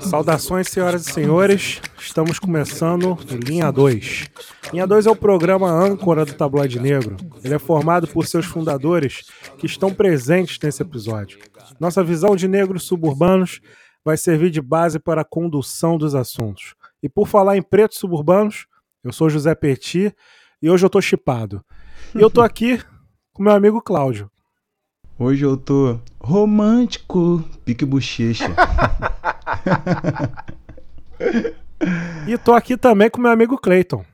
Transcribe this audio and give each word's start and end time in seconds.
Saudações, 0.00 0.68
senhoras 0.68 1.06
e 1.06 1.12
senhores. 1.12 1.80
Estamos 1.98 2.38
começando 2.38 3.16
Linha 3.46 3.70
2. 3.70 4.30
Linha 4.72 4.86
2 4.86 5.06
é 5.06 5.10
o 5.10 5.16
programa 5.16 5.70
âncora 5.70 6.24
do 6.24 6.34
Tabloide 6.34 6.80
Negro. 6.80 7.16
Ele 7.42 7.54
é 7.54 7.58
formado 7.58 8.06
por 8.08 8.26
seus 8.26 8.44
fundadores 8.44 9.24
que 9.58 9.66
estão 9.66 9.92
presentes 9.92 10.58
nesse 10.62 10.82
episódio. 10.82 11.38
Nossa 11.80 12.02
visão 12.02 12.36
de 12.36 12.48
negros 12.48 12.84
suburbanos 12.84 13.60
vai 14.04 14.16
servir 14.16 14.50
de 14.50 14.60
base 14.60 14.98
para 14.98 15.22
a 15.22 15.24
condução 15.24 15.96
dos 15.96 16.14
assuntos. 16.14 16.74
E 17.02 17.08
por 17.08 17.26
falar 17.26 17.56
em 17.56 17.62
pretos 17.62 17.98
suburbanos, 17.98 18.66
eu 19.02 19.12
sou 19.12 19.30
José 19.30 19.54
Petit 19.54 20.14
e 20.60 20.70
hoje 20.70 20.84
eu 20.84 20.90
tô 20.90 21.00
chipado. 21.00 21.64
E 22.14 22.20
eu 22.20 22.28
tô 22.28 22.40
aqui 22.42 22.80
com 23.34 23.42
meu 23.42 23.52
amigo 23.52 23.82
Cláudio. 23.82 24.30
Hoje 25.18 25.44
eu 25.44 25.56
tô 25.56 25.98
romântico, 26.20 27.42
pique 27.64 27.84
bochecha. 27.84 28.46
e 32.28 32.38
tô 32.38 32.54
aqui 32.54 32.76
também 32.76 33.10
com 33.10 33.20
meu 33.20 33.32
amigo 33.32 33.58
Clayton. 33.58 34.04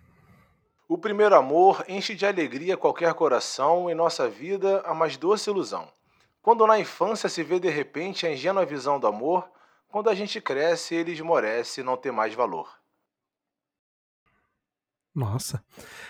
O 0.88 0.96
primeiro 0.96 1.34
amor 1.34 1.84
enche 1.86 2.14
de 2.14 2.24
alegria 2.24 2.78
qualquer 2.78 3.12
coração 3.12 3.90
em 3.90 3.94
nossa 3.94 4.26
vida 4.26 4.82
a 4.86 4.94
mais 4.94 5.18
doce 5.18 5.50
ilusão. 5.50 5.86
Quando 6.40 6.66
na 6.66 6.78
infância 6.78 7.28
se 7.28 7.42
vê 7.42 7.60
de 7.60 7.68
repente 7.68 8.26
a 8.26 8.32
ingênua 8.32 8.64
visão 8.64 8.98
do 8.98 9.06
amor, 9.06 9.46
quando 9.90 10.08
a 10.08 10.14
gente 10.14 10.40
cresce 10.40 10.94
ele 10.94 11.12
esmorece 11.12 11.82
e 11.82 11.84
não 11.84 11.98
tem 11.98 12.10
mais 12.10 12.32
valor. 12.32 12.79
Nossa. 15.20 15.62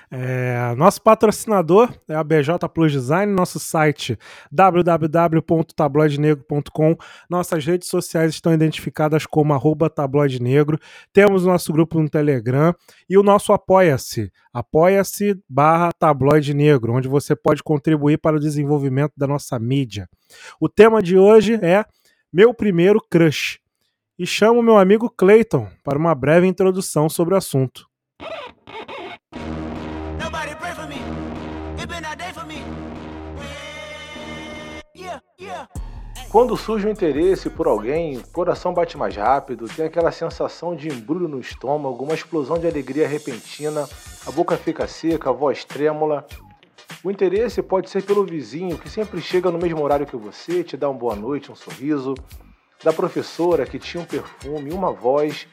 É, 0.08 0.72
nosso 0.76 1.02
patrocinador 1.02 1.92
é 2.08 2.14
a 2.14 2.22
BJ 2.22 2.56
Plus 2.72 2.92
Design, 2.92 3.32
nosso 3.32 3.58
site 3.58 4.16
www.tabloidenegro.com. 4.52 6.96
Nossas 7.28 7.66
redes 7.66 7.88
sociais 7.88 8.32
estão 8.32 8.54
identificadas 8.54 9.26
como 9.26 9.52
arroba 9.52 9.90
tabloidenegro. 9.90 10.78
Temos 11.12 11.44
o 11.44 11.48
nosso 11.48 11.72
grupo 11.72 12.00
no 12.00 12.08
Telegram 12.08 12.72
e 13.08 13.18
o 13.18 13.24
nosso 13.24 13.52
Apoia-se, 13.52 14.30
apoia-se 14.52 15.36
barra 15.48 15.90
tabloide 15.92 16.54
negro, 16.54 16.92
onde 16.92 17.08
você 17.08 17.34
pode 17.34 17.64
contribuir 17.64 18.18
para 18.18 18.36
o 18.36 18.40
desenvolvimento 18.40 19.14
da 19.16 19.26
nossa 19.26 19.58
mídia. 19.58 20.08
O 20.60 20.68
tema 20.68 21.02
de 21.02 21.18
hoje 21.18 21.54
é 21.54 21.84
Meu 22.32 22.54
Primeiro 22.54 23.00
Crush. 23.10 23.58
E 24.16 24.24
chamo 24.24 24.62
meu 24.62 24.78
amigo 24.78 25.10
Clayton 25.10 25.68
para 25.82 25.98
uma 25.98 26.14
breve 26.14 26.46
introdução 26.46 27.08
sobre 27.08 27.34
o 27.34 27.36
assunto. 27.36 27.90
Quando 36.30 36.56
surge 36.56 36.86
o 36.86 36.90
interesse 36.90 37.50
por 37.50 37.66
alguém, 37.66 38.16
o 38.16 38.28
coração 38.28 38.72
bate 38.72 38.96
mais 38.96 39.16
rápido, 39.16 39.66
tem 39.66 39.84
aquela 39.84 40.12
sensação 40.12 40.76
de 40.76 40.86
embrulho 40.86 41.26
no 41.26 41.40
estômago, 41.40 42.04
uma 42.04 42.14
explosão 42.14 42.56
de 42.56 42.68
alegria 42.68 43.08
repentina, 43.08 43.84
a 44.24 44.30
boca 44.30 44.56
fica 44.56 44.86
seca, 44.86 45.30
a 45.30 45.32
voz 45.32 45.64
trêmula. 45.64 46.24
O 47.02 47.10
interesse 47.10 47.60
pode 47.60 47.90
ser 47.90 48.04
pelo 48.04 48.24
vizinho 48.24 48.78
que 48.78 48.88
sempre 48.88 49.20
chega 49.20 49.50
no 49.50 49.58
mesmo 49.58 49.82
horário 49.82 50.06
que 50.06 50.16
você, 50.16 50.62
te 50.62 50.76
dá 50.76 50.88
uma 50.88 51.00
boa 51.00 51.16
noite, 51.16 51.50
um 51.50 51.56
sorriso, 51.56 52.14
da 52.84 52.92
professora 52.92 53.66
que 53.66 53.80
tinha 53.80 54.00
um 54.00 54.06
perfume, 54.06 54.72
uma 54.72 54.92
voz, 54.92 55.48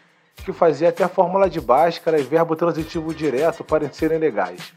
que 0.46 0.54
fazia 0.54 0.90
até 0.90 1.04
a 1.04 1.10
fórmula 1.10 1.50
de 1.50 1.60
Bhaskara 1.60 2.20
e 2.20 2.24
verbo 2.24 2.56
transitivo 2.56 3.16
direto 3.16 3.64
parecerem 3.64 4.20
legais 4.20 4.74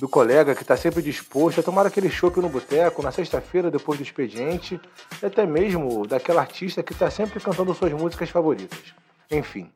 do 0.00 0.08
colega 0.08 0.54
que 0.54 0.62
está 0.62 0.78
sempre 0.78 1.02
disposto 1.02 1.60
a 1.60 1.62
tomar 1.62 1.84
aquele 1.84 2.08
chopp 2.08 2.40
no 2.40 2.48
boteco 2.48 3.02
na 3.02 3.12
sexta-feira 3.12 3.70
depois 3.70 3.98
do 3.98 4.02
expediente, 4.02 4.80
e 5.22 5.26
até 5.26 5.44
mesmo 5.44 6.06
daquela 6.06 6.40
artista 6.40 6.82
que 6.82 6.94
está 6.94 7.10
sempre 7.10 7.38
cantando 7.38 7.74
suas 7.74 7.92
músicas 7.92 8.30
favoritas. 8.30 8.94
Enfim, 9.30 9.70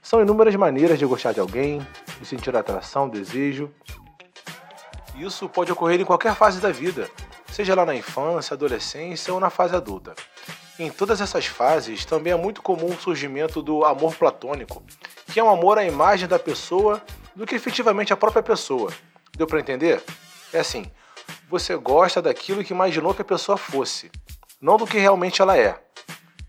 são 0.00 0.22
inúmeras 0.22 0.56
maneiras 0.56 0.98
de 0.98 1.04
gostar 1.04 1.32
de 1.32 1.40
alguém, 1.40 1.86
de 2.18 2.26
sentir 2.26 2.56
atração, 2.56 3.06
desejo. 3.06 3.70
Isso 5.14 5.46
pode 5.46 5.70
ocorrer 5.70 6.00
em 6.00 6.06
qualquer 6.06 6.34
fase 6.34 6.58
da 6.58 6.72
vida, 6.72 7.10
seja 7.52 7.74
lá 7.74 7.84
na 7.84 7.94
infância, 7.94 8.54
adolescência 8.54 9.34
ou 9.34 9.38
na 9.38 9.50
fase 9.50 9.76
adulta. 9.76 10.14
Em 10.78 10.90
todas 10.90 11.20
essas 11.20 11.44
fases, 11.44 12.06
também 12.06 12.32
é 12.32 12.36
muito 12.36 12.62
comum 12.62 12.86
o 12.86 12.98
surgimento 12.98 13.60
do 13.60 13.84
amor 13.84 14.14
platônico, 14.14 14.82
que 15.30 15.38
é 15.38 15.44
um 15.44 15.50
amor 15.50 15.76
à 15.76 15.84
imagem 15.84 16.26
da 16.26 16.38
pessoa 16.38 17.02
do 17.34 17.44
que 17.44 17.54
efetivamente 17.54 18.10
a 18.10 18.16
própria 18.16 18.42
pessoa, 18.42 18.90
Deu 19.36 19.46
para 19.46 19.60
entender? 19.60 20.02
É 20.52 20.60
assim, 20.60 20.90
você 21.48 21.76
gosta 21.76 22.22
daquilo 22.22 22.64
que 22.64 22.72
imaginou 22.72 23.14
que 23.14 23.20
a 23.20 23.24
pessoa 23.24 23.58
fosse, 23.58 24.10
não 24.60 24.78
do 24.78 24.86
que 24.86 24.98
realmente 24.98 25.42
ela 25.42 25.56
é. 25.56 25.78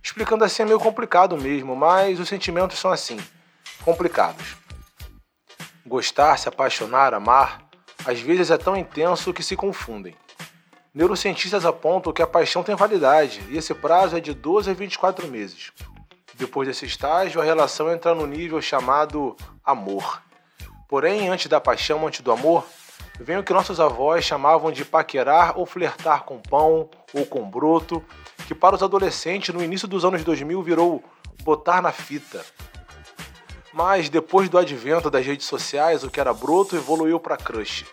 Explicando 0.02 0.46
assim 0.46 0.64
é 0.64 0.66
meio 0.66 0.80
complicado 0.80 1.38
mesmo, 1.38 1.76
mas 1.76 2.18
os 2.18 2.30
sentimentos 2.30 2.80
são 2.80 2.90
assim, 2.90 3.20
complicados. 3.84 4.56
Gostar, 5.86 6.38
se 6.38 6.48
apaixonar, 6.48 7.14
amar, 7.14 7.68
às 8.06 8.22
vezes 8.22 8.52
é 8.52 8.58
tão 8.58 8.78
intenso 8.78 9.34
que 9.34 9.44
se 9.44 9.58
confundem. 9.58 10.16
Neurocientistas 10.94 11.66
apontam 11.66 12.14
que 12.14 12.22
a 12.22 12.28
paixão 12.28 12.64
tem 12.64 12.74
validade 12.74 13.44
e 13.50 13.58
esse 13.58 13.74
prazo 13.74 14.16
é 14.16 14.22
de 14.22 14.34
12 14.34 14.72
a 14.72 14.74
24 14.74 15.28
meses. 15.28 15.74
Depois 16.36 16.68
desse 16.68 16.86
estágio, 16.86 17.42
a 17.42 17.44
relação 17.44 17.92
entra 17.92 18.16
no 18.16 18.26
nível 18.26 18.62
chamado 18.62 19.36
amor. 19.64 20.22
Porém, 20.88 21.28
antes 21.28 21.48
da 21.48 21.60
paixão, 21.60 22.08
antes 22.08 22.22
do 22.22 22.32
amor, 22.32 22.66
vem 23.20 23.38
o 23.38 23.44
que 23.44 23.52
nossos 23.52 23.80
avós 23.80 24.24
chamavam 24.24 24.72
de 24.72 24.86
paquerar 24.86 25.60
ou 25.60 25.66
flertar 25.66 26.24
com 26.24 26.40
pão 26.40 26.90
ou 27.14 27.26
com 27.26 27.50
broto, 27.50 28.04
que 28.48 28.56
para 28.56 28.76
os 28.76 28.84
adolescentes 28.84 29.54
no 29.54 29.64
início 29.64 29.88
dos 29.88 30.06
anos 30.06 30.24
2000 30.24 30.64
virou 30.64 31.04
botar 31.44 31.82
na 31.82 31.92
fita. 31.92 32.46
Mas 33.74 34.08
depois 34.10 34.48
do 34.48 34.58
advento 34.58 35.12
das 35.12 35.26
redes 35.26 35.46
sociais, 35.46 36.04
o 36.04 36.10
que 36.10 36.20
era 36.20 36.34
broto 36.34 36.76
evoluiu 36.76 37.20
para 37.20 37.38
crush. 37.38 37.86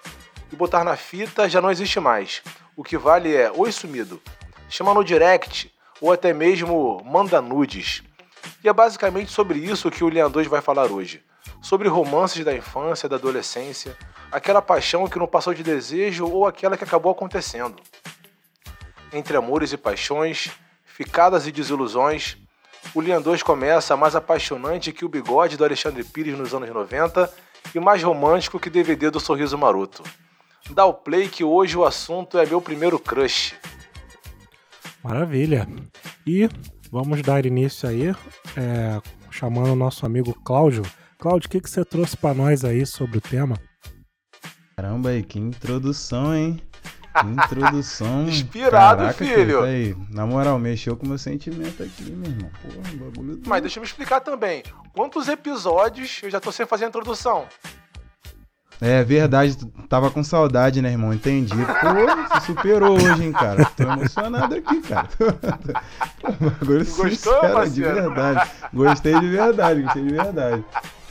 E 0.53 0.57
botar 0.57 0.85
na 0.85 0.97
fita 0.97 1.49
já 1.49 1.61
não 1.61 1.71
existe 1.71 1.99
mais. 1.99 2.43
O 2.77 2.85
que 2.85 2.97
vale 2.97 3.35
é 3.35 3.51
oi 3.51 3.73
sumido, 3.73 4.23
chama 4.69 4.95
no 4.95 5.03
direct 5.03 5.73
ou 6.01 6.13
até 6.13 6.33
mesmo 6.33 7.03
manda 7.05 7.41
nudes. 7.41 8.03
E 8.63 8.69
é 8.69 8.73
basicamente 8.73 9.33
sobre 9.33 9.59
isso 9.59 9.91
que 9.91 10.05
o 10.05 10.29
2 10.31 10.47
vai 10.47 10.61
falar 10.61 10.91
hoje. 10.91 11.23
Sobre 11.65 11.89
romances 11.89 12.45
da 12.45 12.55
infância, 12.55 13.09
da 13.09 13.17
adolescência, 13.17 13.97
aquela 14.31 14.61
paixão 14.61 15.09
que 15.09 15.19
não 15.19 15.27
passou 15.27 15.55
de 15.55 15.63
desejo 15.63 16.27
ou 16.27 16.47
aquela 16.47 16.77
que 16.77 16.85
acabou 16.85 17.11
acontecendo. 17.11 17.77
Entre 19.11 19.35
amores 19.35 19.73
e 19.73 19.79
paixões, 19.79 20.51
ficadas 20.85 21.47
e 21.47 21.51
desilusões, 21.51 22.37
o 22.95 23.01
Lian 23.01 23.23
2 23.23 23.43
começa 23.43 23.97
mais 23.97 24.15
apaixonante 24.15 24.93
que 24.93 25.07
o 25.07 25.09
bigode 25.09 25.57
do 25.57 25.65
Alexandre 25.65 26.05
Pires 26.05 26.37
nos 26.37 26.53
anos 26.53 26.69
90 26.69 27.33
e 27.75 27.81
mais 27.81 28.03
romântico 28.03 28.61
que 28.61 28.69
DVD 28.69 29.09
do 29.09 29.19
Sorriso 29.19 29.57
Maroto. 29.57 30.03
Dá 30.69 30.85
o 30.85 30.93
play 30.93 31.29
que 31.29 31.43
hoje 31.43 31.79
o 31.79 31.85
assunto 31.87 32.37
é 32.39 32.45
meu 32.45 32.61
primeiro 32.61 32.99
crush. 32.99 33.55
Maravilha. 35.03 35.67
E 36.27 36.47
vamos 36.93 37.23
dar 37.23 37.47
início 37.47 37.89
aí, 37.89 38.15
é, 38.55 39.01
chamando 39.31 39.73
o 39.73 39.77
nosso 39.77 40.05
amigo 40.05 40.35
Cláudio. 40.45 40.83
Cláudio, 41.19 41.47
o 41.47 41.51
que, 41.51 41.61
que 41.61 41.71
você 41.71 41.85
trouxe 41.85 42.17
para 42.17 42.35
nós 42.35 42.65
aí 42.65 42.85
sobre 42.85 43.19
o 43.19 43.21
tema? 43.21 43.57
Caramba, 44.77 45.11
aí, 45.11 45.23
que 45.23 45.39
introdução, 45.39 46.35
hein? 46.35 46.61
Que 47.21 47.27
introdução. 47.27 48.27
Inspirado, 48.29 49.03
Caraca, 49.03 49.25
filho. 49.25 49.63
Aí, 49.63 49.97
na 50.11 50.27
moral, 50.27 50.59
mexeu 50.59 50.97
com 50.97 51.07
o 51.07 51.09
meu 51.09 51.19
sentimento 51.19 51.83
aqui, 51.83 52.11
meu 52.11 52.31
irmão. 52.31 52.51
Porra, 52.61 52.97
bagulho. 52.97 53.41
Mas 53.47 53.63
deixa 53.63 53.79
eu 53.79 53.83
me 53.83 53.87
explicar 53.87 54.21
também. 54.21 54.65
Quantos 54.93 55.29
episódios 55.29 56.21
eu 56.23 56.31
já 56.31 56.41
tô 56.41 56.51
sem 56.51 56.67
fazer 56.67 56.87
a 56.87 56.89
introdução? 56.89 57.47
É 58.81 59.05
verdade, 59.05 59.57
tava 59.89 60.11
com 60.11 60.25
saudade, 60.25 60.83
né, 60.83 60.91
irmão? 60.91 61.15
Entendi. 61.15 61.55
Pô, 61.55 62.29
você 62.29 62.47
superou 62.47 62.95
hoje, 62.95 63.25
hein, 63.25 63.33
cara? 63.33 63.65
Tô 63.65 63.85
emocionado 63.85 64.55
aqui, 64.57 64.83
cara. 64.83 65.09
Agora 66.61 66.79
Gostou, 66.79 67.09
sincero, 67.09 67.71
de 67.71 67.83
verdade. 67.83 68.51
Gostei 68.73 69.21
de 69.21 69.29
verdade, 69.29 69.83
gostei 69.83 70.03
de 70.03 70.13
verdade. 70.13 70.65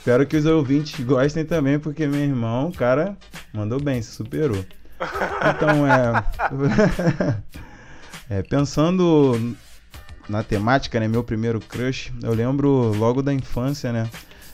Espero 0.04 0.26
que 0.26 0.36
os 0.36 0.44
ouvintes 0.44 1.02
gostem 1.02 1.46
também, 1.46 1.78
porque 1.78 2.06
meu 2.06 2.20
irmão, 2.20 2.70
cara, 2.70 3.16
mandou 3.54 3.80
bem, 3.80 4.02
se 4.02 4.10
superou. 4.10 4.62
Então, 5.00 5.86
é. 5.86 6.24
é 8.28 8.42
pensando 8.42 9.56
na 10.28 10.42
temática, 10.42 11.00
né? 11.00 11.08
Meu 11.08 11.24
primeiro 11.24 11.58
crush, 11.58 12.12
eu 12.22 12.34
lembro 12.34 12.92
logo 12.98 13.22
da 13.22 13.32
infância, 13.32 13.94
né? 13.94 14.10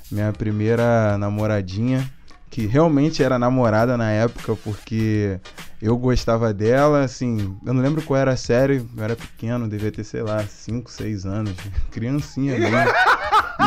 Minha 0.09 0.33
primeira 0.33 1.19
namoradinha, 1.19 2.09
que 2.49 2.65
realmente 2.67 3.21
era 3.21 3.37
namorada 3.37 3.97
na 3.97 4.09
época, 4.09 4.55
porque 4.55 5.41
eu 5.83 5.99
gostava 5.99 6.55
dela, 6.55 7.03
assim, 7.03 7.57
eu 7.67 7.75
não 7.75 7.83
lembro 7.83 8.03
qual 8.03 8.21
era 8.21 8.31
a 8.31 8.37
série, 8.37 8.87
eu 8.97 9.03
era 9.03 9.17
pequeno, 9.17 9.69
devia 9.69 9.91
ter, 9.91 10.05
sei 10.05 10.23
lá, 10.23 10.47
5, 10.47 10.93
6 10.93 11.27
anos, 11.27 11.57
criancinha 11.91 12.57
mesmo. 12.57 12.77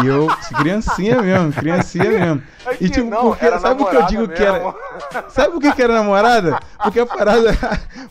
E 0.02 0.08
eu, 0.08 0.28
criancinha 0.58 1.22
mesmo, 1.22 1.52
criancinha 1.54 2.10
mesmo. 2.10 2.44
E 2.80 2.90
tipo, 2.90 3.10
não, 3.10 3.30
porque, 3.30 3.46
era 3.46 3.60
sabe 3.60 3.84
o 3.84 3.86
que 3.86 3.96
eu 3.96 4.06
digo 4.06 4.22
namorada 4.28 4.36
que 4.36 4.44
era. 4.44 4.60
mesmo. 4.60 4.76
Sabe 5.30 5.52
por 5.52 5.62
que, 5.62 5.72
que 5.74 5.82
era 5.82 5.94
namorada? 5.94 6.60
Porque 6.82 7.00
a 7.00 7.06
parada. 7.06 7.58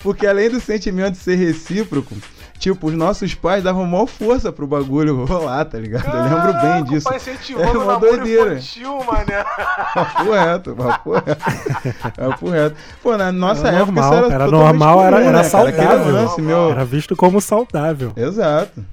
Porque 0.00 0.26
além 0.26 0.50
do 0.50 0.60
sentimento 0.60 1.12
de 1.12 1.18
ser 1.18 1.36
recíproco, 1.36 2.14
tipo, 2.58 2.86
os 2.88 2.94
nossos 2.94 3.34
pais 3.34 3.62
davam 3.64 3.86
maior 3.86 4.06
força 4.06 4.52
pro 4.52 4.66
bagulho 4.66 5.24
rolar, 5.24 5.64
tá 5.64 5.78
ligado? 5.78 6.04
eu 6.06 6.22
lembro 6.22 6.52
bem 6.52 6.60
Caraca, 6.62 6.82
disso. 6.84 7.06
O 7.08 7.10
pai 7.10 7.14
É 7.14 7.20
incentivando 7.20 7.78
o 7.78 7.82
uma 7.84 7.98
doideira. 7.98 8.52
infantil, 8.54 8.98
mané. 9.04 9.44
Papo 9.94 10.30
reto, 10.32 10.76
papo 10.76 11.12
reto. 11.12 12.12
Papo 12.16 12.50
reto. 12.50 12.76
Pô, 13.02 13.16
na 13.16 13.32
nossa 13.32 13.68
Era 13.68 13.78
época 13.78 13.92
normal, 13.92 14.12
isso 14.14 14.24
era, 14.26 14.34
era 14.34 14.46
normal, 14.50 15.00
era- 15.04 15.16
comum, 15.16 15.28
era 15.28 15.42
né, 15.42 15.48
cara? 15.50 15.68
Aquele 15.68 15.76
saudável. 15.86 16.12
lance, 16.14 16.40
meu... 16.42 16.70
Era 16.70 16.84
visto 16.84 17.16
como 17.16 17.40
saudável. 17.40 18.12
Exato. 18.16 18.84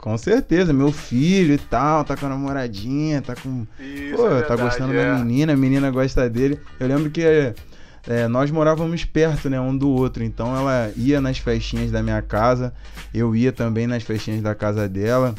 Com 0.00 0.16
certeza, 0.16 0.72
meu 0.72 0.90
filho 0.90 1.52
e 1.52 1.58
tal, 1.58 2.04
tá 2.04 2.16
com 2.16 2.24
a 2.24 2.30
namoradinha, 2.30 3.20
tá 3.20 3.34
com. 3.34 3.66
Isso, 3.78 4.16
Pô, 4.16 4.26
é 4.26 4.42
tá 4.42 4.56
verdade, 4.56 4.62
gostando 4.62 4.94
é. 4.94 5.04
da 5.04 5.18
menina, 5.18 5.52
a 5.52 5.56
menina 5.56 5.90
gosta 5.90 6.28
dele. 6.28 6.58
Eu 6.78 6.88
lembro 6.88 7.10
que 7.10 7.22
é, 7.22 8.26
nós 8.26 8.50
morávamos 8.50 9.04
perto, 9.04 9.50
né, 9.50 9.60
um 9.60 9.76
do 9.76 9.90
outro. 9.90 10.24
Então 10.24 10.56
ela 10.56 10.90
ia 10.96 11.20
nas 11.20 11.36
festinhas 11.36 11.90
da 11.90 12.02
minha 12.02 12.22
casa, 12.22 12.72
eu 13.12 13.36
ia 13.36 13.52
também 13.52 13.86
nas 13.86 14.02
festinhas 14.02 14.40
da 14.40 14.54
casa 14.54 14.88
dela. 14.88 15.34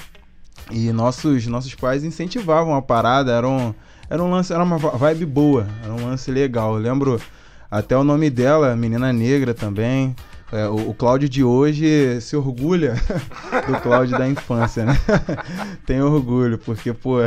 E 0.69 0.91
nossos, 0.91 1.47
nossos 1.47 1.73
pais 1.73 2.03
incentivavam 2.03 2.75
a 2.75 2.81
parada, 2.83 3.31
era 3.31 3.47
um, 3.47 3.73
era 4.07 4.21
um 4.23 4.29
lance, 4.29 4.53
era 4.53 4.63
uma 4.63 4.77
vibe 4.77 5.25
boa, 5.25 5.67
era 5.83 5.91
um 5.91 6.05
lance 6.05 6.29
legal. 6.29 6.75
Eu 6.75 6.81
lembro 6.81 7.19
até 7.69 7.97
o 7.97 8.03
nome 8.03 8.29
dela, 8.29 8.75
menina 8.75 9.11
negra 9.11 9.55
também. 9.55 10.15
É, 10.51 10.67
o, 10.67 10.89
o 10.89 10.93
Cláudio 10.93 11.29
de 11.29 11.43
hoje 11.43 12.19
se 12.21 12.35
orgulha 12.35 12.95
do 13.67 13.79
Cláudio 13.81 14.17
da 14.17 14.27
infância, 14.27 14.85
né? 14.85 14.97
Tem 15.85 16.01
orgulho, 16.01 16.57
porque, 16.57 16.93
pô, 16.93 17.19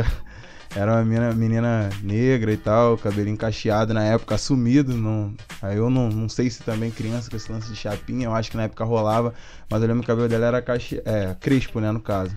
era 0.75 0.91
uma 0.91 1.05
menina, 1.05 1.33
menina 1.33 1.89
negra 2.03 2.51
e 2.51 2.57
tal, 2.57 2.97
cabelinho 2.97 3.37
cacheado 3.37 3.93
na 3.93 4.03
época, 4.03 4.35
assumido. 4.35 4.93
Não, 4.95 5.33
aí 5.61 5.77
eu 5.77 5.89
não, 5.89 6.09
não 6.09 6.27
sei 6.27 6.49
se 6.49 6.61
também 6.63 6.91
criança 6.91 7.29
com 7.29 7.37
esse 7.37 7.51
lance 7.51 7.69
de 7.69 7.75
chapinha, 7.75 8.25
eu 8.27 8.35
acho 8.35 8.51
que 8.51 8.57
na 8.57 8.63
época 8.63 8.83
rolava, 8.83 9.33
mas 9.69 9.81
eu 9.81 9.87
lembro 9.87 10.03
que 10.03 10.11
o 10.11 10.13
cabelo 10.13 10.27
dela 10.27 10.47
era 10.47 10.61
cache, 10.61 11.01
é, 11.05 11.35
crespo, 11.39 11.79
né, 11.79 11.91
no 11.91 12.01
caso. 12.01 12.35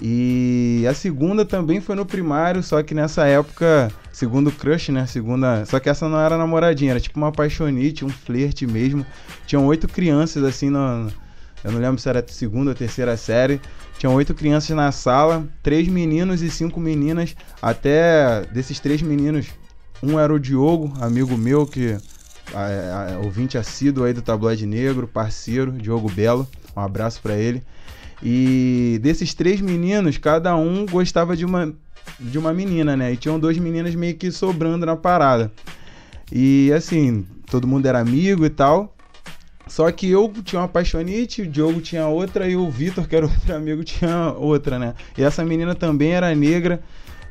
E 0.00 0.84
a 0.88 0.94
segunda 0.94 1.44
também 1.44 1.80
foi 1.80 1.96
no 1.96 2.06
primário, 2.06 2.62
só 2.62 2.82
que 2.82 2.94
nessa 2.94 3.26
época, 3.26 3.90
segundo 4.14 4.50
crush, 4.52 4.92
né? 4.92 5.04
Segunda. 5.06 5.66
Só 5.66 5.80
que 5.80 5.90
essa 5.90 6.08
não 6.08 6.18
era 6.18 6.38
namoradinha, 6.38 6.92
era 6.92 7.00
tipo 7.00 7.18
uma 7.18 7.28
apaixonite, 7.28 8.04
um 8.04 8.08
flerte 8.08 8.66
mesmo. 8.66 9.04
Tinham 9.46 9.66
oito 9.66 9.88
crianças 9.88 10.42
assim 10.44 10.70
no. 10.70 11.12
Eu 11.62 11.72
não 11.72 11.80
lembro 11.80 12.00
se 12.00 12.08
era 12.08 12.24
segunda 12.26 12.70
ou 12.70 12.74
terceira 12.74 13.16
série. 13.16 13.60
Tinham 13.98 14.14
oito 14.14 14.34
crianças 14.34 14.74
na 14.76 14.92
sala, 14.92 15.46
três 15.62 15.88
meninos 15.88 16.42
e 16.42 16.50
cinco 16.50 16.78
meninas. 16.78 17.34
Até 17.60 18.42
desses 18.52 18.78
três 18.78 19.02
meninos, 19.02 19.46
um 20.02 20.18
era 20.18 20.32
o 20.32 20.38
Diogo, 20.38 20.92
amigo 21.00 21.36
meu, 21.36 21.66
que 21.66 21.96
a, 22.52 23.14
a, 23.14 23.18
ouvinte 23.18 23.58
assíduo 23.58 24.04
aí 24.04 24.12
do 24.12 24.22
Tabloide 24.22 24.66
Negro, 24.66 25.08
parceiro, 25.08 25.72
Diogo 25.72 26.10
Belo. 26.10 26.46
Um 26.76 26.80
abraço 26.80 27.20
pra 27.20 27.34
ele. 27.34 27.62
E 28.22 28.98
desses 29.02 29.34
três 29.34 29.60
meninos, 29.60 30.18
cada 30.18 30.56
um 30.56 30.86
gostava 30.86 31.36
de 31.36 31.44
uma, 31.44 31.74
de 32.18 32.38
uma 32.38 32.52
menina, 32.52 32.96
né? 32.96 33.12
E 33.12 33.16
tinham 33.16 33.38
duas 33.38 33.56
meninas 33.58 33.94
meio 33.94 34.14
que 34.14 34.30
sobrando 34.30 34.86
na 34.86 34.96
parada. 34.96 35.52
E 36.32 36.72
assim, 36.72 37.26
todo 37.50 37.66
mundo 37.66 37.86
era 37.86 38.00
amigo 38.00 38.44
e 38.44 38.50
tal. 38.50 38.94
Só 39.66 39.90
que 39.90 40.10
eu 40.10 40.32
tinha 40.44 40.60
uma 40.60 40.66
apaixonite, 40.66 41.42
o 41.42 41.46
Diogo 41.46 41.80
tinha 41.80 42.06
outra 42.06 42.48
e 42.48 42.54
o 42.54 42.70
Vitor, 42.70 43.08
que 43.08 43.16
era 43.16 43.24
outro 43.26 43.54
amigo, 43.54 43.82
tinha 43.82 44.32
outra, 44.36 44.78
né? 44.78 44.94
E 45.16 45.22
essa 45.22 45.44
menina 45.44 45.74
também 45.74 46.12
era 46.12 46.34
negra. 46.34 46.82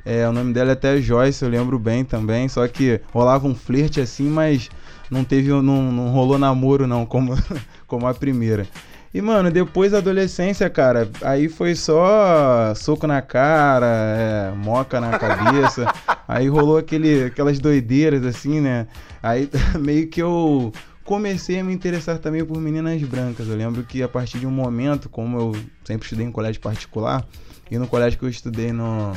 É, 0.06 0.28
o 0.28 0.34
nome 0.34 0.52
dela 0.54 0.72
é 0.72 0.74
até 0.74 1.00
Joyce, 1.00 1.44
eu 1.44 1.50
lembro 1.50 1.80
bem 1.80 2.04
também. 2.04 2.50
Só 2.50 2.68
que 2.68 3.00
rolava 3.12 3.48
um 3.48 3.56
flerte 3.56 4.02
assim, 4.02 4.28
mas 4.28 4.70
não 5.10 5.24
teve, 5.24 5.50
não, 5.50 5.92
não 5.92 6.10
rolou 6.10 6.38
namoro 6.38 6.88
não, 6.88 7.06
como, 7.06 7.36
como 7.88 8.08
a 8.08 8.14
primeira. 8.14 8.68
E, 9.14 9.22
mano, 9.22 9.52
depois 9.52 9.92
da 9.92 10.00
adolescência, 10.00 10.68
cara, 10.72 11.08
aí 11.22 11.48
foi 11.48 11.76
só 11.76 12.74
soco 12.74 13.06
na 13.06 13.22
cara, 13.22 13.86
é, 13.86 14.52
moca 14.56 15.00
na 15.00 15.20
cabeça. 15.20 15.86
aí 16.28 16.48
rolou 16.48 16.78
aquele, 16.78 17.26
aquelas 17.26 17.60
doideiras, 17.60 18.26
assim, 18.26 18.60
né? 18.60 18.88
Aí 19.22 19.48
meio 19.80 20.08
que 20.08 20.20
eu 20.20 20.74
comecei 21.04 21.60
a 21.60 21.64
me 21.64 21.74
interessar 21.74 22.18
também 22.18 22.44
por 22.44 22.60
meninas 22.60 23.00
brancas. 23.04 23.48
Eu 23.48 23.56
lembro 23.56 23.84
que 23.84 24.02
a 24.02 24.08
partir 24.08 24.40
de 24.40 24.48
um 24.48 24.52
momento, 24.52 25.08
como 25.10 25.38
eu 25.38 25.56
sempre 25.84 26.06
estudei 26.06 26.26
em 26.26 26.32
colégio 26.32 26.60
particular, 26.60 27.24
e 27.70 27.78
no 27.78 27.88
colégio 27.88 28.18
que 28.18 28.26
eu 28.26 28.30
estudei 28.30 28.72
no, 28.72 29.14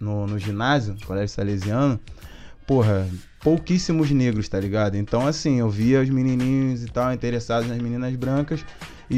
no, 0.00 0.26
no 0.26 0.36
ginásio, 0.36 0.96
colégio 1.06 1.28
salesiano, 1.28 2.00
porra, 2.66 3.08
pouquíssimos 3.40 4.10
negros, 4.10 4.48
tá 4.48 4.58
ligado? 4.58 4.96
Então, 4.96 5.26
assim, 5.26 5.60
eu 5.60 5.68
via 5.68 6.00
os 6.00 6.08
menininhos 6.08 6.82
e 6.82 6.86
tal 6.86 7.12
interessados 7.12 7.68
nas 7.68 7.78
meninas 7.78 8.14
brancas, 8.16 8.64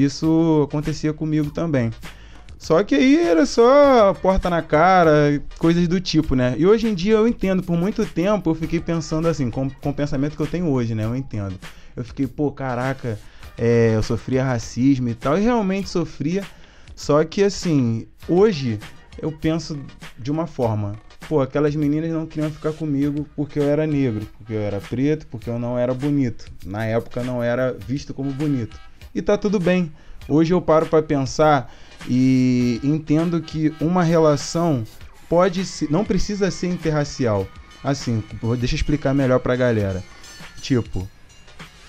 isso 0.02 0.66
acontecia 0.68 1.12
comigo 1.12 1.50
também. 1.50 1.90
Só 2.58 2.82
que 2.82 2.94
aí 2.94 3.16
era 3.18 3.44
só 3.44 4.14
porta 4.14 4.48
na 4.48 4.62
cara, 4.62 5.42
coisas 5.58 5.86
do 5.86 6.00
tipo, 6.00 6.34
né? 6.34 6.54
E 6.56 6.66
hoje 6.66 6.88
em 6.88 6.94
dia 6.94 7.12
eu 7.14 7.28
entendo, 7.28 7.62
por 7.62 7.76
muito 7.76 8.06
tempo 8.06 8.50
eu 8.50 8.54
fiquei 8.54 8.80
pensando 8.80 9.28
assim, 9.28 9.50
com, 9.50 9.68
com 9.68 9.90
o 9.90 9.94
pensamento 9.94 10.34
que 10.34 10.42
eu 10.42 10.46
tenho 10.46 10.68
hoje, 10.70 10.94
né? 10.94 11.04
Eu 11.04 11.14
entendo. 11.14 11.58
Eu 11.94 12.02
fiquei, 12.02 12.26
pô, 12.26 12.50
caraca, 12.50 13.18
é, 13.58 13.92
eu 13.94 14.02
sofria 14.02 14.42
racismo 14.42 15.08
e 15.10 15.14
tal, 15.14 15.36
e 15.36 15.42
realmente 15.42 15.88
sofria. 15.88 16.42
Só 16.96 17.22
que 17.24 17.42
assim, 17.42 18.06
hoje 18.26 18.78
eu 19.20 19.30
penso 19.30 19.78
de 20.18 20.30
uma 20.30 20.46
forma. 20.46 20.96
Pô, 21.28 21.40
aquelas 21.40 21.74
meninas 21.74 22.10
não 22.10 22.26
queriam 22.26 22.50
ficar 22.50 22.72
comigo 22.72 23.26
porque 23.34 23.58
eu 23.58 23.64
era 23.64 23.86
negro, 23.86 24.26
porque 24.38 24.52
eu 24.52 24.60
era 24.60 24.80
preto, 24.80 25.26
porque 25.26 25.48
eu 25.48 25.58
não 25.58 25.78
era 25.78 25.94
bonito. 25.94 26.50
Na 26.64 26.84
época 26.84 27.22
não 27.22 27.42
era 27.42 27.72
visto 27.72 28.12
como 28.12 28.30
bonito. 28.30 28.78
E 29.14 29.22
tá 29.22 29.38
tudo 29.38 29.60
bem. 29.60 29.92
Hoje 30.28 30.52
eu 30.52 30.60
paro 30.60 30.86
para 30.86 31.02
pensar 31.02 31.72
e 32.08 32.80
entendo 32.82 33.40
que 33.40 33.72
uma 33.80 34.02
relação 34.02 34.84
pode 35.28 35.64
ser, 35.64 35.90
não 35.90 36.04
precisa 36.04 36.50
ser 36.50 36.68
interracial. 36.68 37.46
Assim, 37.82 38.24
deixa 38.58 38.74
eu 38.74 38.76
explicar 38.76 39.14
melhor 39.14 39.38
pra 39.38 39.54
galera. 39.54 40.02
Tipo, 40.60 41.08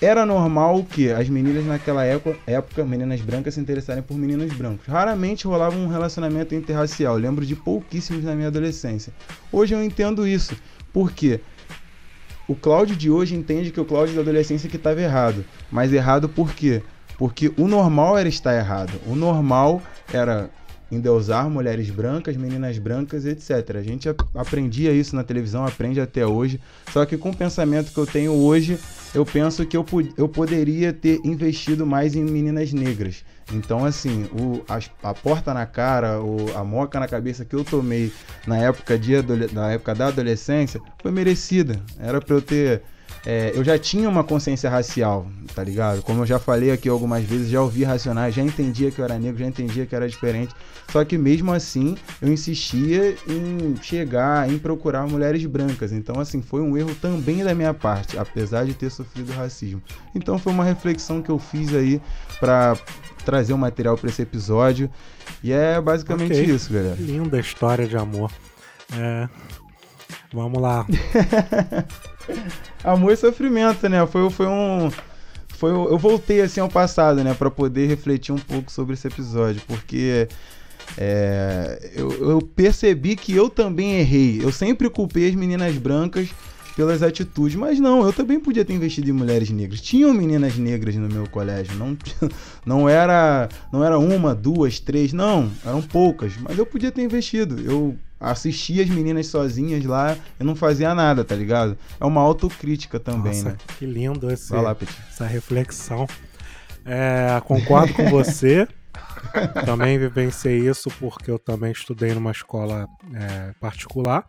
era 0.02 0.26
normal 0.26 0.84
que 0.84 1.10
as 1.10 1.30
meninas 1.30 1.66
naquela 1.66 2.04
época, 2.04 2.86
meninas 2.86 3.22
brancas, 3.22 3.54
se 3.54 3.60
interessarem 3.60 4.04
por 4.04 4.18
meninos 4.18 4.54
brancos. 4.54 4.86
Raramente 4.86 5.48
rolava 5.48 5.76
um 5.76 5.88
relacionamento 5.88 6.54
interracial. 6.54 7.16
Lembro 7.16 7.46
de 7.46 7.56
pouquíssimos 7.56 8.24
na 8.24 8.36
minha 8.36 8.50
adolescência. 8.50 9.14
Hoje 9.52 9.74
eu 9.74 9.84
entendo 9.84 10.28
isso. 10.28 10.56
Por 10.92 11.12
quê? 11.12 11.40
O 12.48 12.56
Cláudio 12.56 12.96
de 12.96 13.10
hoje 13.10 13.36
entende 13.36 13.72
que 13.72 13.80
o 13.80 13.86
Cláudio 13.86 14.16
da 14.16 14.22
adolescência 14.22 14.70
que 14.70 14.76
estava 14.76 15.02
errado. 15.02 15.46
Mas 15.72 15.92
errado 15.92 16.30
por 16.30 16.54
quê? 16.54 16.84
Porque 17.18 17.52
o 17.58 17.68
normal 17.68 18.18
era 18.18 18.30
estar 18.30 18.56
errado. 18.56 18.94
O 19.06 19.16
normal 19.16 19.82
era 20.14 20.50
endeusar 20.92 21.50
mulheres 21.50 21.90
brancas, 21.90 22.38
meninas 22.38 22.78
brancas, 22.78 23.26
etc. 23.26 23.78
A 23.78 23.82
gente 23.82 24.08
aprendia 24.34 24.92
isso 24.92 25.16
na 25.16 25.24
televisão, 25.24 25.66
aprende 25.66 26.00
até 26.00 26.26
hoje. 26.26 26.60
Só 26.92 27.06
que 27.06 27.18
com 27.18 27.32
o 27.32 27.36
pensamento 27.36 27.92
que 27.92 27.98
eu 27.98 28.06
tenho 28.06 28.32
hoje, 28.32 28.80
eu 29.14 29.26
penso 29.26 29.66
que 29.66 29.76
eu, 29.76 29.86
eu 30.18 30.30
poderia 30.30 30.94
ter 30.94 31.20
investido 31.24 31.86
mais 31.86 32.16
em 32.16 32.24
meninas 32.24 32.72
negras. 32.72 33.24
Então, 33.52 33.86
assim, 33.86 34.28
o, 34.34 34.64
a, 34.68 35.10
a 35.10 35.14
porta 35.14 35.54
na 35.54 35.66
cara, 35.66 36.22
o, 36.22 36.56
a 36.56 36.64
moca 36.64 37.00
na 37.00 37.08
cabeça 37.08 37.46
que 37.46 37.56
eu 37.56 37.64
tomei 37.64 38.12
na 38.48 38.58
época, 38.58 38.98
de, 38.98 39.14
na 39.54 39.72
época 39.72 39.94
da 39.94 40.08
adolescência 40.08 40.82
foi 41.02 41.12
merecida. 41.12 41.80
Era 42.00 42.22
para 42.22 42.36
eu 42.36 42.42
ter 42.42 42.82
é, 43.26 43.52
eu 43.56 43.64
já 43.64 43.78
tinha 43.80 44.08
uma 44.08 44.24
consciência 44.24 44.70
racial, 44.70 45.26
tá 45.56 45.64
ligado? 45.64 46.04
Como 46.04 46.22
eu 46.22 46.26
já 46.28 46.38
falei 46.38 46.70
aqui 46.72 46.88
algumas 46.88 47.24
vezes, 47.24 47.50
já 47.50 47.60
ouvi 47.60 47.84
racionais, 47.84 48.36
já 48.36 48.44
entendia 48.44 48.92
que 48.92 49.00
eu 49.00 49.06
era 49.06 49.18
negro, 49.18 49.40
já 49.40 49.48
entendia 49.48 49.86
que 49.86 49.96
era 49.96 50.08
diferente. 50.08 50.54
Só 50.92 51.04
que 51.04 51.18
mesmo 51.18 51.52
assim, 51.52 51.98
eu 52.22 52.32
insistia 52.32 53.18
em 53.28 53.76
chegar, 53.82 54.48
em 54.48 54.60
procurar 54.60 55.08
mulheres 55.08 55.44
brancas. 55.48 55.92
Então, 55.92 56.20
assim, 56.20 56.40
foi 56.40 56.62
um 56.62 56.78
erro 56.78 56.94
também 57.02 57.44
da 57.44 57.56
minha 57.56 57.74
parte, 57.74 58.16
apesar 58.16 58.64
de 58.66 58.76
ter 58.76 58.92
sofrido 58.92 59.34
racismo. 59.34 59.82
Então, 60.14 60.38
foi 60.38 60.54
uma 60.54 60.64
reflexão 60.64 61.20
que 61.20 61.30
eu 61.30 61.40
fiz 61.40 61.74
aí 61.74 62.00
pra 62.40 62.78
trazer 63.26 63.54
um 63.54 63.58
material 63.58 63.98
para 63.98 64.10
esse 64.12 64.22
episódio. 64.22 64.88
E 65.44 65.52
é 65.52 65.82
basicamente 65.82 66.34
okay. 66.34 66.46
isso, 66.46 66.72
galera. 66.72 66.96
Linda 67.00 67.40
história 67.40 67.88
de 67.88 67.98
amor. 67.98 68.32
É... 68.94 69.28
Vamos 70.32 70.62
lá. 70.62 70.86
Amor 72.84 73.14
e 73.14 73.18
sofrimento, 73.18 73.88
né? 73.90 74.06
Foi, 74.06 74.30
foi 74.30 74.48
um. 74.48 74.92
Foi, 75.50 75.72
eu 75.72 75.98
voltei 75.98 76.42
assim 76.42 76.60
ao 76.60 76.70
passado, 76.70 77.24
né? 77.24 77.34
Pra 77.34 77.50
poder 77.50 77.88
refletir 77.88 78.34
um 78.34 78.38
pouco 78.38 78.72
sobre 78.72 78.94
esse 78.94 79.08
episódio, 79.08 79.62
porque 79.68 80.28
é, 80.98 81.92
eu, 81.96 82.12
eu, 82.30 82.42
percebi 82.42 83.16
que 83.16 83.34
eu 83.34 83.50
também 83.50 84.00
errei. 84.00 84.40
Eu 84.42 84.52
sempre 84.52 84.90
culpei 84.90 85.30
as 85.30 85.36
meninas 85.36 85.76
brancas 85.78 86.30
pelas 86.76 87.02
atitudes. 87.02 87.56
Mas 87.56 87.80
não, 87.80 88.04
eu 88.04 88.14
também 88.14 88.40
podia 88.40 88.66
ter 88.66 88.74
investido 88.74 89.10
em 89.10 89.14
mulheres 89.14 89.50
negras. 89.50 89.82
Tinham 89.82 90.14
meninas 90.14 90.58
negras 90.58 90.96
no 90.96 91.08
meu 91.08 91.28
colégio. 91.30 91.76
Não, 91.76 91.98
não, 92.66 92.90
era, 92.90 93.50
não 93.72 93.84
era 93.84 93.98
uma, 93.98 94.36
duas, 94.36 94.80
três, 94.80 95.14
não. 95.14 95.50
Eram 95.66 95.82
poucas. 95.82 96.34
Mas 96.38 96.58
eu 96.58 96.66
podia 96.66 96.92
ter 96.92 97.02
investido. 97.02 97.60
Eu 97.62 97.98
assistia 98.20 98.84
as 98.84 98.90
meninas 98.90 99.28
sozinhas 99.28 99.84
lá 99.86 100.18
e 100.40 100.44
não 100.44 100.56
fazia 100.56 100.94
nada, 100.96 101.24
tá 101.24 101.36
ligado? 101.36 101.78
É 102.00 102.06
uma 102.06 102.22
autocrítica 102.22 103.00
também, 103.00 103.34
Nossa, 103.34 103.50
né? 103.52 103.58
Que 103.78 103.86
lindo 103.86 104.32
esse, 104.32 104.54
lá, 104.54 104.76
essa 105.10 105.26
reflexão. 105.26 106.08
É, 106.86 107.42
concordo 107.46 107.94
com 107.94 108.10
você. 108.10 108.68
também 109.66 109.98
vivenciei 109.98 110.70
isso 110.70 110.90
porque 111.00 111.30
eu 111.30 111.40
também 111.40 111.72
estudei 111.72 112.14
numa 112.14 112.32
escola 112.32 112.88
é, 113.14 113.54
particular. 113.60 114.26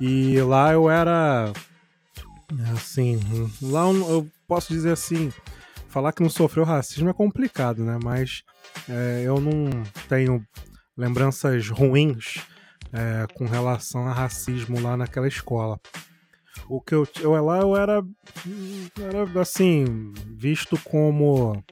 E 0.00 0.40
lá 0.40 0.72
eu 0.72 0.90
era. 0.90 1.52
Assim, 2.74 3.20
lá 3.62 3.84
eu 3.84 4.10
eu 4.10 4.28
posso 4.48 4.72
dizer 4.72 4.92
assim. 4.92 5.32
Falar 5.88 6.12
que 6.12 6.22
não 6.22 6.30
sofreu 6.30 6.64
racismo 6.64 7.10
é 7.10 7.12
complicado, 7.12 7.84
né? 7.84 7.98
Mas 8.02 8.42
é, 8.88 9.22
eu 9.26 9.38
não 9.38 9.68
tenho 10.08 10.42
lembranças 10.96 11.68
ruins 11.68 12.40
é, 12.92 13.26
com 13.34 13.46
relação 13.46 14.06
a 14.06 14.12
racismo 14.12 14.80
lá 14.80 14.96
naquela 14.96 15.26
escola. 15.26 15.80
O 16.68 16.80
que 16.80 16.94
eu, 16.94 17.08
eu 17.20 17.32
lá 17.44 17.60
eu 17.60 17.76
era, 17.76 18.04
era 18.98 19.40
assim 19.40 20.12
visto 20.36 20.78
como 20.84 21.62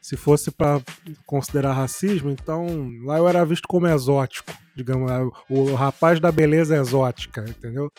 se 0.00 0.16
fosse 0.16 0.50
para 0.50 0.80
considerar 1.24 1.72
racismo, 1.72 2.30
então 2.30 2.66
lá 3.04 3.18
eu 3.18 3.28
era 3.28 3.44
visto 3.44 3.66
como 3.66 3.86
exótico, 3.86 4.52
digamos, 4.76 5.10
o, 5.48 5.74
rapaz 5.74 6.20
da 6.20 6.30
beleza 6.30 6.76
exótica, 6.76 7.44
entendeu? 7.48 7.90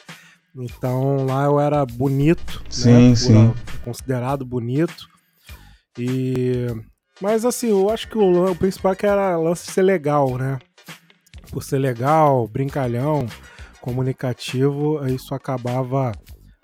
Então 0.55 1.25
lá 1.25 1.45
eu 1.45 1.59
era 1.59 1.85
bonito, 1.85 2.63
Sim, 2.69 3.09
né, 3.09 3.15
sim. 3.15 3.53
considerado 3.83 4.45
bonito. 4.45 5.07
E 5.97 6.67
mas 7.21 7.45
assim, 7.45 7.69
eu 7.69 7.89
acho 7.89 8.07
que 8.07 8.17
o, 8.17 8.51
o 8.51 8.55
principal 8.55 8.91
é 8.91 8.95
que 8.95 9.05
era 9.05 9.37
lance 9.37 9.71
ser 9.71 9.81
legal, 9.81 10.37
né? 10.37 10.59
Por 11.55 11.63
ser 11.63 11.77
legal, 11.77 12.45
brincalhão, 12.49 13.25
comunicativo, 13.79 14.99
isso 15.07 15.33
acabava 15.33 16.11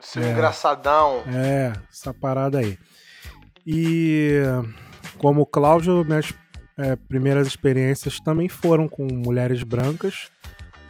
Seu 0.02 0.22
É. 0.22 0.32
engraçadão. 0.32 1.24
é, 1.34 1.72
essa 1.90 2.14
parada 2.14 2.58
aí. 2.60 2.78
E 3.66 4.42
como 5.18 5.44
o 5.44 5.46
Cláudio, 5.46 6.04
minhas 6.04 6.34
é, 6.78 6.98
primeiras 6.98 7.48
experiências 7.48 8.20
também 8.20 8.50
foram 8.50 8.90
com 8.90 9.08
mulheres 9.10 9.64
brancas 9.64 10.30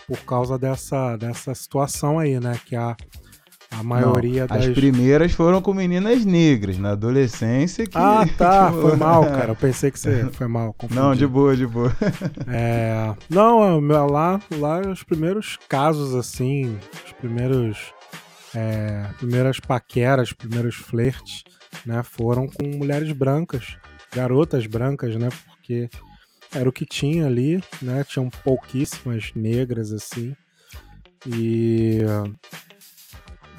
por 0.08 0.18
causa 0.26 0.58
dessa, 0.58 1.16
dessa 1.16 1.54
situação 1.54 2.18
aí, 2.18 2.40
né? 2.40 2.60
Que 2.66 2.76
a, 2.76 2.96
a 3.72 3.82
maioria 3.84 4.42
Não, 4.42 4.48
das. 4.48 4.68
As 4.68 4.74
primeiras 4.74 5.32
foram 5.32 5.62
com 5.62 5.74
meninas 5.74 6.26
negras, 6.26 6.78
na 6.78 6.92
adolescência 6.92 7.86
que. 7.88 7.98
Ah, 7.98 8.26
tá, 8.38 8.68
tipo, 8.72 8.82
foi 8.82 8.96
mal, 8.98 9.24
cara. 9.32 9.52
Eu 9.52 9.56
pensei 9.56 9.90
que 9.90 10.00
você 10.00 10.30
foi 10.32 10.48
mal. 10.48 10.74
Confundi. 10.74 11.00
Não, 11.00 11.16
de 11.16 11.26
boa, 11.26 11.56
de 11.56 11.66
boa. 11.66 11.92
É, 12.48 13.14
não, 13.30 13.80
meu- 13.80 14.06
lá, 14.08 14.40
lá 14.58 14.82
os 14.82 15.04
primeiros 15.04 15.58
casos, 15.70 16.14
assim, 16.14 16.78
os 17.06 17.14
primeiros. 17.14 17.94
É, 18.54 19.08
primeiras 19.18 19.62
paqueras, 19.62 20.34
primeiros 20.34 20.76
flertes, 20.76 21.46
né, 21.86 22.04
foram 22.04 22.48
com 22.48 22.68
mulheres 22.78 23.10
brancas, 23.14 23.78
garotas 24.14 24.68
brancas, 24.68 25.16
né, 25.16 25.30
porque 25.48 25.90
era 26.54 26.68
o 26.68 26.72
que 26.74 26.86
tinha 26.86 27.28
ali, 27.28 27.64
né, 27.82 28.04
tinham 28.04 28.30
pouquíssimas 28.44 29.32
negras, 29.34 29.94
assim, 29.94 30.36
e 31.26 32.00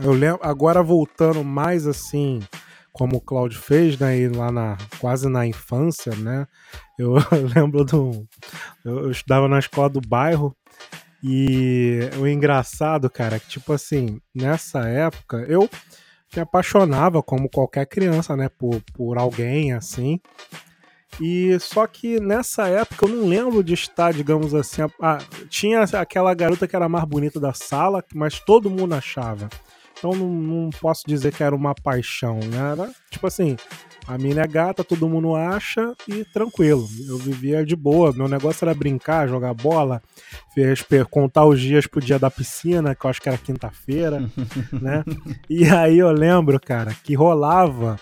eu 0.02 0.12
lembro, 0.12 0.40
agora 0.42 0.82
voltando 0.82 1.42
mais 1.44 1.86
assim, 1.86 2.40
como 2.92 3.16
o 3.16 3.20
Claudio 3.20 3.58
fez, 3.60 3.98
né, 3.98 4.18
e 4.18 4.28
lá 4.28 4.50
na, 4.50 4.76
quase 4.98 5.28
na 5.28 5.46
infância, 5.46 6.14
né, 6.16 6.46
eu 6.98 7.14
lembro 7.54 7.84
do, 7.84 8.26
eu, 8.84 9.00
eu 9.04 9.10
estudava 9.10 9.48
na 9.48 9.58
escola 9.58 9.88
do 9.88 10.00
bairro 10.00 10.54
e 11.22 12.00
o 12.18 12.26
engraçado, 12.26 13.08
cara, 13.08 13.36
é 13.36 13.40
que 13.40 13.48
tipo 13.48 13.72
assim, 13.72 14.20
nessa 14.34 14.88
época 14.88 15.38
eu 15.48 15.68
me 16.34 16.42
apaixonava 16.42 17.22
como 17.22 17.48
qualquer 17.48 17.86
criança, 17.86 18.36
né, 18.36 18.48
por, 18.48 18.80
por 18.94 19.18
alguém 19.18 19.72
assim. 19.72 20.20
E 21.20 21.58
só 21.60 21.86
que 21.86 22.18
nessa 22.18 22.68
época 22.68 23.04
eu 23.04 23.10
não 23.10 23.28
lembro 23.28 23.62
de 23.62 23.74
estar, 23.74 24.12
digamos 24.14 24.54
assim, 24.54 24.82
a- 24.82 24.90
ah, 25.00 25.18
tinha 25.48 25.82
aquela 25.82 26.32
garota 26.34 26.66
que 26.66 26.74
era 26.74 26.86
a 26.86 26.88
mais 26.88 27.04
bonita 27.04 27.38
da 27.38 27.52
sala, 27.52 28.02
mas 28.14 28.40
todo 28.40 28.70
mundo 28.70 28.94
achava. 28.94 29.48
Então 30.02 30.16
não, 30.16 30.28
não 30.28 30.70
posso 30.80 31.04
dizer 31.06 31.32
que 31.32 31.44
era 31.44 31.54
uma 31.54 31.76
paixão, 31.76 32.40
né? 32.40 32.72
Era 32.72 32.90
tipo 33.08 33.24
assim, 33.24 33.56
a 34.04 34.18
mina 34.18 34.42
é 34.42 34.46
gata, 34.48 34.82
todo 34.82 35.08
mundo 35.08 35.36
acha 35.36 35.94
e 36.08 36.24
tranquilo. 36.24 36.88
Eu 37.06 37.16
vivia 37.18 37.64
de 37.64 37.76
boa. 37.76 38.12
Meu 38.12 38.26
negócio 38.26 38.64
era 38.64 38.74
brincar, 38.74 39.28
jogar 39.28 39.54
bola, 39.54 40.02
fez- 40.52 40.84
contar 41.08 41.44
os 41.44 41.60
dias 41.60 41.86
pro 41.86 42.00
dia 42.00 42.18
da 42.18 42.28
piscina, 42.28 42.96
que 42.96 43.06
eu 43.06 43.10
acho 43.10 43.22
que 43.22 43.28
era 43.28 43.38
quinta-feira, 43.38 44.28
né? 44.82 45.04
E 45.48 45.66
aí 45.68 46.00
eu 46.00 46.10
lembro, 46.10 46.58
cara, 46.58 46.92
que 47.04 47.14
rolava. 47.14 47.96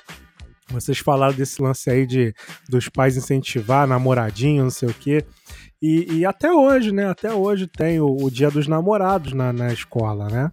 Vocês 0.71 0.99
falaram 1.01 1.35
desse 1.35 1.61
lance 1.61 1.91
aí 1.91 2.07
de 2.07 2.33
dos 2.67 2.89
pais 2.89 3.17
incentivar, 3.19 3.87
namoradinho, 3.87 4.63
não 4.63 4.71
sei 4.71 4.89
o 4.89 4.95
quê. 4.95 5.23
E, 5.83 6.19
e 6.21 6.25
até 6.25 6.51
hoje, 6.51 6.93
né? 6.93 7.11
Até 7.11 7.31
hoje 7.35 7.67
tem 7.67 8.01
o, 8.01 8.17
o 8.25 8.31
dia 8.31 8.51
dos 8.51 8.67
namorados 8.67 9.35
na, 9.35 9.53
na 9.53 9.71
escola, 9.71 10.29
né? 10.29 10.51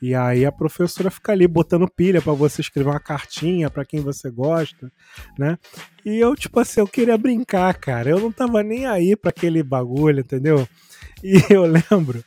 E 0.00 0.14
aí 0.14 0.44
a 0.44 0.52
professora 0.52 1.10
fica 1.10 1.32
ali 1.32 1.46
botando 1.46 1.88
pilha 1.88 2.22
pra 2.22 2.32
você 2.32 2.60
escrever 2.60 2.90
uma 2.90 3.00
cartinha 3.00 3.70
pra 3.70 3.84
quem 3.84 4.00
você 4.00 4.30
gosta, 4.30 4.90
né? 5.38 5.58
E 6.04 6.18
eu, 6.18 6.34
tipo 6.36 6.60
assim, 6.60 6.80
eu 6.80 6.86
queria 6.86 7.18
brincar, 7.18 7.74
cara. 7.74 8.10
Eu 8.10 8.20
não 8.20 8.30
tava 8.32 8.62
nem 8.62 8.86
aí 8.86 9.16
pra 9.16 9.30
aquele 9.30 9.62
bagulho, 9.62 10.20
entendeu? 10.20 10.66
E 11.22 11.34
eu 11.50 11.64
lembro 11.64 12.24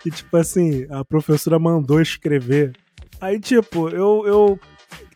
que, 0.00 0.10
tipo 0.10 0.36
assim, 0.36 0.86
a 0.90 1.04
professora 1.04 1.58
mandou 1.58 2.00
escrever. 2.00 2.72
Aí, 3.20 3.40
tipo, 3.40 3.88
eu, 3.88 4.24
eu 4.26 4.60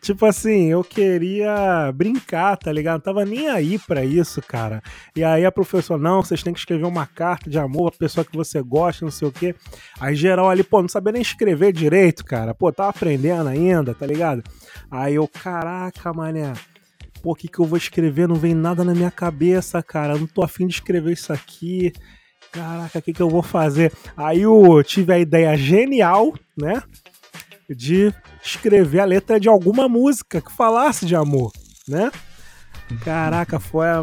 Tipo 0.00 0.26
assim, 0.26 0.66
eu 0.66 0.84
queria 0.84 1.92
brincar, 1.92 2.56
tá 2.56 2.72
ligado? 2.72 2.94
Não 2.94 3.00
tava 3.00 3.24
nem 3.24 3.48
aí 3.48 3.78
pra 3.78 4.04
isso, 4.04 4.40
cara. 4.40 4.82
E 5.14 5.24
aí 5.24 5.44
a 5.44 5.52
professora, 5.52 6.00
não, 6.00 6.22
vocês 6.22 6.42
têm 6.42 6.52
que 6.52 6.60
escrever 6.60 6.86
uma 6.86 7.06
carta 7.06 7.50
de 7.50 7.58
amor 7.58 7.90
pra 7.90 8.06
pessoa 8.06 8.24
que 8.24 8.36
você 8.36 8.62
gosta, 8.62 9.04
não 9.04 9.10
sei 9.10 9.28
o 9.28 9.32
quê. 9.32 9.54
Aí 10.00 10.14
geral 10.14 10.48
ali, 10.48 10.62
pô, 10.62 10.80
não 10.80 10.88
sabia 10.88 11.12
nem 11.12 11.22
escrever 11.22 11.72
direito, 11.72 12.24
cara. 12.24 12.54
Pô, 12.54 12.72
tava 12.72 12.90
aprendendo 12.90 13.48
ainda, 13.48 13.94
tá 13.94 14.06
ligado? 14.06 14.42
Aí 14.90 15.16
eu, 15.16 15.26
caraca, 15.28 16.12
mané. 16.12 16.52
Pô, 17.20 17.32
o 17.32 17.34
que, 17.34 17.48
que 17.48 17.58
eu 17.58 17.64
vou 17.64 17.76
escrever? 17.76 18.28
Não 18.28 18.36
vem 18.36 18.54
nada 18.54 18.84
na 18.84 18.94
minha 18.94 19.10
cabeça, 19.10 19.82
cara. 19.82 20.16
Não 20.16 20.26
tô 20.26 20.42
afim 20.42 20.66
de 20.66 20.74
escrever 20.74 21.12
isso 21.12 21.32
aqui. 21.32 21.92
Caraca, 22.52 22.98
o 22.98 23.02
que, 23.02 23.12
que 23.12 23.22
eu 23.22 23.28
vou 23.28 23.42
fazer? 23.42 23.92
Aí 24.16 24.42
eu 24.42 24.82
tive 24.84 25.12
a 25.12 25.18
ideia 25.18 25.56
genial, 25.56 26.32
né? 26.56 26.82
De 27.68 28.14
escrever 28.48 29.00
a 29.00 29.04
letra 29.04 29.38
de 29.38 29.48
alguma 29.48 29.88
música 29.88 30.40
que 30.40 30.52
falasse 30.52 31.06
de 31.06 31.14
amor, 31.14 31.52
né? 31.86 32.10
Caraca, 33.04 33.60
foi 33.60 33.86
a. 33.86 34.02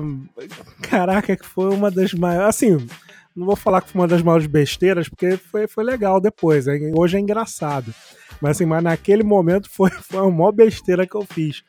Caraca, 0.81 1.35
que 1.35 1.45
foi 1.45 1.73
uma 1.73 1.89
das 1.89 2.13
maiores. 2.13 2.49
Assim, 2.49 2.87
não 3.35 3.45
vou 3.45 3.55
falar 3.55 3.81
que 3.81 3.89
foi 3.91 4.01
uma 4.01 4.07
das 4.07 4.21
maiores 4.21 4.47
besteiras, 4.47 5.09
porque 5.09 5.37
foi, 5.37 5.67
foi 5.67 5.83
legal 5.83 6.21
depois. 6.21 6.67
hein? 6.67 6.91
Hoje 6.95 7.17
é 7.17 7.19
engraçado. 7.19 7.93
Mas 8.39 8.51
assim, 8.51 8.65
mas 8.65 8.83
naquele 8.83 9.23
momento 9.23 9.69
foi, 9.69 9.89
foi 10.01 10.19
a 10.19 10.29
maior 10.29 10.51
besteira 10.51 11.07
que 11.07 11.15
eu 11.15 11.25
fiz. 11.25 11.63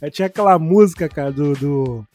Aí 0.00 0.10
tinha 0.10 0.26
aquela 0.26 0.58
música, 0.58 1.08
cara, 1.08 1.32
do. 1.32 1.54
do 1.54 2.06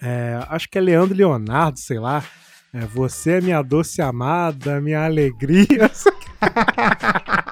é, 0.00 0.38
acho 0.48 0.68
que 0.68 0.78
é 0.78 0.80
Leandro 0.80 1.16
Leonardo, 1.16 1.78
sei 1.78 1.98
lá. 1.98 2.24
É, 2.72 2.80
você 2.80 3.32
é 3.32 3.40
minha 3.40 3.62
doce 3.62 4.02
amada, 4.02 4.80
minha 4.80 5.04
alegria. 5.04 5.90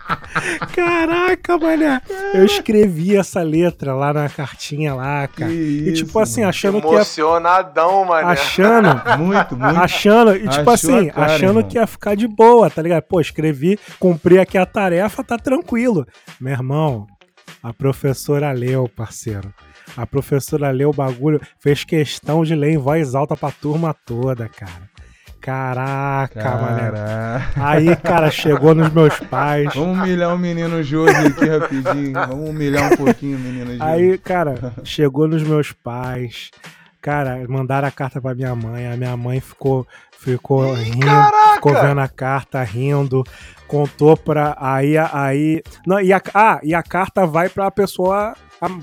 Caraca, 0.75 1.59
mané. 1.59 2.01
Eu 2.33 2.45
escrevi 2.45 3.17
essa 3.17 3.43
letra 3.43 3.95
lá 3.95 4.13
na 4.13 4.29
cartinha 4.29 4.95
lá, 4.95 5.27
cara. 5.29 5.51
Que 5.51 5.85
e 5.89 5.93
tipo 5.93 6.19
assim, 6.19 6.43
achando 6.43 6.81
que 6.81 6.89
ia. 6.89 6.95
Emocionadão, 6.95 8.05
mané. 8.05 8.33
Achando. 8.33 8.89
Muito, 9.19 9.57
muito. 9.57 9.79
Achando, 9.79 10.37
e 10.37 10.49
tipo 10.49 10.71
Achou 10.71 10.73
assim, 10.73 11.09
cara, 11.09 11.35
achando 11.35 11.59
irmão. 11.59 11.63
que 11.69 11.79
ia 11.79 11.87
ficar 11.87 12.15
de 12.15 12.27
boa, 12.27 12.71
tá 12.71 12.83
ligado? 12.83 13.03
Pô, 13.05 13.21
escrevi, 13.21 13.79
cumpri 13.99 14.39
aqui 14.39 14.59
a 14.59 14.67
tarefa, 14.67 15.23
tá 15.23 15.37
tranquilo. 15.37 16.07
Meu 16.41 16.53
irmão, 16.53 17.07
a 17.63 17.73
professora 17.73 18.51
leu, 18.53 18.89
parceiro. 18.89 19.53
A 19.97 20.07
professora 20.07 20.71
leu 20.71 20.91
o 20.91 20.95
bagulho, 20.95 21.41
fez 21.61 21.85
questão 21.85 22.43
de 22.43 22.55
ler 22.55 22.71
em 22.73 22.79
voz 22.79 23.15
alta 23.15 23.37
pra 23.37 23.51
turma 23.51 23.95
toda, 24.05 24.49
cara. 24.49 24.94
Caraca, 25.45 26.57
mané. 26.57 26.91
Aí, 27.57 27.95
cara, 27.97 28.31
chegou 28.31 28.75
nos 28.75 28.91
meus 28.91 29.21
pais. 29.21 29.75
Vamos 29.75 29.99
humilhar 29.99 30.35
o 30.35 30.39
menino 30.39 30.83
Josi 30.83 31.15
aqui 31.15 31.45
rapidinho. 31.45 32.15
Vamos 32.15 32.49
humilhar 32.49 32.91
um 32.91 32.97
pouquinho 32.97 33.37
o 33.37 33.41
menino 33.41 33.73
Josi. 33.73 33.83
Aí, 33.83 34.17
cara, 34.17 34.73
chegou 34.85 35.29
nos 35.29 35.43
meus 35.43 35.71
pais. 35.71 36.51
Cara, 36.99 37.45
mandaram 37.47 37.87
a 37.87 37.91
carta 37.91 38.23
pra 38.23 38.35
minha 38.35 38.55
mãe, 38.55 38.91
a 38.91 38.97
minha 38.97 39.15
mãe 39.19 39.39
ficou, 39.39 39.87
ficou 40.19 40.75
Ih, 40.79 40.85
rindo, 40.85 41.05
caraca! 41.05 41.55
ficou 41.57 41.75
vendo 41.75 42.01
a 42.01 42.09
carta, 42.09 42.63
rindo, 42.63 43.23
contou 43.69 44.17
pra. 44.17 44.57
Aí. 44.59 44.97
aí 44.97 45.63
não, 45.87 46.01
e 46.01 46.11
a, 46.11 46.23
ah, 46.33 46.59
e 46.63 46.75
a 46.75 46.83
carta 46.83 47.27
vai 47.27 47.51
pra 47.51 47.71
pessoa, 47.71 48.33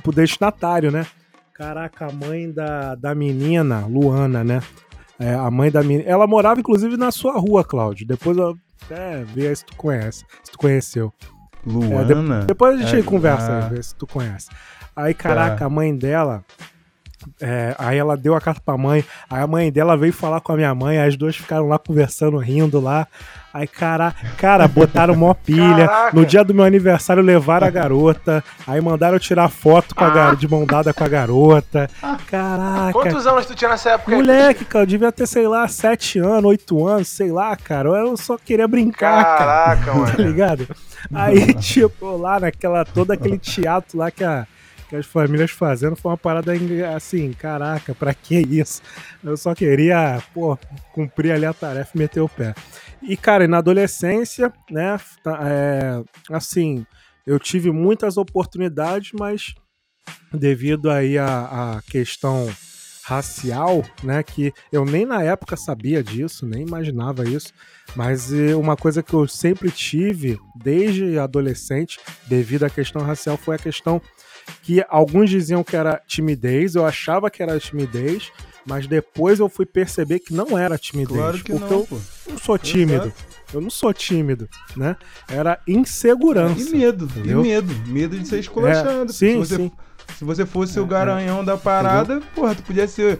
pro 0.03 0.12
destinatário, 0.12 0.91
né? 0.91 1.08
Caraca, 1.56 2.06
a 2.06 2.12
mãe 2.12 2.51
da, 2.51 2.94
da 2.94 3.15
menina, 3.15 3.84
Luana, 3.88 4.44
né? 4.44 4.62
É, 5.22 5.34
a 5.36 5.51
mãe 5.51 5.70
da 5.70 5.84
menina. 5.84 6.10
Ela 6.10 6.25
morava, 6.25 6.60
inclusive, 6.60 6.98
na 6.98 7.12
sua 7.12 7.38
rua, 7.40 7.63
Cláudio. 7.63 8.08
Depois 8.08 8.36
eu 8.38 8.56
até 8.86 9.24
ver 9.24 9.56
se 9.56 9.63
tu 9.66 9.75
conhece, 9.75 10.25
se 10.44 10.51
tu 10.51 10.58
conheceu. 10.58 11.13
Luana? 11.66 12.42
Depois 12.46 12.80
a 12.80 12.84
gente 12.84 13.00
É, 13.00 13.04
conversa, 13.04 13.51
ah. 13.66 13.70
ver 13.70 13.84
se 13.84 13.94
tu 13.96 14.08
conhece. 14.08 14.50
Aí, 14.96 15.13
caraca, 15.13 15.58
Tá. 15.58 15.66
a 15.66 15.70
mãe 15.70 15.96
dela. 15.96 16.44
É, 17.40 17.75
aí 17.78 17.98
ela 17.98 18.16
deu 18.18 18.36
a 18.36 18.42
carta 18.42 18.62
pra 18.63 18.78
mãe. 18.78 19.04
Aí 19.30 19.42
a 19.42 19.48
mãe 19.48 19.72
dela 19.72 19.98
veio 19.98 20.13
falar 20.13 20.42
com 20.42 20.51
a 20.51 20.56
minha 20.56 20.74
mãe. 20.74 20.98
Aí 20.98 21.08
as 21.08 21.16
duas 21.16 21.36
ficaram 21.36 21.68
lá 21.68 21.78
conversando, 21.78 22.38
rindo 22.38 22.80
lá. 22.80 23.08
Aí, 23.54 23.68
cara, 23.68 24.16
cara, 24.38 24.66
botaram 24.66 25.13
mó 25.13 25.34
pilha. 25.34 25.88
Caraca. 25.88 26.18
No 26.18 26.25
dia 26.25 26.44
do 26.44 26.54
meu 26.54 26.63
aniversário 26.63 27.22
levaram 27.22 27.68
a 27.68 27.70
garota. 27.70 28.44
Aí 28.66 28.80
mandaram 28.80 29.16
eu 29.16 29.20
tirar 29.20 29.50
foto 29.50 29.94
com 29.94 30.04
a 30.06 30.10
gar... 30.10 30.36
de 30.38 30.48
mão 30.48 30.66
dada 30.66 30.94
com 30.94 31.04
a 31.04 31.08
garota. 31.08 31.90
Caraca. 32.28 32.94
Quantos 32.94 33.28
anos 33.28 33.46
tu 33.46 33.54
tinha 33.54 33.70
nessa 33.70 33.92
época? 33.92 34.16
Moleque, 34.16 34.63
cara, 34.63 34.84
eu 34.84 34.88
devia 34.88 35.12
ter, 35.12 35.28
sei 35.28 35.48
lá, 35.48 35.68
sete 35.68 36.18
anos, 36.18 36.46
oito 36.46 36.88
anos, 36.88 37.10
sei 37.10 37.32
lá, 37.32 37.56
cara. 37.58 37.90
Eu 37.90 38.16
só 38.16 38.38
queria 38.38 38.68
brincar, 38.68 39.24
cara 39.24 39.75
Caraca, 39.75 39.86
tá 39.92 39.94
mano. 39.94 40.16
ligado? 40.18 40.68
Aí, 41.13 41.54
tipo, 41.60 42.18
lá 42.18 42.40
naquela, 42.40 42.86
todo 42.86 43.12
aquele 43.12 43.38
teatro 43.38 43.98
lá 43.98 44.10
que, 44.12 44.24
a, 44.24 44.48
que 44.91 44.98
as 44.98 45.05
famílias 45.05 45.51
fazendo 45.51 45.95
foi 45.95 46.12
uma 46.12 46.17
parada 46.17 46.51
assim, 46.93 47.31
caraca, 47.31 47.95
pra 47.95 48.13
que 48.13 48.36
isso? 48.36 48.81
Eu 49.24 49.38
só 49.38 49.55
queria, 49.55 50.21
pô, 50.33 50.60
cumprir 50.91 51.31
ali 51.31 51.45
a 51.45 51.53
tarefa 51.53 51.91
e 51.95 51.98
meter 51.98 52.19
o 52.19 52.27
pé. 52.27 52.53
E, 53.01 53.15
cara, 53.15 53.48
na 53.48 53.60
adolescência, 53.60 54.51
né, 54.69 55.00
tá, 55.24 55.39
é, 55.43 56.03
assim, 56.29 56.86
eu 57.25 57.39
tive 57.39 57.71
muitas 57.71 58.17
oportunidades, 58.17 59.13
mas 59.17 59.55
devido 60.33 60.91
aí 60.91 61.17
à, 61.17 61.77
à 61.77 61.81
questão 61.83 62.53
racial, 63.01 63.86
né, 64.03 64.21
que 64.21 64.53
eu 64.74 64.83
nem 64.83 65.05
na 65.05 65.24
época 65.24 65.55
sabia 65.55 66.03
disso, 66.03 66.45
nem 66.45 66.63
imaginava 66.63 67.24
isso, 67.24 67.53
mas 67.95 68.31
eh, 68.33 68.55
uma 68.55 68.75
coisa 68.75 69.01
que 69.01 69.13
eu 69.13 69.27
sempre 69.27 69.71
tive 69.71 70.38
desde 70.55 71.17
adolescente, 71.17 71.98
devido 72.27 72.63
à 72.63 72.69
questão 72.69 73.01
racial, 73.01 73.38
foi 73.38 73.55
a 73.55 73.60
questão 73.60 74.01
que 74.63 74.83
alguns 74.89 75.29
diziam 75.29 75.63
que 75.63 75.75
era 75.75 76.01
timidez, 76.07 76.75
eu 76.75 76.86
achava 76.86 77.29
que 77.29 77.41
era 77.41 77.60
timidez, 77.60 78.31
mas 78.65 78.86
depois 78.88 79.39
eu 79.39 79.50
fui 79.50 79.65
perceber 79.65 80.19
que 80.19 80.33
não 80.33 80.57
era 80.57 80.77
timidez, 80.77 81.17
Claro 81.17 81.38
que 81.39 81.51
porque 81.51 81.60
não, 81.74 81.79
eu 81.81 81.86
pô. 81.88 81.98
não 82.29 82.38
sou 82.38 82.57
tímido. 82.57 83.05
Exato. 83.07 83.31
Eu 83.53 83.60
não 83.60 83.69
sou 83.69 83.93
tímido, 83.93 84.48
né? 84.77 84.95
Era 85.27 85.60
insegurança. 85.67 86.60
E 86.69 86.71
medo, 86.77 87.05
entendeu? 87.05 87.39
e 87.41 87.43
medo. 87.43 87.74
Medo 87.88 88.17
de 88.17 88.25
ser 88.27 88.39
esculachado. 88.39 89.10
É, 89.12 89.13
sim, 89.13 89.31
se, 89.31 89.36
você, 89.36 89.55
sim. 89.57 89.71
se 90.19 90.24
você 90.24 90.45
fosse 90.45 90.79
É, 90.79 90.81
o 90.81 90.86
garanhão 90.86 91.43
da 91.43 91.57
parada, 91.57 92.21
porra, 92.33 92.55
tu 92.55 92.63
podia 92.63 92.88
ser. 92.88 93.19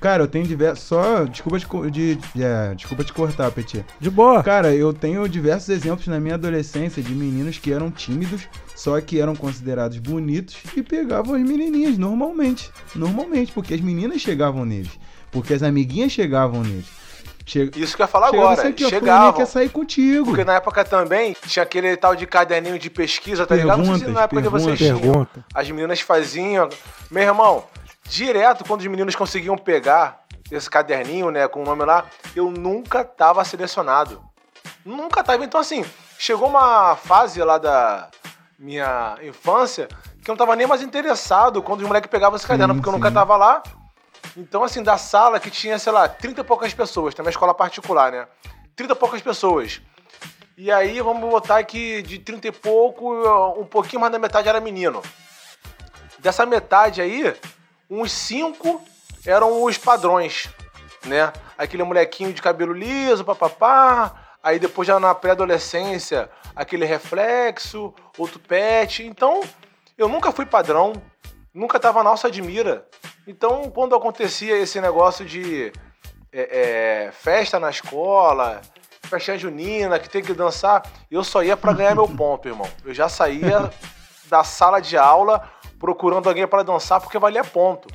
Cara, 0.00 0.22
eu 0.22 0.28
tenho 0.28 0.46
diversos. 0.46 0.84
Só. 0.84 1.24
Desculpa 1.24 1.58
te, 1.58 1.90
de, 1.90 2.14
de- 2.14 2.42
é, 2.44 2.74
desculpa 2.76 3.02
te 3.02 3.12
cortar, 3.12 3.50
Petit. 3.50 3.84
De 3.98 4.08
boa. 4.08 4.40
Cara, 4.42 4.72
eu 4.72 4.92
tenho 4.92 5.28
diversos 5.28 5.68
exemplos 5.70 6.06
na 6.06 6.20
minha 6.20 6.34
adolescência 6.34 7.02
de 7.02 7.12
meninos 7.12 7.58
que 7.58 7.72
eram 7.72 7.90
tímidos, 7.90 8.42
só 8.76 9.00
que 9.00 9.18
eram 9.20 9.34
considerados 9.34 9.98
bonitos 9.98 10.54
e 10.76 10.82
pegavam 10.82 11.34
as 11.34 11.42
menininhas 11.42 11.98
normalmente. 11.98 12.70
Normalmente, 12.94 13.50
porque 13.50 13.74
as 13.74 13.80
meninas 13.80 14.20
chegavam 14.20 14.64
neles. 14.64 14.92
Porque 15.32 15.54
as 15.54 15.62
amiguinhas 15.62 16.12
chegavam 16.12 16.62
neles. 16.62 16.86
Che 17.46 17.70
Isso 17.76 17.96
que 17.96 18.02
eu 18.02 18.04
ia 18.04 18.08
falar 18.08 18.30
chegava 18.30 18.52
agora. 18.52 18.68
aqui, 18.68 18.84
ó, 18.84 18.88
Chegavam. 18.88 19.32
quer 19.32 19.46
sair 19.46 19.68
contigo. 19.68 20.26
Porque 20.26 20.44
na 20.44 20.54
época 20.54 20.84
também 20.84 21.36
tinha 21.46 21.62
aquele 21.62 21.96
tal 21.96 22.16
de 22.16 22.26
caderninho 22.26 22.76
de 22.78 22.90
pesquisa, 22.90 23.46
tá 23.46 23.54
ligado? 23.54 23.78
Não 23.78 23.84
sei 23.84 23.94
se 23.94 24.00
Perguntas, 24.00 24.14
na 24.14 24.22
época 24.24 24.42
de 24.42 24.48
vocês 24.48 24.78
perguntas. 24.78 25.28
tinham. 25.32 25.44
As 25.54 25.70
meninas 25.70 26.00
faziam. 26.00 26.68
Meu 27.08 27.22
irmão, 27.22 27.64
direto 28.08 28.64
quando 28.64 28.80
os 28.80 28.86
meninos 28.88 29.14
conseguiam 29.14 29.56
pegar 29.56 30.24
esse 30.50 30.68
caderninho, 30.68 31.30
né, 31.30 31.46
com 31.48 31.62
o 31.62 31.64
nome 31.64 31.84
lá, 31.84 32.04
eu 32.34 32.50
nunca 32.50 33.04
tava 33.04 33.44
selecionado. 33.44 34.20
Nunca 34.84 35.22
tava. 35.22 35.44
Então, 35.44 35.60
assim, 35.60 35.84
chegou 36.18 36.48
uma 36.48 36.96
fase 36.96 37.40
lá 37.42 37.58
da 37.58 38.08
minha 38.58 39.16
infância 39.22 39.88
que 40.22 40.30
eu 40.30 40.32
não 40.32 40.38
tava 40.38 40.56
nem 40.56 40.66
mais 40.66 40.82
interessado 40.82 41.62
quando 41.62 41.80
os 41.82 41.86
moleques 41.86 42.10
pegavam 42.10 42.36
esse 42.36 42.46
caderno, 42.46 42.74
Sim, 42.74 42.80
porque 42.80 42.88
eu 42.88 42.92
sim. 42.92 42.98
nunca 42.98 43.12
tava 43.12 43.36
lá. 43.36 43.62
Então, 44.36 44.62
assim, 44.64 44.82
da 44.82 44.98
sala 44.98 45.38
que 45.38 45.50
tinha, 45.50 45.78
sei 45.78 45.92
lá, 45.92 46.08
30 46.08 46.40
e 46.40 46.44
poucas 46.44 46.74
pessoas, 46.74 47.14
tem 47.14 47.24
uma 47.24 47.30
escola 47.30 47.54
particular, 47.54 48.12
né? 48.12 48.26
30 48.74 48.92
e 48.92 48.96
poucas 48.96 49.22
pessoas. 49.22 49.80
E 50.56 50.70
aí, 50.72 51.00
vamos 51.00 51.28
botar 51.30 51.62
que 51.64 52.02
de 52.02 52.18
30 52.18 52.48
e 52.48 52.52
pouco, 52.52 53.14
um 53.58 53.64
pouquinho 53.64 54.00
mais 54.00 54.12
da 54.12 54.18
metade 54.18 54.48
era 54.48 54.60
menino. 54.60 55.02
Dessa 56.18 56.44
metade 56.44 57.00
aí, 57.00 57.34
uns 57.88 58.10
cinco 58.12 58.82
eram 59.24 59.62
os 59.62 59.78
padrões, 59.78 60.48
né? 61.04 61.32
Aquele 61.56 61.82
molequinho 61.82 62.32
de 62.32 62.42
cabelo 62.42 62.72
liso, 62.72 63.24
papapá. 63.24 64.14
Aí 64.42 64.58
depois 64.58 64.86
já 64.86 65.00
na 65.00 65.14
pré-adolescência, 65.14 66.30
aquele 66.56 66.86
reflexo, 66.86 67.94
outro 68.16 68.40
pet. 68.40 69.04
Então, 69.04 69.42
eu 69.98 70.08
nunca 70.08 70.32
fui 70.32 70.46
padrão, 70.46 70.94
nunca 71.52 71.78
tava 71.78 72.02
na 72.02 72.10
alça 72.10 72.30
de 72.30 72.40
mira. 72.40 72.88
Então, 73.26 73.70
quando 73.70 73.94
acontecia 73.94 74.56
esse 74.56 74.80
negócio 74.80 75.24
de 75.24 75.70
é, 76.32 77.06
é, 77.08 77.12
festa 77.12 77.60
na 77.60 77.68
escola, 77.68 78.62
festa 79.02 79.36
junina, 79.36 79.98
que 79.98 80.08
tem 80.08 80.22
que 80.22 80.32
dançar, 80.32 80.82
eu 81.10 81.22
só 81.22 81.42
ia 81.42 81.56
pra 81.56 81.74
ganhar 81.74 81.94
meu 81.94 82.08
ponto, 82.08 82.48
irmão. 82.48 82.68
Eu 82.84 82.94
já 82.94 83.08
saía 83.08 83.70
da 84.30 84.42
sala 84.42 84.80
de 84.80 84.96
aula 84.96 85.50
procurando 85.78 86.28
alguém 86.28 86.46
pra 86.46 86.62
dançar 86.62 87.00
porque 87.00 87.18
valia 87.18 87.44
ponto. 87.44 87.88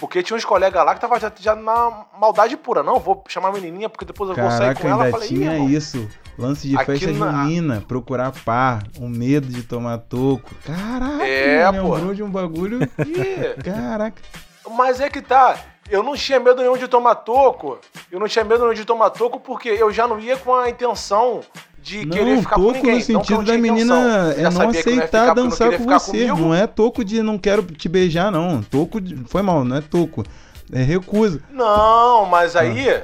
Porque 0.00 0.22
tinha 0.22 0.36
uns 0.36 0.44
colegas 0.44 0.84
lá 0.84 0.94
que 0.94 1.00
tava 1.00 1.18
já, 1.18 1.32
já 1.38 1.54
na 1.56 2.04
maldade 2.18 2.56
pura. 2.56 2.82
Não, 2.82 2.98
vou 2.98 3.24
chamar 3.28 3.48
a 3.48 3.52
menininha 3.52 3.88
porque 3.88 4.04
depois 4.04 4.30
eu 4.30 4.36
vou 4.36 4.50
sair 4.50 4.58
Caraca, 4.74 4.80
com 4.82 4.88
ela. 4.88 5.04
Ainda 5.04 5.16
falei, 5.18 5.28
"Ih, 5.30 5.34
tinha 5.38 5.52
irmão, 5.54 5.68
isso. 5.68 6.08
Lance 6.38 6.68
de 6.68 6.76
Aqui 6.76 6.84
festa 6.98 7.10
na- 7.12 7.32
junina, 7.44 7.80
procurar 7.86 8.32
par, 8.44 8.84
um 9.00 9.08
medo 9.08 9.48
de 9.48 9.62
tomar 9.64 9.98
toco. 9.98 10.54
Caraca, 10.64 11.24
É, 11.26 11.70
me 11.72 11.80
pô. 11.80 11.94
lembrou 11.94 12.14
de 12.14 12.22
um 12.22 12.30
bagulho. 12.30 12.78
Ih, 13.04 13.60
Caraca. 13.62 14.22
Mas 14.70 15.00
é 15.00 15.08
que 15.10 15.20
tá. 15.20 15.56
Eu 15.90 16.02
não 16.02 16.14
tinha 16.14 16.38
medo 16.38 16.60
nenhum 16.60 16.76
de 16.76 16.86
tomar 16.86 17.14
toco. 17.16 17.78
Eu 18.12 18.20
não 18.20 18.28
tinha 18.28 18.44
medo 18.44 18.60
nenhum 18.62 18.74
de 18.74 18.84
tomar 18.84 19.10
toco 19.10 19.40
porque 19.40 19.68
eu 19.70 19.90
já 19.90 20.06
não 20.06 20.20
ia 20.20 20.36
com 20.36 20.54
a 20.54 20.68
intenção 20.70 21.40
de 21.88 22.06
querer 22.06 22.34
Não, 22.34 22.42
ficar 22.42 22.56
com 22.56 22.62
toco 22.62 22.74
ninguém. 22.74 22.94
no 22.94 23.00
sentido 23.00 23.42
da 23.42 23.58
menina 23.58 24.34
é 24.36 24.42
não 24.50 24.68
aceitar 24.70 25.06
ficar 25.06 25.26
não 25.34 25.34
dançar 25.48 25.70
com 25.72 25.78
ficar 25.78 25.98
você. 25.98 26.10
comigo. 26.10 26.36
Não 26.38 26.54
é 26.54 26.66
toco 26.66 27.04
de 27.04 27.22
não 27.22 27.38
quero 27.38 27.62
te 27.62 27.88
beijar, 27.88 28.30
não. 28.30 28.62
Toco 28.62 29.00
de... 29.00 29.16
Foi 29.24 29.42
mal, 29.42 29.64
não 29.64 29.76
é 29.76 29.80
toco. 29.80 30.24
É 30.72 30.82
recusa. 30.82 31.40
Não, 31.50 32.26
mas 32.26 32.54
Ah. 32.54 32.60
aí. 32.60 33.02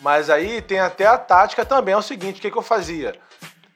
Mas 0.00 0.30
aí 0.30 0.62
tem 0.62 0.78
até 0.80 1.06
a 1.06 1.18
tática 1.18 1.64
também. 1.64 1.92
É 1.94 1.96
o 1.96 2.02
seguinte: 2.02 2.38
o 2.38 2.40
que, 2.40 2.50
que 2.50 2.56
eu 2.58 2.62
fazia? 2.62 3.14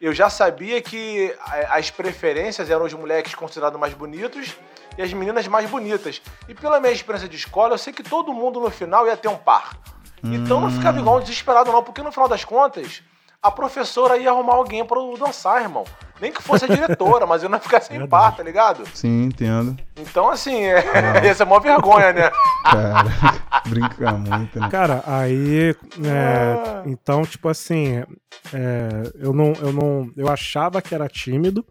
Eu 0.00 0.14
já 0.14 0.30
sabia 0.30 0.80
que 0.80 1.34
as 1.70 1.90
preferências 1.90 2.70
eram 2.70 2.86
os 2.86 2.92
moleques 2.94 3.34
considerados 3.34 3.78
mais 3.78 3.92
bonitos 3.92 4.54
e 4.96 5.02
as 5.02 5.12
meninas 5.12 5.46
mais 5.46 5.68
bonitas. 5.68 6.22
E 6.48 6.54
pela 6.54 6.80
minha 6.80 6.92
experiência 6.92 7.28
de 7.28 7.36
escola, 7.36 7.74
eu 7.74 7.78
sei 7.78 7.92
que 7.92 8.02
todo 8.02 8.32
mundo 8.32 8.58
no 8.60 8.70
final 8.70 9.06
ia 9.06 9.16
ter 9.16 9.28
um 9.28 9.36
par. 9.36 9.76
Então 10.24 10.60
não 10.60 10.70
ficava 10.70 10.96
Hum. 10.98 11.00
igual 11.00 11.16
um 11.18 11.20
desesperado, 11.20 11.70
não, 11.72 11.82
porque 11.82 12.02
no 12.02 12.10
final 12.12 12.28
das 12.28 12.44
contas, 12.44 13.02
a 13.42 13.50
professora 13.50 14.18
ia 14.18 14.30
arrumar 14.30 14.54
alguém 14.54 14.84
pra 14.84 14.98
eu 14.98 15.16
dançar, 15.18 15.62
irmão. 15.62 15.84
Nem 16.20 16.30
que 16.30 16.42
fosse 16.42 16.66
a 16.66 16.68
diretora, 16.68 17.26
mas 17.26 17.42
eu 17.42 17.48
não 17.48 17.56
ia 17.56 17.62
ficar 17.62 17.80
sem 17.80 17.96
Verdade. 17.98 18.10
par, 18.10 18.36
tá 18.36 18.42
ligado? 18.42 18.84
Sim, 18.94 19.24
entendo. 19.24 19.74
Então, 19.96 20.28
assim, 20.28 20.64
é... 20.64 21.26
essa 21.26 21.44
é 21.44 21.46
mó 21.46 21.58
vergonha, 21.58 22.12
né? 22.12 22.30
Cara, 22.62 23.04
brinca 23.66 24.12
muito, 24.12 24.60
né? 24.60 24.68
Cara, 24.70 25.02
aí. 25.06 25.74
é, 26.04 26.70
Ah. 26.70 26.82
Então, 26.84 27.22
tipo 27.22 27.48
assim, 27.48 28.04
é, 28.52 28.88
eu 29.14 29.32
não, 29.32 29.52
eu 29.54 29.72
não. 29.72 30.10
Eu 30.14 30.28
achava 30.28 30.82
que 30.82 30.94
era 30.94 31.08
tímido, 31.08 31.64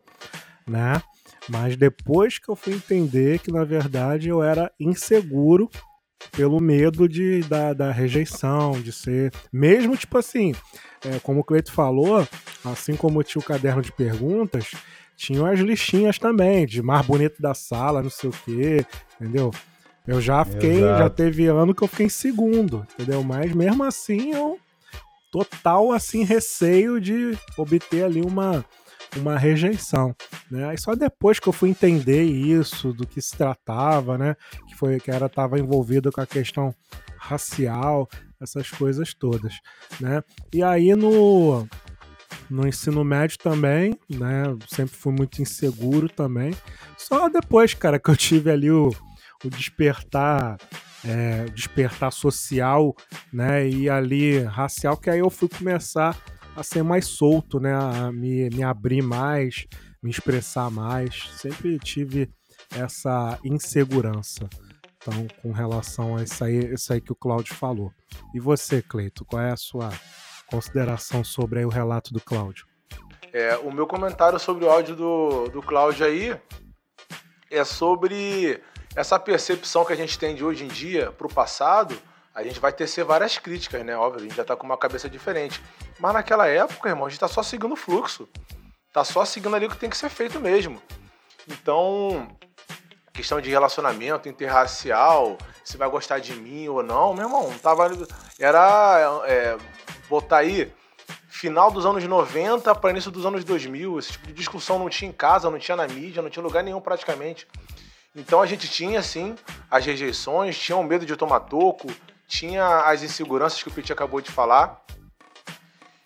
né? 0.67 0.99
Mas 1.47 1.75
depois 1.75 2.39
que 2.39 2.49
eu 2.49 2.55
fui 2.55 2.73
entender 2.73 3.39
que, 3.39 3.51
na 3.51 3.63
verdade, 3.63 4.29
eu 4.29 4.41
era 4.41 4.71
inseguro 4.79 5.69
pelo 6.31 6.59
medo 6.59 7.07
de, 7.07 7.41
da, 7.41 7.73
da 7.73 7.91
rejeição, 7.91 8.73
de 8.73 8.91
ser. 8.91 9.31
Mesmo, 9.51 9.95
tipo 9.97 10.17
assim, 10.17 10.53
é, 11.05 11.19
como 11.19 11.41
o 11.41 11.43
Cleito 11.43 11.71
falou, 11.71 12.27
assim 12.63 12.95
como 12.95 13.23
tinha 13.23 13.41
o 13.41 13.45
caderno 13.45 13.81
de 13.81 13.91
perguntas, 13.91 14.71
tinham 15.15 15.45
as 15.45 15.59
listinhas 15.59 16.17
também, 16.17 16.65
de 16.65 16.81
mais 16.81 17.05
bonito 17.05 17.41
da 17.41 17.53
sala, 17.53 18.01
não 18.01 18.09
sei 18.09 18.29
o 18.29 18.33
quê, 18.45 18.85
entendeu? 19.19 19.51
Eu 20.07 20.19
já 20.21 20.43
fiquei, 20.43 20.79
Exato. 20.79 20.99
já 20.99 21.09
teve 21.09 21.45
ano 21.47 21.75
que 21.75 21.83
eu 21.83 21.87
fiquei 21.87 22.07
em 22.07 22.09
segundo, 22.09 22.87
entendeu? 22.93 23.23
Mas 23.23 23.53
mesmo 23.53 23.83
assim 23.83 24.33
eu 24.33 24.57
total 25.31 25.91
assim 25.91 26.23
receio 26.23 26.99
de 26.99 27.37
obter 27.57 28.05
ali 28.05 28.21
uma 28.21 28.65
uma 29.17 29.37
rejeição, 29.37 30.15
né? 30.49 30.69
Aí 30.69 30.77
só 30.77 30.95
depois 30.95 31.39
que 31.39 31.47
eu 31.47 31.53
fui 31.53 31.69
entender 31.69 32.23
isso, 32.23 32.93
do 32.93 33.07
que 33.07 33.21
se 33.21 33.35
tratava, 33.35 34.17
né? 34.17 34.35
Que 34.67 34.75
foi 34.75 34.99
que 34.99 35.11
era 35.11 35.25
estava 35.25 35.59
envolvido 35.59 36.11
com 36.11 36.21
a 36.21 36.27
questão 36.27 36.73
racial, 37.17 38.07
essas 38.41 38.69
coisas 38.69 39.13
todas, 39.13 39.59
né? 39.99 40.23
E 40.53 40.63
aí 40.63 40.95
no 40.95 41.67
no 42.49 42.67
ensino 42.67 43.03
médio 43.03 43.37
também, 43.37 43.97
né? 44.09 44.43
Sempre 44.67 44.95
fui 44.95 45.13
muito 45.13 45.41
inseguro 45.41 46.09
também. 46.09 46.53
Só 46.97 47.29
depois, 47.29 47.73
cara, 47.73 47.99
que 47.99 48.09
eu 48.09 48.15
tive 48.15 48.51
ali 48.51 48.71
o, 48.71 48.89
o 49.43 49.49
despertar, 49.49 50.57
é, 51.05 51.45
despertar 51.45 52.11
social, 52.11 52.95
né? 53.31 53.67
E 53.67 53.89
ali 53.89 54.39
racial, 54.39 54.97
que 54.97 55.09
aí 55.09 55.19
eu 55.19 55.29
fui 55.29 55.47
começar 55.47 56.17
a 56.59 56.63
ser 56.63 56.83
mais 56.83 57.05
solto, 57.05 57.59
né? 57.59 57.73
A 57.73 58.11
me, 58.11 58.49
me 58.49 58.63
abrir 58.63 59.01
mais, 59.01 59.65
me 60.01 60.11
expressar 60.11 60.69
mais. 60.69 61.29
Sempre 61.37 61.79
tive 61.79 62.29
essa 62.71 63.39
insegurança. 63.43 64.49
Então, 64.97 65.27
com 65.41 65.51
relação 65.51 66.17
a 66.17 66.23
isso 66.23 66.43
aí, 66.43 66.73
isso 66.73 66.91
aí 66.91 66.99
que 66.99 67.11
o 67.11 67.15
Claudio 67.15 67.55
falou. 67.55 67.91
E 68.33 68.39
você, 68.39 68.81
Cleito, 68.81 69.23
qual 69.23 69.41
é 69.41 69.51
a 69.51 69.57
sua 69.57 69.91
consideração 70.49 71.23
sobre 71.23 71.63
o 71.63 71.69
relato 71.69 72.11
do 72.13 72.19
Cláudio. 72.19 72.65
É, 73.31 73.55
o 73.57 73.71
meu 73.71 73.85
comentário 73.85 74.39
sobre 74.39 74.65
o 74.65 74.69
áudio 74.69 74.95
do, 74.95 75.47
do 75.49 75.61
Cláudio 75.61 76.05
aí 76.05 76.35
é 77.51 77.63
sobre 77.63 78.59
essa 78.95 79.19
percepção 79.19 79.85
que 79.85 79.93
a 79.93 79.95
gente 79.95 80.17
tem 80.17 80.35
de 80.35 80.43
hoje 80.43 80.65
em 80.65 80.67
dia 80.67 81.11
para 81.11 81.27
o 81.27 81.33
passado. 81.33 81.95
A 82.39 82.43
gente 82.43 82.59
vai 82.59 82.71
tecer 82.71 83.03
várias 83.03 83.37
críticas, 83.37 83.83
né? 83.85 83.97
Óbvio, 83.97 84.21
a 84.21 84.23
gente 84.23 84.35
já 84.35 84.43
está 84.43 84.55
com 84.55 84.65
uma 84.65 84.77
cabeça 84.77 85.09
diferente. 85.09 85.61
Mas 85.99 86.13
naquela 86.13 86.47
época, 86.47 86.87
irmão, 86.87 87.05
a 87.05 87.09
gente 87.09 87.17
está 87.17 87.27
só 87.27 87.43
seguindo 87.43 87.73
o 87.73 87.75
fluxo. 87.75 88.29
Tá 88.93 89.03
só 89.03 89.25
seguindo 89.25 89.53
ali 89.57 89.65
o 89.65 89.69
que 89.69 89.75
tem 89.75 89.89
que 89.89 89.97
ser 89.97 90.09
feito 90.09 90.39
mesmo. 90.39 90.81
Então, 91.45 92.29
questão 93.13 93.41
de 93.41 93.49
relacionamento 93.49 94.29
interracial, 94.29 95.37
se 95.65 95.75
vai 95.75 95.89
gostar 95.89 96.19
de 96.19 96.33
mim 96.33 96.69
ou 96.69 96.81
não, 96.81 97.13
meu 97.13 97.25
irmão, 97.25 97.53
tava. 97.61 97.91
Era. 98.39 99.21
É, 99.25 99.57
botar 100.07 100.37
aí 100.37 100.71
final 101.27 101.69
dos 101.69 101.85
anos 101.85 102.03
90 102.05 102.73
para 102.73 102.89
início 102.91 103.11
dos 103.11 103.25
anos 103.25 103.43
2000. 103.43 103.99
Esse 103.99 104.13
tipo 104.13 104.27
de 104.27 104.33
discussão 104.33 104.79
não 104.79 104.87
tinha 104.87 105.09
em 105.09 105.13
casa, 105.13 105.49
não 105.49 105.59
tinha 105.59 105.75
na 105.75 105.89
mídia, 105.89 106.21
não 106.21 106.29
tinha 106.29 106.41
lugar 106.41 106.63
nenhum 106.63 106.79
praticamente. 106.79 107.45
Então 108.15 108.41
a 108.41 108.45
gente 108.45 108.67
tinha, 108.69 109.03
sim, 109.03 109.35
as 109.69 109.85
rejeições, 109.85 110.57
tinha 110.57 110.77
o 110.77 110.83
medo 110.83 111.05
de 111.05 111.15
tomar 111.15 111.41
toco, 111.41 111.87
tinha 112.29 112.85
as 112.85 113.01
inseguranças 113.01 113.61
que 113.61 113.67
o 113.67 113.71
Pete 113.71 113.91
acabou 113.91 114.21
de 114.21 114.31
falar. 114.31 114.79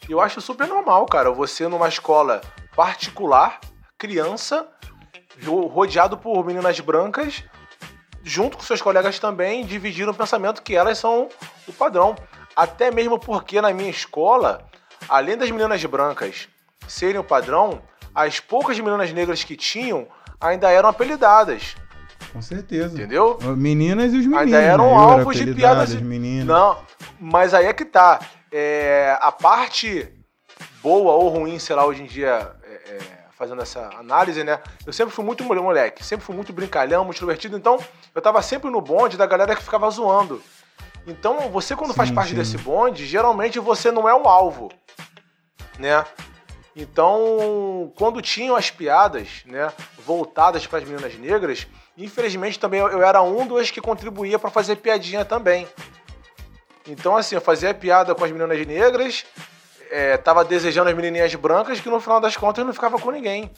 Eu 0.10 0.22
acho 0.22 0.40
super 0.40 0.68
normal, 0.68 1.06
cara, 1.06 1.30
você 1.30 1.68
numa 1.68 1.90
escola 1.90 2.42
particular, 2.76 3.60
criança, 3.98 4.68
rodeado 5.70 6.18
por 6.18 6.44
meninas 6.46 6.80
brancas, 6.80 7.44
junto 8.24 8.58
com 8.58 8.64
seus 8.64 8.82
colegas 8.82 9.20
também, 9.20 9.66
dividir 9.66 10.08
o 10.08 10.14
pensamento 10.14 10.64
que 10.64 10.76
elas 10.76 10.98
são 10.98 11.28
o 11.68 11.74
padrão. 11.74 12.16
Até 12.56 12.90
mesmo 12.90 13.20
porque 13.20 13.60
na 13.62 13.74
minha 13.74 13.90
escola, 13.90 14.66
além 15.10 15.38
das 15.38 15.52
meninas 15.52 15.84
brancas 15.84 16.48
serem 16.88 17.20
o 17.20 17.24
padrão, 17.24 17.82
as 18.16 18.40
poucas 18.40 18.80
meninas 18.80 19.12
negras 19.12 19.44
que 19.44 19.58
tinham 19.58 20.08
ainda 20.40 20.72
eram 20.72 20.88
apelidadas. 20.88 21.76
Com 22.32 22.42
certeza. 22.42 22.94
Entendeu? 22.94 23.38
Meninas 23.58 24.14
e 24.14 24.18
os 24.18 24.26
meninos. 24.26 24.38
Ainda 24.38 24.62
eram 24.62 24.90
né? 24.90 24.96
alvos 24.96 25.36
de 25.36 25.54
piadas. 25.54 25.94
Meninas. 25.96 26.48
Não, 26.48 26.78
mas 27.20 27.54
aí 27.54 27.66
é 27.66 27.74
que 27.74 27.86
tá. 27.86 28.20
É, 28.52 29.18
a 29.20 29.32
parte 29.32 30.08
boa 30.82 31.14
ou 31.14 31.30
ruim, 31.30 31.58
sei 31.60 31.76
lá, 31.76 31.86
hoje 31.86 32.04
em 32.04 32.06
dia, 32.06 32.52
é, 32.64 32.74
é, 32.74 33.00
fazendo 33.38 33.62
essa 33.62 33.90
análise, 33.98 34.44
né? 34.44 34.60
Eu 34.86 34.94
sempre 34.94 35.14
fui 35.14 35.24
muito 35.24 35.44
moleque, 35.44 36.06
sempre 36.06 36.26
fui 36.26 36.36
muito 36.36 36.54
brincalhão, 36.54 37.06
muito 37.06 37.20
divertido. 37.20 37.58
Então, 37.58 37.80
eu 38.14 38.22
tava 38.22 38.42
sempre 38.42 38.70
no 38.70 38.82
bonde 38.82 39.18
da 39.18 39.26
galera 39.26 39.56
que 39.56 39.64
ficava 39.64 39.90
zoando. 39.90 40.42
Então, 41.08 41.50
você 41.50 41.76
quando 41.76 41.92
sim, 41.92 41.98
faz 41.98 42.12
parte 42.12 42.30
sim. 42.30 42.36
desse 42.36 42.58
bonde, 42.58 43.06
geralmente 43.06 43.60
você 43.60 43.92
não 43.92 44.08
é 44.08 44.14
o 44.14 44.28
alvo, 44.28 44.72
né? 45.78 46.06
Então, 46.76 47.92
quando 47.96 48.22
tinham 48.22 48.56
as 48.56 48.72
piadas, 48.72 49.44
né, 49.46 49.72
voltadas 50.06 50.66
para 50.66 50.80
as 50.80 50.86
meninas 50.86 51.14
negras, 51.16 51.68
infelizmente 51.98 52.60
também 52.60 52.80
eu 52.80 53.04
era 53.04 53.22
um 53.22 53.46
dos 53.46 53.72
que 53.72 53.82
contribuía 53.82 54.40
para 54.40 54.50
fazer 54.50 54.78
piadinha 54.78 55.24
também. 55.26 55.68
Então, 56.88 57.16
assim, 57.16 57.36
eu 57.36 57.42
fazia 57.42 57.74
piada 57.74 58.14
com 58.14 58.24
as 58.24 58.32
meninas 58.32 58.66
negras, 58.68 59.26
é, 59.90 60.18
tava 60.18 60.44
desejando 60.44 60.90
as 60.90 60.96
menininhas 60.96 61.34
brancas, 61.36 61.80
que 61.80 61.90
no 61.90 62.00
final 62.00 62.20
das 62.20 62.36
contas 62.36 62.66
não 62.66 62.74
ficava 62.74 63.00
com 63.00 63.12
ninguém. 63.12 63.50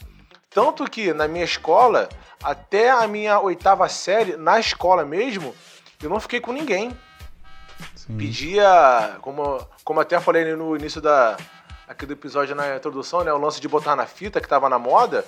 Tanto 0.50 0.84
que 0.84 1.12
na 1.12 1.26
minha 1.26 1.44
escola, 1.44 2.08
até 2.42 2.90
a 2.90 3.06
minha 3.08 3.40
oitava 3.40 3.88
série, 3.88 4.36
na 4.36 4.60
escola 4.60 5.04
mesmo, 5.04 5.54
eu 6.02 6.08
não 6.08 6.20
fiquei 6.20 6.40
com 6.40 6.52
ninguém. 6.52 6.96
Sim. 7.94 8.16
Pedia, 8.16 9.16
como, 9.20 9.66
como 9.84 10.00
até 10.00 10.20
falei 10.20 10.44
no 10.54 10.76
início 10.76 11.00
da, 11.00 11.36
aqui 11.86 12.06
do 12.06 12.12
episódio 12.12 12.54
na 12.54 12.76
introdução, 12.76 13.22
né? 13.22 13.32
O 13.32 13.38
lance 13.38 13.60
de 13.60 13.68
botar 13.68 13.96
na 13.96 14.06
fita 14.06 14.40
que 14.40 14.48
tava 14.48 14.68
na 14.68 14.78
moda. 14.78 15.24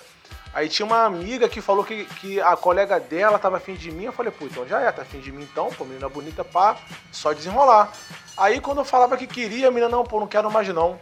Aí 0.53 0.69
tinha 0.69 0.87
uma 0.87 1.05
amiga 1.05 1.49
que 1.49 1.61
falou 1.61 1.85
que, 1.85 2.05
que 2.05 2.41
a 2.41 2.57
colega 2.57 2.99
dela 2.99 3.39
tava 3.39 3.59
afim 3.59 3.75
de 3.75 3.91
mim. 3.91 4.05
Eu 4.05 4.13
falei, 4.13 4.33
pô, 4.33 4.47
então 4.47 4.67
já 4.67 4.81
é, 4.81 4.91
tá 4.91 5.03
afim 5.03 5.21
de 5.21 5.31
mim 5.31 5.43
então, 5.43 5.69
pô, 5.71 5.85
menina 5.85 6.09
bonita, 6.09 6.43
pá, 6.45 6.77
só 7.13 7.33
desenrolar. 7.33 7.93
Aí 8.37 8.61
quando 8.61 8.79
eu 8.79 8.85
falava 8.85 9.17
que 9.17 9.27
queria, 9.27 9.69
a 9.69 9.71
menina, 9.71 9.89
não, 9.89 10.05
pô, 10.05 10.19
não 10.21 10.27
quero 10.27 10.51
mais 10.51 10.69
não. 10.69 10.99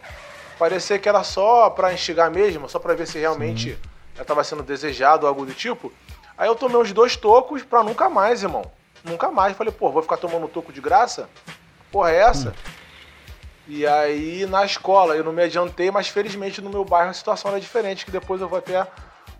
Parecia 0.59 0.99
que 0.99 1.07
era 1.07 1.23
só 1.23 1.69
pra 1.69 1.93
instigar 1.93 2.29
mesmo, 2.31 2.69
só 2.69 2.79
pra 2.79 2.93
ver 2.93 3.07
se 3.07 3.19
realmente 3.19 3.73
Sim. 3.73 3.79
ela 4.15 4.25
tava 4.25 4.43
sendo 4.43 4.63
desejado 4.63 5.23
ou 5.23 5.29
algo 5.29 5.45
do 5.45 5.53
tipo. 5.53 5.91
Aí 6.37 6.47
eu 6.47 6.55
tomei 6.55 6.77
uns 6.77 6.91
dois 6.91 7.15
tocos 7.15 7.63
pra 7.63 7.83
nunca 7.83 8.09
mais, 8.09 8.43
irmão. 8.43 8.63
Nunca 9.03 9.31
mais. 9.31 9.55
Falei, 9.55 9.71
pô, 9.71 9.91
vou 9.91 10.01
ficar 10.01 10.17
tomando 10.17 10.47
toco 10.47 10.73
de 10.73 10.81
graça? 10.81 11.29
porra 11.91 12.11
é 12.11 12.17
essa? 12.17 12.49
Hum. 12.49 12.71
E 13.67 13.85
aí 13.85 14.45
na 14.45 14.63
escola 14.63 15.15
eu 15.15 15.23
não 15.23 15.33
me 15.33 15.43
adiantei, 15.43 15.91
mas 15.91 16.07
felizmente 16.07 16.61
no 16.61 16.69
meu 16.69 16.85
bairro 16.85 17.09
a 17.09 17.13
situação 17.13 17.51
era 17.51 17.59
diferente, 17.59 18.05
que 18.05 18.11
depois 18.11 18.39
eu 18.39 18.47
vou 18.47 18.59
até 18.59 18.87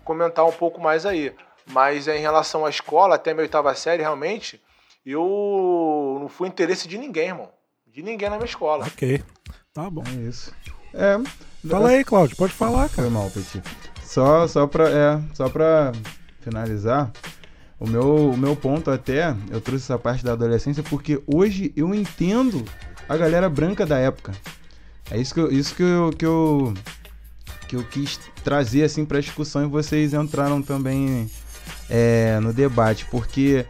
comentar 0.08 0.46
um 0.46 0.52
pouco 0.52 0.80
mais 0.80 1.04
aí. 1.04 1.34
Mas 1.70 2.08
em 2.08 2.18
relação 2.18 2.64
à 2.64 2.70
escola, 2.70 3.16
até 3.16 3.34
minha 3.34 3.42
oitava 3.42 3.74
série, 3.74 4.00
realmente, 4.00 4.58
eu 5.04 6.16
não 6.18 6.28
fui 6.28 6.48
interesse 6.48 6.88
de 6.88 6.96
ninguém, 6.96 7.28
irmão. 7.28 7.50
De 7.86 8.02
ninguém 8.02 8.30
na 8.30 8.36
minha 8.36 8.46
escola. 8.46 8.86
Ok. 8.86 9.22
Tá 9.74 9.90
bom. 9.90 10.02
É 10.06 10.28
isso. 10.28 10.54
É, 10.94 11.18
Fala 11.68 11.90
aí, 11.90 12.02
Cláudio, 12.02 12.36
pode 12.36 12.54
falar, 12.54 12.88
cara. 12.88 13.02
Foi 13.02 13.10
mal, 13.10 13.30
Petit. 13.30 13.62
Só, 14.02 14.48
só, 14.48 14.66
pra, 14.66 14.88
é, 14.88 15.20
só 15.34 15.50
pra 15.50 15.92
finalizar, 16.40 17.12
o 17.78 17.86
meu, 17.86 18.30
o 18.30 18.36
meu 18.36 18.56
ponto 18.56 18.90
até, 18.90 19.34
eu 19.50 19.60
trouxe 19.60 19.84
essa 19.84 19.98
parte 19.98 20.24
da 20.24 20.32
adolescência 20.32 20.82
porque 20.82 21.22
hoje 21.26 21.72
eu 21.76 21.94
entendo 21.94 22.64
a 23.06 23.16
galera 23.16 23.50
branca 23.50 23.84
da 23.84 23.98
época. 23.98 24.32
É 25.10 25.18
isso 25.18 25.34
que 25.34 25.40
eu, 25.40 25.52
isso 25.52 25.74
que 25.74 25.82
eu, 25.82 26.10
que 26.16 26.24
eu, 26.24 26.72
que 27.68 27.76
eu 27.76 27.84
quis 27.84 28.18
trazer 28.42 28.82
assim 28.82 29.04
para 29.04 29.20
discussão 29.20 29.62
e 29.62 29.66
vocês 29.66 30.14
entraram 30.14 30.62
também 30.62 31.30
é, 31.88 32.40
no 32.40 32.52
debate, 32.52 33.04
porque 33.10 33.66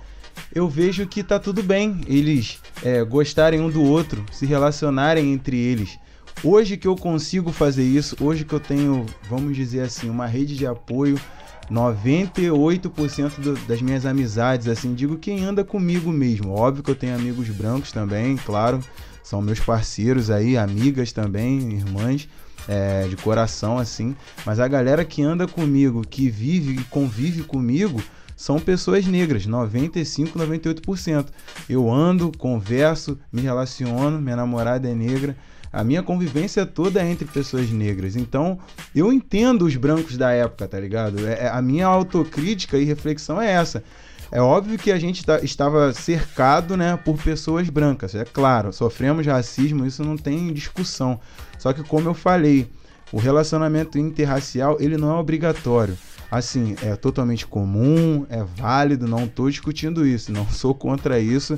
eu 0.55 0.69
vejo 0.69 1.07
que 1.07 1.23
tá 1.23 1.39
tudo 1.39 1.63
bem 1.63 2.01
eles 2.07 2.61
é, 2.83 3.03
gostarem 3.03 3.61
um 3.61 3.69
do 3.69 3.83
outro, 3.83 4.25
se 4.31 4.47
relacionarem 4.47 5.33
entre 5.33 5.57
eles. 5.57 5.99
Hoje 6.43 6.77
que 6.77 6.87
eu 6.87 6.95
consigo 6.95 7.51
fazer 7.51 7.83
isso, 7.83 8.17
hoje 8.21 8.45
que 8.45 8.55
eu 8.55 8.61
tenho, 8.61 9.05
vamos 9.29 9.57
dizer 9.57 9.81
assim, 9.81 10.09
uma 10.09 10.27
rede 10.27 10.57
de 10.57 10.67
apoio 10.67 11.21
98% 11.69 13.41
do, 13.41 13.55
das 13.67 13.83
minhas 13.83 14.07
amizades, 14.07 14.69
assim, 14.69 14.95
digo 14.95 15.17
quem 15.17 15.45
anda 15.45 15.65
comigo 15.65 16.11
mesmo. 16.13 16.53
Óbvio 16.53 16.85
que 16.85 16.91
eu 16.91 16.95
tenho 16.95 17.17
amigos 17.17 17.49
brancos 17.49 17.91
também, 17.91 18.37
claro, 18.37 18.81
são 19.23 19.43
meus 19.43 19.59
parceiros 19.61 20.31
aí, 20.31 20.57
amigas 20.57 21.13
também, 21.13 21.75
irmãs. 21.75 22.29
É, 22.69 23.09
de 23.09 23.17
coração 23.17 23.79
assim, 23.79 24.15
mas 24.45 24.61
a 24.61 24.69
galera 24.69 25.03
que 25.03 25.23
anda 25.23 25.49
comigo, 25.49 26.03
que 26.07 26.29
vive 26.29 26.75
e 26.79 26.85
convive 26.85 27.43
comigo, 27.43 27.99
são 28.37 28.61
pessoas 28.61 29.07
negras, 29.07 29.47
95, 29.47 30.39
98%. 30.39 31.27
Eu 31.69 31.91
ando, 31.91 32.31
converso, 32.39 33.19
me 33.33 33.41
relaciono, 33.41 34.21
minha 34.21 34.37
namorada 34.37 34.89
é 34.89 34.95
negra, 34.95 35.35
a 35.73 35.85
minha 35.85 36.03
convivência 36.03 36.65
toda 36.65 37.03
é 37.03 37.11
entre 37.11 37.27
pessoas 37.27 37.71
negras. 37.71 38.17
Então, 38.17 38.59
eu 38.95 39.13
entendo 39.13 39.65
os 39.65 39.75
brancos 39.77 40.17
da 40.17 40.31
época, 40.31 40.69
tá 40.69 40.79
ligado? 40.79 41.27
É, 41.27 41.47
é, 41.47 41.49
a 41.49 41.61
minha 41.61 41.87
autocrítica 41.87 42.79
e 42.79 42.85
reflexão 42.85 43.41
é 43.41 43.51
essa. 43.51 43.83
É 44.31 44.41
óbvio 44.41 44.79
que 44.79 44.93
a 44.93 44.99
gente 44.99 45.25
tá, 45.25 45.41
estava 45.41 45.93
cercado 45.93 46.77
né, 46.77 46.97
por 46.97 47.17
pessoas 47.17 47.69
brancas. 47.69 48.15
É 48.15 48.25
claro, 48.25 48.73
sofremos 48.73 49.27
racismo, 49.27 49.87
isso 49.87 50.05
não 50.05 50.17
tem 50.17 50.53
discussão. 50.53 51.19
Só 51.59 51.73
que, 51.73 51.83
como 51.83 52.09
eu 52.09 52.15
falei, 52.15 52.71
o 53.13 53.19
relacionamento 53.19 53.99
interracial 53.99 54.77
ele 54.81 54.97
não 54.97 55.11
é 55.11 55.21
obrigatório. 55.21 55.97
Assim, 56.31 56.77
é 56.83 56.95
totalmente 56.95 57.47
comum, 57.47 58.27
é 58.29 58.45
válido, 58.45 59.07
não 59.07 59.25
estou 59.25 59.51
discutindo 59.51 60.07
isso, 60.07 60.31
não 60.31 60.47
sou 60.49 60.75
contra 60.75 61.19
isso. 61.19 61.57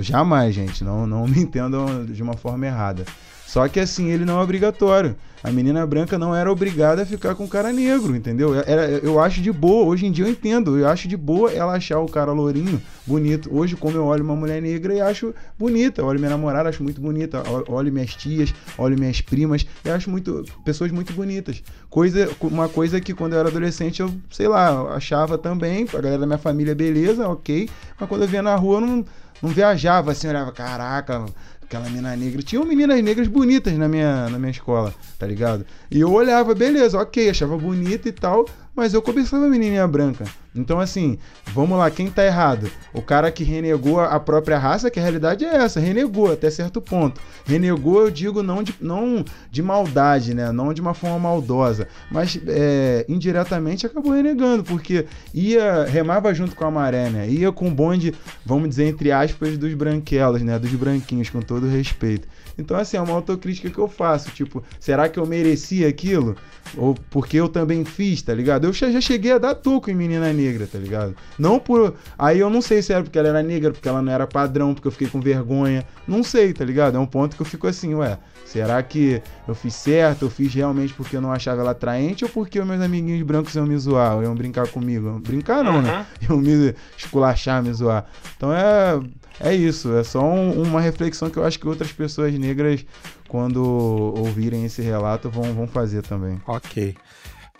Jamais, 0.00 0.54
gente, 0.54 0.82
não, 0.82 1.06
não 1.06 1.26
me 1.26 1.38
entendam 1.40 2.04
de 2.04 2.22
uma 2.22 2.34
forma 2.34 2.66
errada. 2.66 3.04
Só 3.48 3.66
que 3.66 3.80
assim, 3.80 4.10
ele 4.10 4.26
não 4.26 4.38
é 4.38 4.42
obrigatório. 4.42 5.16
A 5.42 5.50
menina 5.50 5.86
branca 5.86 6.18
não 6.18 6.36
era 6.36 6.52
obrigada 6.52 7.00
a 7.00 7.06
ficar 7.06 7.34
com 7.34 7.44
o 7.44 7.48
cara 7.48 7.72
negro, 7.72 8.14
entendeu? 8.14 8.54
Era, 8.54 8.88
eu 8.90 9.18
acho 9.18 9.40
de 9.40 9.50
boa, 9.50 9.86
hoje 9.86 10.04
em 10.04 10.12
dia 10.12 10.26
eu 10.26 10.30
entendo, 10.30 10.76
eu 10.76 10.86
acho 10.86 11.08
de 11.08 11.16
boa 11.16 11.50
ela 11.50 11.72
achar 11.72 11.98
o 11.98 12.06
cara 12.06 12.30
lourinho 12.30 12.78
bonito. 13.06 13.48
Hoje, 13.50 13.74
como 13.74 13.96
eu 13.96 14.04
olho 14.04 14.22
uma 14.22 14.36
mulher 14.36 14.60
negra 14.60 14.92
e 14.92 15.00
acho 15.00 15.34
bonita, 15.58 16.02
eu 16.02 16.06
olho 16.06 16.18
minha 16.18 16.30
namorada, 16.30 16.68
acho 16.68 16.82
muito 16.82 17.00
bonita, 17.00 17.42
olho 17.68 17.90
minhas 17.90 18.14
tias, 18.14 18.52
olho 18.76 18.98
minhas 18.98 19.22
primas, 19.22 19.64
e 19.82 19.88
acho 19.88 20.10
muito 20.10 20.44
pessoas 20.62 20.92
muito 20.92 21.14
bonitas. 21.14 21.62
Coisa, 21.88 22.28
uma 22.42 22.68
coisa 22.68 23.00
que 23.00 23.14
quando 23.14 23.32
eu 23.32 23.38
era 23.38 23.48
adolescente 23.48 24.00
eu, 24.00 24.12
sei 24.30 24.46
lá, 24.46 24.94
achava 24.94 25.38
também, 25.38 25.86
a 25.88 26.00
galera 26.00 26.18
da 26.18 26.26
minha 26.26 26.38
família, 26.38 26.74
beleza, 26.74 27.26
ok, 27.26 27.70
mas 27.98 28.08
quando 28.10 28.22
eu 28.22 28.28
via 28.28 28.42
na 28.42 28.56
rua 28.56 28.76
eu 28.76 28.80
não, 28.82 29.04
não 29.40 29.48
viajava 29.48 30.10
assim, 30.10 30.28
olhava, 30.28 30.52
caraca, 30.52 31.24
aquela 31.68 31.84
menina 31.84 32.16
negra. 32.16 32.42
Tinham 32.42 32.64
meninas 32.64 33.00
negras 33.02 33.28
bonitas 33.28 33.74
na 33.74 33.86
minha, 33.86 34.28
na 34.30 34.38
minha 34.38 34.50
escola, 34.50 34.94
tá 35.18 35.26
ligado? 35.26 35.66
E 35.90 36.00
eu 36.00 36.10
olhava, 36.10 36.54
beleza, 36.54 36.98
ok, 36.98 37.28
achava 37.28 37.56
bonita 37.58 38.08
e 38.08 38.12
tal, 38.12 38.46
mas 38.78 38.94
eu 38.94 39.02
cobiçava 39.02 39.44
a 39.44 39.48
menininha 39.48 39.88
branca. 39.88 40.24
Então, 40.54 40.78
assim, 40.78 41.18
vamos 41.52 41.76
lá, 41.76 41.90
quem 41.90 42.08
tá 42.08 42.24
errado? 42.24 42.70
O 42.94 43.02
cara 43.02 43.28
que 43.32 43.42
renegou 43.42 43.98
a 43.98 44.20
própria 44.20 44.56
raça, 44.56 44.88
que 44.88 45.00
a 45.00 45.02
realidade 45.02 45.44
é 45.44 45.56
essa, 45.56 45.80
renegou 45.80 46.32
até 46.32 46.48
certo 46.48 46.80
ponto. 46.80 47.20
Renegou, 47.44 48.02
eu 48.02 48.10
digo, 48.10 48.40
não 48.40 48.62
de, 48.62 48.72
não 48.80 49.24
de 49.50 49.62
maldade, 49.64 50.32
né? 50.32 50.52
Não 50.52 50.72
de 50.72 50.80
uma 50.80 50.94
forma 50.94 51.18
maldosa, 51.18 51.88
mas 52.08 52.38
é, 52.46 53.04
indiretamente 53.08 53.84
acabou 53.84 54.12
renegando, 54.12 54.62
porque 54.62 55.06
ia, 55.34 55.84
remava 55.84 56.32
junto 56.32 56.54
com 56.54 56.64
a 56.64 56.70
maré, 56.70 57.10
né? 57.10 57.28
Ia 57.28 57.50
com 57.50 57.66
o 57.66 57.72
bonde, 57.72 58.14
vamos 58.46 58.68
dizer, 58.68 58.84
entre 58.84 59.10
aspas, 59.10 59.58
dos 59.58 59.74
branquelos, 59.74 60.40
né? 60.40 60.56
Dos 60.56 60.70
branquinhos, 60.70 61.28
com 61.30 61.40
todo 61.40 61.66
respeito. 61.66 62.28
Então, 62.58 62.76
assim, 62.76 62.96
é 62.96 63.00
uma 63.00 63.14
autocrítica 63.14 63.70
que 63.70 63.78
eu 63.78 63.88
faço. 63.88 64.30
Tipo, 64.32 64.62
será 64.80 65.08
que 65.08 65.18
eu 65.18 65.24
merecia 65.24 65.88
aquilo? 65.88 66.36
Ou 66.76 66.94
porque 67.08 67.36
eu 67.36 67.48
também 67.48 67.84
fiz, 67.84 68.20
tá 68.20 68.34
ligado? 68.34 68.66
Eu 68.66 68.72
já 68.72 69.00
cheguei 69.00 69.32
a 69.32 69.38
dar 69.38 69.54
toco 69.54 69.90
em 69.90 69.94
menina 69.94 70.32
negra, 70.32 70.66
tá 70.66 70.78
ligado? 70.78 71.14
Não 71.38 71.58
por. 71.58 71.94
Aí 72.18 72.40
eu 72.40 72.50
não 72.50 72.60
sei 72.60 72.82
se 72.82 72.92
era 72.92 73.02
porque 73.02 73.18
ela 73.18 73.28
era 73.28 73.42
negra, 73.42 73.70
porque 73.70 73.88
ela 73.88 74.02
não 74.02 74.12
era 74.12 74.26
padrão, 74.26 74.74
porque 74.74 74.88
eu 74.88 74.92
fiquei 74.92 75.08
com 75.08 75.20
vergonha. 75.20 75.86
Não 76.06 76.22
sei, 76.22 76.52
tá 76.52 76.64
ligado? 76.64 76.96
É 76.96 77.00
um 77.00 77.06
ponto 77.06 77.36
que 77.36 77.42
eu 77.42 77.46
fico 77.46 77.66
assim, 77.66 77.94
ué. 77.94 78.18
Será 78.44 78.82
que 78.82 79.22
eu 79.46 79.54
fiz 79.54 79.74
certo? 79.74 80.22
Eu 80.22 80.30
fiz 80.30 80.54
realmente 80.54 80.94
porque 80.94 81.14
eu 81.14 81.20
não 81.20 81.30
achava 81.30 81.60
ela 81.60 81.72
atraente 81.72 82.24
ou 82.24 82.30
porque 82.30 82.58
os 82.58 82.66
meus 82.66 82.80
amiguinhos 82.80 83.22
brancos 83.22 83.54
iam 83.54 83.66
me 83.66 83.76
zoar, 83.76 84.22
iam 84.22 84.34
brincar 84.34 84.66
comigo? 84.68 85.20
Brincar 85.20 85.62
não, 85.62 85.82
né? 85.82 86.06
Iam 86.22 86.38
me 86.38 86.74
esculachar, 86.96 87.62
me 87.62 87.70
zoar. 87.74 88.06
Então 88.36 88.50
é, 88.50 88.98
é 89.40 89.54
isso, 89.54 89.94
é 89.96 90.02
só 90.02 90.22
um, 90.22 90.62
uma 90.62 90.80
reflexão 90.80 91.30
que 91.30 91.36
eu 91.38 91.44
acho 91.44 91.58
que 91.58 91.68
outras 91.68 91.92
pessoas 91.92 92.32
negras, 92.38 92.84
quando 93.28 93.62
ouvirem 93.62 94.64
esse 94.64 94.82
relato, 94.82 95.30
vão, 95.30 95.54
vão 95.54 95.66
fazer 95.66 96.02
também. 96.02 96.40
Ok. 96.46 96.96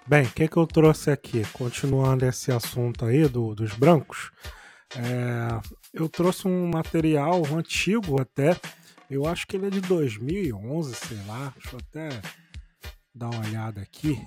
Bem, 0.07 0.25
o 0.25 0.31
que, 0.31 0.49
que 0.49 0.57
eu 0.57 0.67
trouxe 0.67 1.11
aqui? 1.11 1.45
Continuando 1.53 2.25
esse 2.25 2.51
assunto 2.51 3.05
aí 3.05 3.29
do, 3.29 3.55
dos 3.55 3.75
brancos, 3.75 4.31
é, 4.97 5.61
eu 5.93 6.09
trouxe 6.09 6.49
um 6.49 6.69
material 6.69 7.43
antigo 7.55 8.21
até, 8.21 8.57
eu 9.11 9.27
acho 9.27 9.47
que 9.47 9.57
ele 9.57 9.67
é 9.67 9.71
de 9.71 9.81
2011, 9.83 10.95
sei 10.95 11.19
lá, 11.27 11.53
deixa 11.55 11.77
eu 11.77 11.81
até 11.81 12.21
dar 13.15 13.29
uma 13.29 13.47
olhada 13.47 13.81
aqui. 13.83 14.19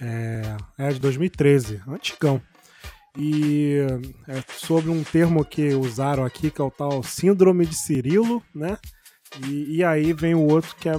É, 0.00 0.56
é 0.78 0.92
de 0.92 1.00
2013, 1.00 1.82
antigão. 1.86 2.40
E 3.18 3.78
é 4.28 4.42
sobre 4.56 4.90
um 4.90 5.02
termo 5.02 5.44
que 5.44 5.74
usaram 5.74 6.24
aqui, 6.24 6.52
que 6.52 6.60
é 6.60 6.64
o 6.64 6.70
tal 6.70 7.02
Síndrome 7.02 7.66
de 7.66 7.74
Cirilo, 7.74 8.40
né? 8.54 8.78
E, 9.44 9.78
e 9.78 9.84
aí 9.84 10.12
vem 10.12 10.36
o 10.36 10.46
outro 10.46 10.76
que 10.76 10.88
é 10.88 10.94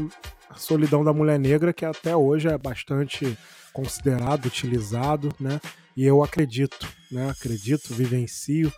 a 0.49 0.55
solidão 0.55 1.01
da 1.01 1.13
mulher 1.13 1.39
negra, 1.39 1.71
que 1.71 1.85
até 1.85 2.13
hoje 2.13 2.49
é 2.49 2.57
bastante 2.57 3.37
considerado, 3.71 4.47
utilizado, 4.47 5.29
né? 5.39 5.61
E 5.95 6.05
eu 6.05 6.21
acredito, 6.21 6.87
né? 7.09 7.29
Acredito, 7.29 7.93
vivencio, 7.93 8.71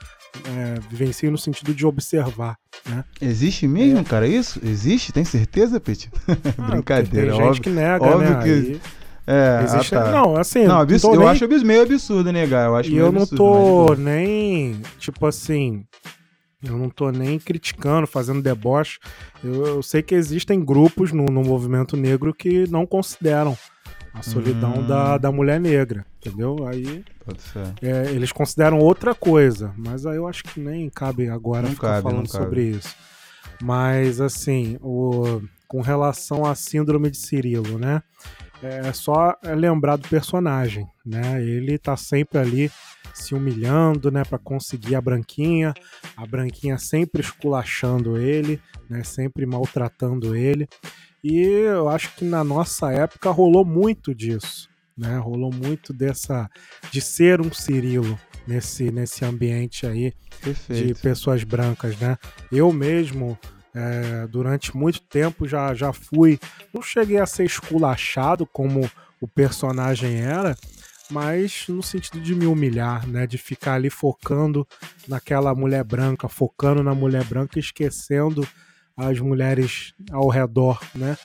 é, 0.45 0.79
vivencio 0.89 1.31
no 1.31 1.37
sentido 1.37 1.73
de 1.73 1.83
observar, 1.83 2.57
né? 2.87 3.03
Existe 3.19 3.67
mesmo, 3.67 3.99
é. 3.99 4.03
cara, 4.03 4.27
isso? 4.27 4.59
Existe? 4.63 5.11
Tem 5.11 5.25
certeza, 5.25 5.79
Pete? 5.79 6.11
Ah, 6.59 6.71
Brincadeira, 6.71 7.35
tem 7.35 7.45
gente 7.47 7.61
que 7.61 7.69
nega, 7.71 8.05
óbvio 8.05 8.29
né? 8.29 8.43
Que... 8.43 8.49
Aí... 8.49 8.81
É, 9.27 9.63
Existe... 9.63 9.95
ah, 9.95 10.03
tá. 10.03 10.11
não, 10.11 10.35
assim, 10.35 10.65
não, 10.65 10.79
abs... 10.79 11.03
eu 11.03 11.15
nem... 11.15 11.27
acho 11.27 11.47
meio 11.63 11.83
absurdo 11.83 12.31
negar, 12.31 12.67
eu 12.67 12.75
acho 12.75 12.89
E 12.89 12.97
eu 12.97 13.11
não 13.11 13.21
absurdo, 13.21 13.37
tô 13.37 13.85
mas... 13.89 13.99
nem, 13.99 14.81
tipo 14.97 15.25
assim, 15.25 15.85
eu 16.63 16.77
não 16.77 16.89
tô 16.89 17.11
nem 17.11 17.39
criticando, 17.39 18.05
fazendo 18.05 18.41
deboche. 18.41 18.99
Eu, 19.43 19.65
eu 19.65 19.83
sei 19.83 20.01
que 20.01 20.13
existem 20.13 20.63
grupos 20.63 21.11
no, 21.11 21.25
no, 21.25 21.41
movimento 21.43 21.97
negro 21.97 22.33
que 22.33 22.69
não 22.69 22.85
consideram 22.85 23.57
a 24.13 24.21
solidão 24.21 24.79
hum. 24.79 24.87
da, 24.87 25.17
da 25.17 25.31
mulher 25.31 25.59
negra, 25.59 26.05
entendeu? 26.17 26.67
Aí 26.67 27.03
é, 27.81 28.11
eles 28.11 28.31
consideram 28.31 28.77
outra 28.79 29.15
coisa, 29.15 29.73
mas 29.77 30.05
aí 30.05 30.17
eu 30.17 30.27
acho 30.27 30.43
que 30.43 30.59
nem 30.59 30.89
cabe 30.89 31.29
agora 31.29 31.63
não 31.63 31.71
ficar 31.71 31.87
cabe, 31.87 32.03
falando 32.03 32.27
sobre 32.27 32.63
isso. 32.63 32.93
Mas 33.61 34.19
assim, 34.19 34.77
o, 34.81 35.41
com 35.67 35.81
relação 35.81 36.45
à 36.45 36.53
síndrome 36.53 37.09
de 37.09 37.17
Cirilo, 37.17 37.79
né? 37.79 38.03
É 38.63 38.93
só 38.93 39.35
lembrar 39.43 39.95
do 39.95 40.07
personagem, 40.07 40.87
né? 41.05 41.43
Ele 41.43 41.77
tá 41.77 41.97
sempre 41.97 42.37
ali 42.37 42.71
se 43.13 43.33
humilhando, 43.33 44.11
né, 44.11 44.23
para 44.23 44.37
conseguir 44.37 44.95
a 44.95 45.01
branquinha, 45.01 45.73
a 46.15 46.25
branquinha 46.25 46.77
sempre 46.77 47.21
esculachando 47.21 48.17
ele, 48.17 48.61
né, 48.89 49.03
sempre 49.03 49.45
maltratando 49.45 50.35
ele. 50.35 50.67
E 51.23 51.39
eu 51.39 51.89
acho 51.89 52.15
que 52.15 52.25
na 52.25 52.43
nossa 52.43 52.91
época 52.91 53.29
rolou 53.29 53.63
muito 53.63 54.13
disso, 54.15 54.67
né? 54.97 55.17
Rolou 55.17 55.53
muito 55.53 55.93
dessa 55.93 56.49
de 56.91 56.99
ser 56.99 57.39
um 57.39 57.53
Cirilo 57.53 58.17
nesse 58.47 58.91
nesse 58.91 59.23
ambiente 59.23 59.85
aí 59.85 60.13
Perfeito. 60.41 60.87
de 60.87 61.01
pessoas 61.01 61.43
brancas, 61.43 61.95
né? 61.99 62.17
Eu 62.51 62.73
mesmo 62.73 63.37
é, 63.73 64.27
durante 64.27 64.75
muito 64.75 65.01
tempo 65.01 65.47
já 65.47 65.73
já 65.73 65.93
fui, 65.93 66.39
não 66.73 66.81
cheguei 66.81 67.17
a 67.17 67.25
ser 67.25 67.45
esculachado 67.45 68.45
como 68.45 68.89
o 69.21 69.27
personagem 69.27 70.19
era, 70.21 70.57
mas 71.09 71.65
no 71.67 71.83
sentido 71.83 72.19
de 72.19 72.33
me 72.33 72.45
humilhar, 72.45 73.07
né? 73.07 73.27
De 73.27 73.37
ficar 73.37 73.75
ali 73.75 73.89
focando 73.89 74.67
naquela 75.07 75.53
mulher 75.53 75.83
branca, 75.83 76.27
focando 76.27 76.81
na 76.81 76.95
mulher 76.95 77.23
branca, 77.25 77.59
esquecendo 77.59 78.47
as 78.95 79.19
mulheres 79.19 79.93
ao 80.11 80.27
redor, 80.29 80.79
né? 80.95 81.17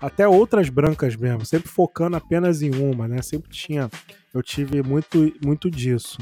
Até 0.00 0.26
outras 0.26 0.68
brancas 0.68 1.14
mesmo, 1.14 1.44
sempre 1.44 1.68
focando 1.68 2.16
apenas 2.16 2.62
em 2.62 2.74
uma, 2.74 3.06
né? 3.06 3.22
Sempre 3.22 3.50
tinha, 3.50 3.90
eu 4.32 4.42
tive 4.42 4.82
muito, 4.82 5.32
muito 5.44 5.70
disso, 5.70 6.18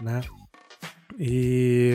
né? 0.00 0.20
E 1.18 1.94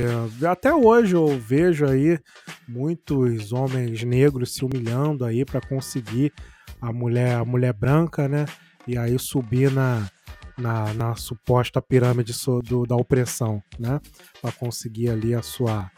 até 0.49 0.73
hoje 0.73 1.15
eu 1.15 1.27
vejo 1.39 1.85
aí 1.85 2.19
muitos 2.67 3.51
homens 3.51 4.03
negros 4.03 4.53
se 4.53 4.63
humilhando 4.63 5.25
aí 5.25 5.43
para 5.43 5.61
conseguir 5.61 6.33
a 6.81 6.91
mulher, 6.91 7.35
a 7.35 7.45
mulher 7.45 7.73
branca, 7.73 8.27
né? 8.27 8.45
E 8.87 8.97
aí 8.97 9.17
subir 9.19 9.71
na, 9.71 10.09
na, 10.57 10.93
na 10.93 11.15
suposta 11.15 11.81
pirâmide 11.81 12.33
do, 12.63 12.85
da 12.85 12.95
opressão, 12.95 13.61
né? 13.77 13.99
Para 14.41 14.51
conseguir 14.51 15.09
ali 15.09 15.33
a 15.33 15.41
sua 15.41 15.91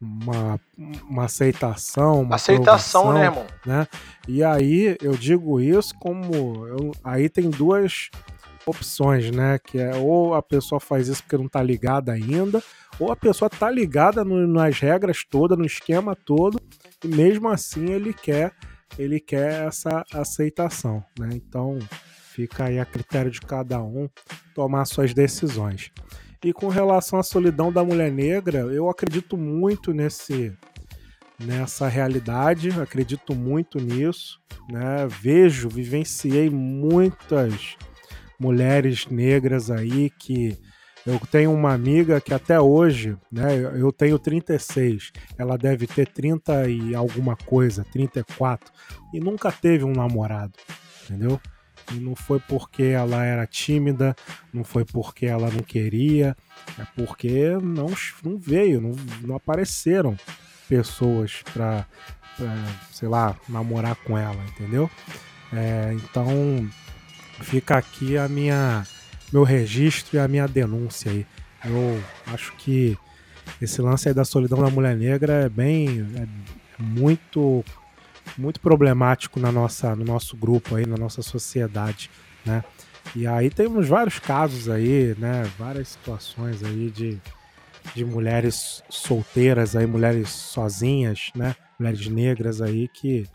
uma, 0.00 0.60
uma 1.08 1.24
aceitação, 1.24 2.22
uma 2.22 2.34
aceitação, 2.34 3.12
né, 3.12 3.24
irmão? 3.24 3.46
Né? 3.64 3.86
E 4.28 4.44
aí 4.44 4.96
eu 5.00 5.12
digo 5.12 5.60
isso 5.60 5.94
como 5.98 6.66
eu, 6.66 6.92
aí 7.02 7.28
tem 7.28 7.48
duas 7.48 8.10
opções, 8.66 9.30
né? 9.30 9.58
Que 9.58 9.78
é 9.78 9.94
ou 9.96 10.34
a 10.34 10.42
pessoa 10.42 10.80
faz 10.80 11.08
isso 11.08 11.22
porque 11.22 11.36
não 11.36 11.48
tá 11.48 11.62
ligada 11.62 12.12
ainda, 12.12 12.62
ou 12.98 13.12
a 13.12 13.16
pessoa 13.16 13.48
tá 13.48 13.70
ligada 13.70 14.24
no, 14.24 14.46
nas 14.46 14.78
regras 14.78 15.24
todas, 15.28 15.58
no 15.58 15.64
esquema 15.64 16.16
todo, 16.16 16.60
e 17.02 17.08
mesmo 17.08 17.48
assim 17.48 17.90
ele 17.90 18.12
quer 18.12 18.52
ele 18.98 19.18
quer 19.18 19.66
essa 19.66 20.04
aceitação, 20.12 21.04
né? 21.18 21.30
Então 21.32 21.78
Fica 22.34 22.64
aí 22.64 22.80
a 22.80 22.84
critério 22.84 23.30
de 23.30 23.40
cada 23.40 23.80
um 23.80 24.08
tomar 24.56 24.84
suas 24.86 25.14
decisões. 25.14 25.92
E 26.44 26.52
com 26.52 26.66
relação 26.66 27.16
à 27.16 27.22
solidão 27.22 27.72
da 27.72 27.84
mulher 27.84 28.10
negra, 28.10 28.58
eu 28.58 28.90
acredito 28.90 29.36
muito 29.36 29.94
nesse 29.94 30.52
nessa 31.38 31.86
realidade, 31.86 32.70
acredito 32.80 33.36
muito 33.36 33.78
nisso, 33.78 34.40
né? 34.68 35.06
Vejo, 35.08 35.68
vivenciei 35.68 36.50
muitas 36.50 37.76
mulheres 38.38 39.06
negras 39.06 39.70
aí 39.70 40.10
que 40.10 40.56
eu 41.06 41.20
tenho 41.30 41.52
uma 41.52 41.72
amiga 41.72 42.20
que 42.20 42.32
até 42.32 42.58
hoje, 42.58 43.16
né, 43.30 43.58
eu 43.78 43.92
tenho 43.92 44.18
36, 44.18 45.12
ela 45.36 45.58
deve 45.58 45.86
ter 45.86 46.08
30 46.08 46.68
e 46.68 46.94
alguma 46.94 47.36
coisa, 47.36 47.84
34, 47.92 48.72
e 49.12 49.20
nunca 49.20 49.52
teve 49.52 49.84
um 49.84 49.92
namorado, 49.92 50.52
entendeu? 51.04 51.38
E 51.92 51.96
não 51.96 52.16
foi 52.16 52.40
porque 52.40 52.84
ela 52.84 53.22
era 53.22 53.46
tímida, 53.46 54.16
não 54.50 54.64
foi 54.64 54.86
porque 54.86 55.26
ela 55.26 55.50
não 55.50 55.60
queria, 55.60 56.34
é 56.78 56.86
porque 56.96 57.50
não, 57.62 57.92
não 58.24 58.38
veio, 58.38 58.80
não, 58.80 58.92
não 59.20 59.36
apareceram 59.36 60.16
pessoas 60.66 61.42
para 61.52 61.86
sei 62.90 63.08
lá, 63.08 63.36
namorar 63.48 63.94
com 63.96 64.16
ela, 64.18 64.42
entendeu? 64.46 64.90
É, 65.52 65.92
então 65.94 66.68
fica 67.40 67.76
aqui 67.76 68.16
a 68.16 68.28
minha 68.28 68.86
meu 69.32 69.42
registro 69.42 70.16
e 70.16 70.18
a 70.18 70.28
minha 70.28 70.46
denúncia 70.46 71.10
aí. 71.10 71.26
Eu 71.64 72.02
acho 72.32 72.52
que 72.56 72.96
esse 73.60 73.80
lance 73.80 74.08
aí 74.08 74.14
da 74.14 74.24
solidão 74.24 74.62
da 74.62 74.70
mulher 74.70 74.96
negra 74.96 75.44
é 75.44 75.48
bem 75.48 76.06
é 76.16 76.26
muito 76.78 77.64
muito 78.38 78.60
problemático 78.60 79.38
na 79.38 79.50
nossa 79.52 79.94
no 79.94 80.04
nosso 80.04 80.36
grupo 80.36 80.76
aí, 80.76 80.86
na 80.86 80.96
nossa 80.96 81.22
sociedade, 81.22 82.10
né? 82.44 82.62
E 83.14 83.26
aí 83.26 83.50
temos 83.50 83.88
vários 83.88 84.18
casos 84.18 84.68
aí, 84.68 85.14
né? 85.18 85.48
Várias 85.58 85.88
situações 85.88 86.62
aí 86.64 86.90
de, 86.90 87.20
de 87.94 88.04
mulheres 88.04 88.82
solteiras 88.88 89.76
aí, 89.76 89.86
mulheres 89.86 90.30
sozinhas, 90.30 91.30
né? 91.34 91.54
Mulheres 91.78 92.06
negras 92.08 92.60
aí 92.60 92.88
que 92.88 93.26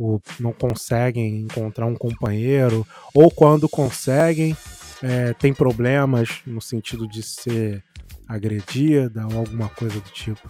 pô, 0.00 0.18
não 0.40 0.50
conseguem 0.50 1.42
encontrar 1.42 1.84
um 1.84 1.94
companheiro, 1.94 2.86
ou 3.12 3.30
quando 3.30 3.68
conseguem, 3.68 4.56
é, 5.02 5.34
tem 5.34 5.52
problemas 5.52 6.40
no 6.46 6.58
sentido 6.58 7.06
de 7.06 7.22
ser 7.22 7.84
agredida 8.26 9.26
ou 9.30 9.40
alguma 9.40 9.68
coisa 9.68 10.00
do 10.00 10.08
tipo. 10.08 10.48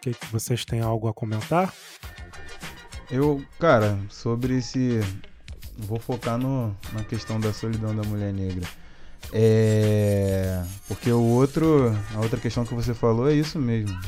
Que, 0.00 0.14
que 0.14 0.26
vocês 0.32 0.64
têm 0.64 0.80
algo 0.80 1.06
a 1.06 1.12
comentar? 1.12 1.74
Eu, 3.10 3.44
cara, 3.60 3.98
sobre 4.08 4.56
esse 4.56 5.00
vou 5.76 5.98
focar 5.98 6.38
no, 6.38 6.74
na 6.94 7.04
questão 7.04 7.38
da 7.38 7.52
solidão 7.52 7.94
da 7.94 8.02
mulher 8.04 8.32
negra. 8.32 8.66
É, 9.34 10.62
porque 10.88 11.12
o 11.12 11.22
outro, 11.22 11.94
a 12.14 12.20
outra 12.20 12.40
questão 12.40 12.64
que 12.64 12.72
você 12.72 12.94
falou 12.94 13.28
é 13.28 13.34
isso 13.34 13.58
mesmo. 13.58 14.00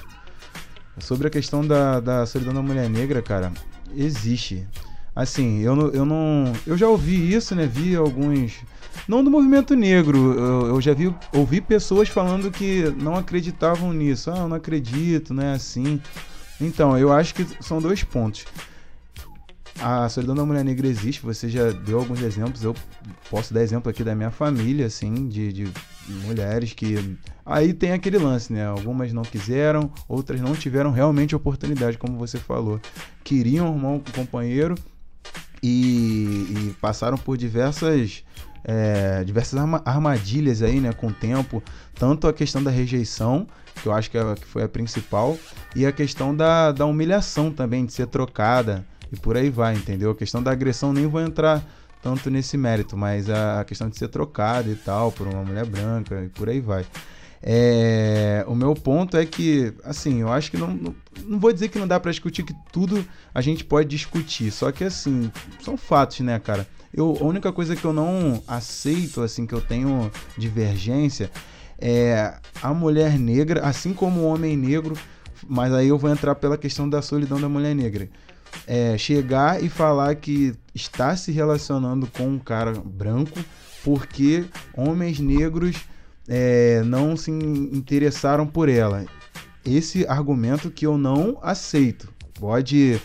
Sobre 1.00 1.26
a 1.26 1.30
questão 1.30 1.66
da, 1.66 2.00
da 2.00 2.24
solidão 2.24 2.54
da 2.54 2.62
mulher 2.62 2.88
negra, 2.88 3.20
cara, 3.20 3.52
existe. 3.96 4.66
Assim, 5.14 5.60
eu, 5.60 5.92
eu 5.92 6.04
não. 6.04 6.52
Eu 6.66 6.76
já 6.76 6.88
ouvi 6.88 7.32
isso, 7.32 7.54
né? 7.54 7.66
Vi 7.66 7.94
alguns. 7.94 8.54
Não 9.08 9.24
do 9.24 9.30
movimento 9.30 9.74
negro, 9.74 10.34
eu, 10.38 10.66
eu 10.68 10.80
já 10.80 10.94
vi, 10.94 11.12
ouvi 11.32 11.60
pessoas 11.60 12.08
falando 12.08 12.50
que 12.50 12.84
não 12.98 13.16
acreditavam 13.16 13.92
nisso. 13.92 14.30
Ah, 14.30 14.38
eu 14.38 14.48
não 14.48 14.56
acredito, 14.56 15.34
não 15.34 15.42
é 15.42 15.52
assim. 15.52 16.00
Então, 16.60 16.96
eu 16.96 17.12
acho 17.12 17.34
que 17.34 17.46
são 17.60 17.80
dois 17.80 18.04
pontos 18.04 18.44
a 19.80 20.08
solidão 20.08 20.34
da 20.34 20.44
mulher 20.44 20.64
negra 20.64 20.86
existe, 20.86 21.20
você 21.20 21.48
já 21.48 21.70
deu 21.70 21.98
alguns 21.98 22.22
exemplos, 22.22 22.62
eu 22.62 22.74
posso 23.30 23.52
dar 23.52 23.62
exemplo 23.62 23.90
aqui 23.90 24.04
da 24.04 24.14
minha 24.14 24.30
família, 24.30 24.86
assim, 24.86 25.28
de, 25.28 25.52
de 25.52 25.72
mulheres 26.08 26.72
que. 26.72 27.16
Aí 27.44 27.72
tem 27.72 27.92
aquele 27.92 28.18
lance, 28.18 28.52
né? 28.52 28.66
Algumas 28.66 29.12
não 29.12 29.22
quiseram, 29.22 29.90
outras 30.08 30.40
não 30.40 30.54
tiveram 30.54 30.90
realmente 30.90 31.34
oportunidade, 31.34 31.98
como 31.98 32.18
você 32.18 32.38
falou. 32.38 32.80
Queriam 33.22 33.66
arrumar 33.66 33.90
um 33.90 34.00
companheiro 34.00 34.74
e, 35.62 36.46
e 36.50 36.76
passaram 36.80 37.16
por 37.16 37.36
diversas. 37.36 38.22
É, 38.66 39.22
diversas 39.24 39.60
armadilhas 39.84 40.62
aí, 40.62 40.80
né, 40.80 40.90
com 40.90 41.08
o 41.08 41.12
tempo, 41.12 41.62
tanto 41.96 42.26
a 42.26 42.32
questão 42.32 42.62
da 42.62 42.70
rejeição, 42.70 43.46
que 43.82 43.86
eu 43.86 43.92
acho 43.92 44.10
que, 44.10 44.16
é, 44.16 44.34
que 44.36 44.46
foi 44.46 44.62
a 44.62 44.68
principal, 44.70 45.36
e 45.76 45.84
a 45.84 45.92
questão 45.92 46.34
da, 46.34 46.72
da 46.72 46.86
humilhação 46.86 47.50
também, 47.50 47.84
de 47.84 47.92
ser 47.92 48.06
trocada, 48.06 48.82
e 49.12 49.16
por 49.16 49.36
aí 49.36 49.50
vai, 49.50 49.74
entendeu? 49.74 50.12
A 50.12 50.14
questão 50.14 50.42
da 50.42 50.50
agressão 50.50 50.94
nem 50.94 51.06
vou 51.06 51.20
entrar 51.20 51.62
tanto 52.04 52.30
nesse 52.30 52.58
mérito, 52.58 52.98
mas 52.98 53.30
a 53.30 53.64
questão 53.64 53.88
de 53.88 53.96
ser 53.96 54.08
trocado 54.08 54.70
e 54.70 54.76
tal 54.76 55.10
por 55.10 55.26
uma 55.26 55.42
mulher 55.42 55.64
branca 55.64 56.22
e 56.22 56.28
por 56.28 56.50
aí 56.50 56.60
vai. 56.60 56.84
É, 57.42 58.44
o 58.46 58.54
meu 58.54 58.74
ponto 58.74 59.16
é 59.16 59.24
que, 59.24 59.72
assim, 59.82 60.20
eu 60.20 60.30
acho 60.30 60.50
que 60.50 60.58
não, 60.58 60.68
não, 60.68 60.94
não 61.24 61.38
vou 61.38 61.50
dizer 61.50 61.68
que 61.68 61.78
não 61.78 61.88
dá 61.88 61.98
para 61.98 62.10
discutir 62.10 62.42
que 62.42 62.54
tudo 62.70 63.04
a 63.34 63.40
gente 63.40 63.64
pode 63.64 63.88
discutir, 63.88 64.50
só 64.50 64.70
que 64.70 64.84
assim, 64.84 65.32
são 65.62 65.78
fatos, 65.78 66.20
né, 66.20 66.38
cara? 66.38 66.68
Eu, 66.92 67.16
a 67.20 67.24
única 67.24 67.50
coisa 67.52 67.74
que 67.74 67.84
eu 67.84 67.92
não 67.92 68.42
aceito, 68.46 69.22
assim, 69.22 69.46
que 69.46 69.54
eu 69.54 69.60
tenho 69.60 70.10
divergência 70.36 71.30
é 71.78 72.34
a 72.62 72.72
mulher 72.74 73.18
negra, 73.18 73.62
assim 73.62 73.94
como 73.94 74.20
o 74.20 74.26
homem 74.26 74.56
negro, 74.56 74.94
mas 75.48 75.72
aí 75.72 75.88
eu 75.88 75.98
vou 75.98 76.10
entrar 76.10 76.34
pela 76.34 76.56
questão 76.58 76.88
da 76.88 77.00
solidão 77.00 77.40
da 77.40 77.48
mulher 77.48 77.74
negra 77.74 78.08
é, 78.66 78.96
chegar 78.98 79.62
e 79.62 79.68
falar 79.68 80.14
que 80.16 80.54
está 80.74 81.16
se 81.16 81.32
relacionando 81.32 82.06
com 82.06 82.28
um 82.28 82.38
cara 82.38 82.72
branco 82.72 83.38
porque 83.84 84.46
homens 84.74 85.20
negros 85.20 85.76
é, 86.26 86.82
não 86.84 87.16
se 87.16 87.30
interessaram 87.30 88.46
por 88.46 88.68
ela. 88.68 89.04
Esse 89.64 90.06
argumento 90.06 90.70
que 90.70 90.86
eu 90.86 90.96
não 90.96 91.38
aceito. 91.42 92.12
Pode. 92.34 93.00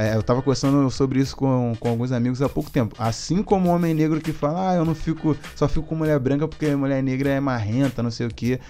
É, 0.00 0.14
eu 0.14 0.20
estava 0.20 0.42
conversando 0.42 0.90
sobre 0.90 1.20
isso 1.20 1.36
com, 1.36 1.74
com 1.78 1.88
alguns 1.88 2.12
amigos 2.12 2.42
há 2.42 2.48
pouco 2.48 2.70
tempo. 2.70 2.94
Assim 2.98 3.42
como 3.42 3.68
o 3.68 3.72
homem 3.72 3.94
negro 3.94 4.20
que 4.20 4.32
fala, 4.32 4.70
ah, 4.70 4.74
eu 4.74 4.84
não 4.84 4.94
fico, 4.94 5.36
só 5.54 5.68
fico 5.68 5.86
com 5.86 5.94
mulher 5.94 6.18
branca 6.18 6.48
porque 6.48 6.74
mulher 6.74 7.02
negra 7.02 7.30
é 7.30 7.40
marrenta, 7.40 8.02
não 8.02 8.10
sei 8.10 8.26
o 8.26 8.30
que 8.30 8.60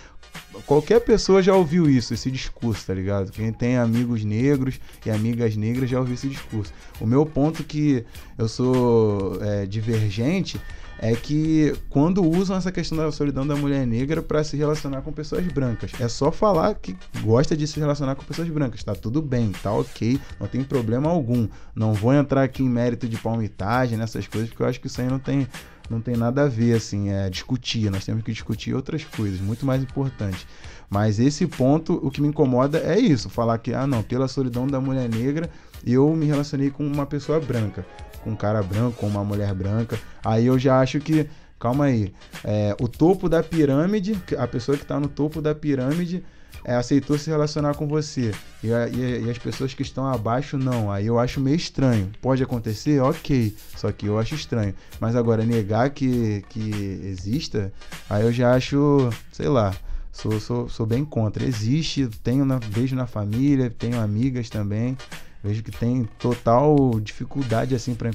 qualquer 0.67 1.01
pessoa 1.01 1.43
já 1.43 1.55
ouviu 1.55 1.89
isso, 1.89 2.15
esse 2.15 2.31
discurso, 2.31 2.87
tá 2.87 2.95
ligado? 2.95 3.31
Quem 3.31 3.53
tem 3.53 3.77
amigos 3.77 4.25
negros 4.25 4.81
e 5.05 5.11
amigas 5.11 5.57
negras 5.57 5.91
já 5.91 5.99
ouviu 5.99 6.15
esse 6.15 6.29
discurso. 6.29 6.73
O 7.01 7.07
meu 7.07 7.25
ponto 7.27 7.63
que 7.65 8.05
eu 8.39 8.49
sou 8.49 9.39
é, 9.43 9.67
divergente 9.67 10.61
é 10.99 11.15
que 11.15 11.75
quando 11.91 12.25
usam 12.25 12.57
essa 12.57 12.73
questão 12.73 12.97
da 12.99 13.11
solidão 13.13 13.47
da 13.47 13.57
mulher 13.57 13.87
negra 13.87 14.23
para 14.23 14.43
se 14.43 14.57
relacionar 14.57 15.03
com 15.03 15.13
pessoas 15.13 15.47
brancas, 15.47 15.93
é 16.01 16.09
só 16.09 16.31
falar 16.31 16.75
que 16.75 16.97
gosta 17.23 17.57
de 17.57 17.67
se 17.67 17.79
relacionar 17.79 18.15
com 18.15 18.25
pessoas 18.25 18.49
brancas, 18.49 18.83
tá 18.83 18.95
tudo 18.95 19.21
bem, 19.21 19.53
tá 19.63 19.73
ok, 19.73 20.19
não 20.41 20.47
tem 20.47 20.63
problema 20.63 21.11
algum. 21.11 21.49
Não 21.75 21.93
vou 21.93 22.13
entrar 22.13 22.43
aqui 22.43 22.63
em 22.63 22.69
mérito 22.69 23.09
de 23.09 23.17
palmitagem, 23.19 23.99
nessas 23.99 24.27
coisas, 24.27 24.49
porque 24.49 24.63
eu 24.63 24.67
acho 24.67 24.81
que 24.81 24.87
isso 24.87 25.01
aí 25.01 25.09
não 25.09 25.19
tem 25.19 25.47
não 25.91 26.01
tem 26.01 26.17
nada 26.17 26.45
a 26.45 26.49
ver, 26.49 26.77
assim, 26.77 27.11
é 27.11 27.29
discutir. 27.29 27.91
Nós 27.91 28.05
temos 28.05 28.23
que 28.25 28.33
discutir 28.33 28.75
outras 28.75 29.05
coisas, 29.05 29.41
muito 29.41 29.67
mais 29.67 29.83
importantes. 29.83 30.47
Mas 30.89 31.19
esse 31.19 31.47
ponto, 31.47 31.95
o 32.03 32.11
que 32.11 32.21
me 32.21 32.29
incomoda 32.29 32.79
é 32.79 32.99
isso: 32.99 33.29
falar 33.29 33.59
que, 33.59 33.75
ah, 33.75 33.87
não, 33.87 34.03
pela 34.03 34.29
solidão 34.29 34.67
da 34.67 34.81
mulher 34.81 35.09
negra, 35.09 35.51
eu 35.87 36.15
me 36.15 36.27
relacionei 36.27 36.71
com 36.71 36.87
uma 36.87 37.05
pessoa 37.05 37.39
branca, 37.39 37.87
com 38.25 38.31
um 38.31 38.37
cara 38.37 38.63
branco, 38.63 38.97
com 38.97 39.07
uma 39.07 39.23
mulher 39.23 39.55
branca. 39.55 40.01
Aí 40.25 40.47
eu 40.47 40.59
já 40.59 40.81
acho 40.81 40.99
que, 40.99 41.29
calma 41.61 41.85
aí, 41.85 42.13
é, 42.43 42.75
o 42.81 42.89
topo 42.89 43.29
da 43.29 43.43
pirâmide, 43.43 44.19
a 44.39 44.49
pessoa 44.49 44.77
que 44.77 44.83
está 44.83 44.99
no 44.99 45.09
topo 45.09 45.43
da 45.43 45.55
pirâmide 45.55 46.25
é, 46.65 46.75
aceitou 46.75 47.19
se 47.19 47.29
relacionar 47.29 47.75
com 47.75 47.87
você 47.87 48.33
e, 48.63 48.69
e, 48.69 49.27
e, 49.27 49.31
as 49.31 49.37
pessoas 49.37 49.75
que 49.75 49.83
estão 49.83 50.07
abaixo 50.07 50.57
não. 50.57 50.91
Aí 50.91 51.07
eu 51.07 51.19
acho 51.19 51.39
meio 51.39 51.57
estranho. 51.57 52.11
Pode 52.23 52.43
acontecer? 52.43 53.01
Ok. 53.03 53.55
Só 53.77 53.93
que 53.93 54.07
eu 54.07 54.19
acho 54.19 54.35
estranho. 54.35 54.75
Mas 54.99 55.15
agora, 55.15 55.45
negar 55.45 55.91
que, 55.91 56.43
que 56.49 56.71
exista, 57.05 57.71
aí 58.09 58.25
eu 58.25 58.33
já 58.33 58.55
acho, 58.55 59.11
sei 59.31 59.49
lá. 59.49 59.75
Sou, 60.11 60.39
sou, 60.39 60.69
sou 60.69 60.87
bem 60.87 61.05
contra. 61.05 61.45
Existe, 61.45 62.09
tenho 62.23 62.45
na, 62.45 62.59
vejo 62.59 62.95
na 62.95 63.07
família, 63.07 63.69
tenho 63.69 64.01
amigas 64.01 64.49
também. 64.49 64.97
Vejo 65.45 65.63
que 65.63 65.71
tem 65.71 66.05
total 66.19 66.75
dificuldade 67.03 67.75
assim 67.75 67.95
para 67.95 68.09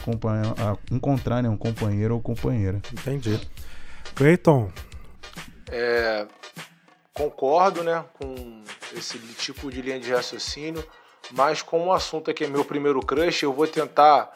encontrar 0.92 1.44
né, 1.44 1.48
um 1.48 1.56
companheiro 1.56 2.16
ou 2.16 2.20
companheira. 2.20 2.82
Entendi. 2.92 3.40
Cleiton. 4.16 4.72
É, 5.72 6.26
concordo 7.14 7.84
né, 7.84 8.04
com 8.14 8.64
esse 8.98 9.20
tipo 9.36 9.72
de 9.72 9.80
linha 9.80 10.00
de 10.00 10.12
raciocínio, 10.12 10.84
mas 11.30 11.62
como 11.62 11.86
o 11.86 11.94
assunto 11.94 12.32
aqui 12.32 12.46
é 12.46 12.48
meu 12.48 12.66
primeiro 12.66 13.00
crush, 13.00 13.44
eu 13.44 13.54
vou 13.54 13.68
tentar 13.68 14.34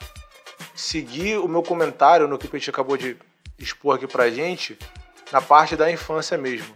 seguir 0.75 1.39
o 1.39 1.47
meu 1.47 1.63
comentário 1.63 2.27
no 2.27 2.37
que 2.37 2.45
o 2.45 2.49
Petit 2.49 2.69
acabou 2.69 2.95
de 2.95 3.17
expor 3.57 3.95
aqui 3.95 4.05
pra 4.05 4.29
gente, 4.29 4.77
na 5.31 5.41
parte 5.41 5.75
da 5.75 5.91
infância 5.91 6.37
mesmo. 6.37 6.75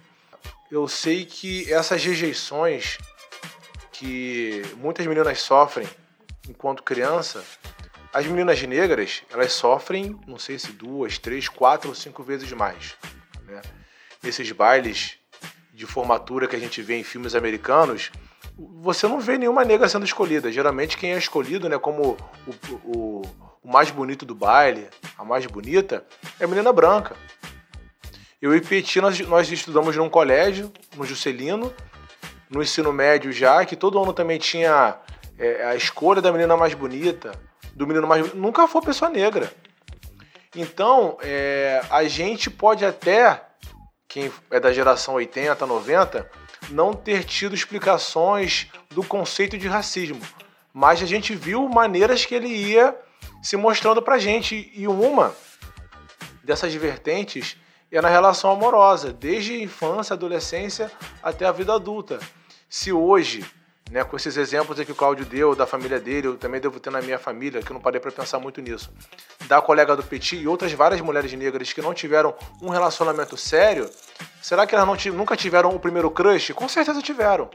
Eu 0.72 0.88
sei 0.88 1.26
que 1.26 1.72
essas 1.72 2.04
rejeições 2.04 2.98
que 3.92 4.64
muitas 4.78 5.06
meninas 5.06 5.40
sofrem 5.42 5.88
enquanto 6.48 6.84
criança, 6.84 7.44
as 8.14 8.26
meninas 8.26 8.62
negras, 8.64 9.24
elas 9.30 9.54
sofrem, 9.54 10.20
não 10.28 10.40
sei 10.40 10.58
se 10.58 10.72
duas, 10.72 11.18
três, 11.18 11.48
quatro 11.48 11.90
ou 11.90 11.96
cinco 11.96 12.24
vezes 12.24 12.52
mais. 12.52 12.96
Né? 13.46 13.62
Esses 14.24 14.52
bailes 14.52 15.18
de 15.74 15.86
formatura 15.86 16.48
que 16.48 16.56
a 16.56 16.60
gente 16.60 16.82
vê 16.82 16.98
em 16.98 17.04
filmes 17.04 17.36
americanos, 17.36 18.12
você 18.82 19.08
não 19.08 19.20
vê 19.20 19.38
nenhuma 19.38 19.64
negra 19.64 19.88
sendo 19.88 20.06
escolhida. 20.06 20.52
Geralmente 20.52 20.98
quem 20.98 21.14
é 21.14 21.18
escolhido, 21.18 21.70
né, 21.70 21.78
como 21.78 22.18
o, 22.48 22.52
o, 22.84 23.22
o 23.62 23.72
mais 23.72 23.92
bonito 23.92 24.26
do 24.26 24.34
baile, 24.34 24.88
a 25.18 25.24
mais 25.24 25.46
bonita, 25.46 26.04
é 26.40 26.46
a 26.46 26.48
menina 26.48 26.74
branca. 26.74 27.16
Eu 28.42 28.56
e 28.56 28.62
Petit, 28.62 29.02
nós, 29.02 29.20
nós 29.22 29.52
estudamos 29.52 29.96
num 29.96 30.10
colégio, 30.10 30.72
no 30.96 31.06
Juscelino, 31.06 31.74
no 32.50 32.62
ensino 32.62 32.94
médio 32.94 33.32
já, 33.32 33.66
que 33.66 33.76
todo 33.76 34.02
ano 34.02 34.14
também 34.14 34.40
tinha 34.40 34.98
é, 35.38 35.66
a 35.66 35.76
escolha 35.76 36.22
da 36.22 36.32
menina 36.32 36.58
mais 36.58 36.74
bonita, 36.74 37.32
do 37.74 37.86
menino 37.86 38.08
mais 38.08 38.34
Nunca 38.34 38.68
foi 38.68 38.82
pessoa 38.82 39.10
negra. 39.10 39.52
Então, 40.56 41.18
é, 41.22 41.82
a 41.90 42.04
gente 42.06 42.50
pode 42.50 42.84
até 42.84 43.44
quem 44.08 44.32
é 44.50 44.60
da 44.60 44.72
geração 44.72 45.16
80, 45.16 45.66
90, 45.66 46.30
não 46.70 46.94
ter 46.94 47.24
tido 47.24 47.54
explicações 47.54 48.68
do 48.90 49.04
conceito 49.04 49.58
de 49.58 49.68
racismo, 49.68 50.22
mas 50.74 51.02
a 51.02 51.06
gente 51.06 51.36
viu 51.36 51.68
maneiras 51.68 52.26
que 52.26 52.34
ele 52.34 52.48
ia 52.48 52.96
se 53.42 53.58
mostrando 53.58 54.02
pra 54.02 54.18
gente 54.18 54.72
e 54.74 54.88
uma 54.88 55.36
dessas 56.44 56.74
vertentes 56.74 57.58
é 57.92 58.02
na 58.02 58.10
relação 58.10 58.52
amorosa, 58.52 59.14
desde 59.14 59.62
infância, 59.62 60.14
adolescência 60.14 60.92
até 61.22 61.46
a 61.46 61.52
vida 61.52 61.74
adulta. 61.74 62.20
Se 62.70 62.92
hoje, 62.92 63.46
né, 63.90 64.04
com 64.04 64.16
esses 64.18 64.36
exemplos 64.38 64.80
que 64.84 64.92
o 64.92 64.96
Cláudio 64.96 65.26
deu, 65.26 65.56
da 65.56 65.66
família 65.66 66.00
dele, 66.00 66.28
eu 66.28 66.38
também 66.38 66.60
devo 66.60 66.80
ter 66.80 66.90
na 66.90 67.02
minha 67.02 67.18
família, 67.18 67.62
que 67.62 67.72
eu 67.72 67.74
não 67.74 67.82
parei 67.82 68.00
para 68.00 68.12
pensar 68.12 68.40
muito 68.40 68.62
nisso, 68.62 68.92
da 69.48 69.62
colega 69.62 69.96
do 69.96 70.04
Petit 70.04 70.36
e 70.38 70.48
outras 70.48 70.72
várias 70.74 71.00
mulheres 71.02 71.32
negras 71.34 71.72
que 71.72 71.82
não 71.82 71.94
tiveram 71.94 72.36
um 72.62 72.70
relacionamento 72.70 73.38
sério, 73.38 73.90
será 74.42 74.68
que 74.68 74.76
elas 74.76 74.86
não, 74.86 75.14
nunca 75.14 75.36
tiveram 75.36 75.70
o 75.70 75.80
primeiro 75.80 76.12
crush? 76.12 76.54
Com 76.54 76.68
certeza 76.68 77.02
tiveram. 77.02 77.50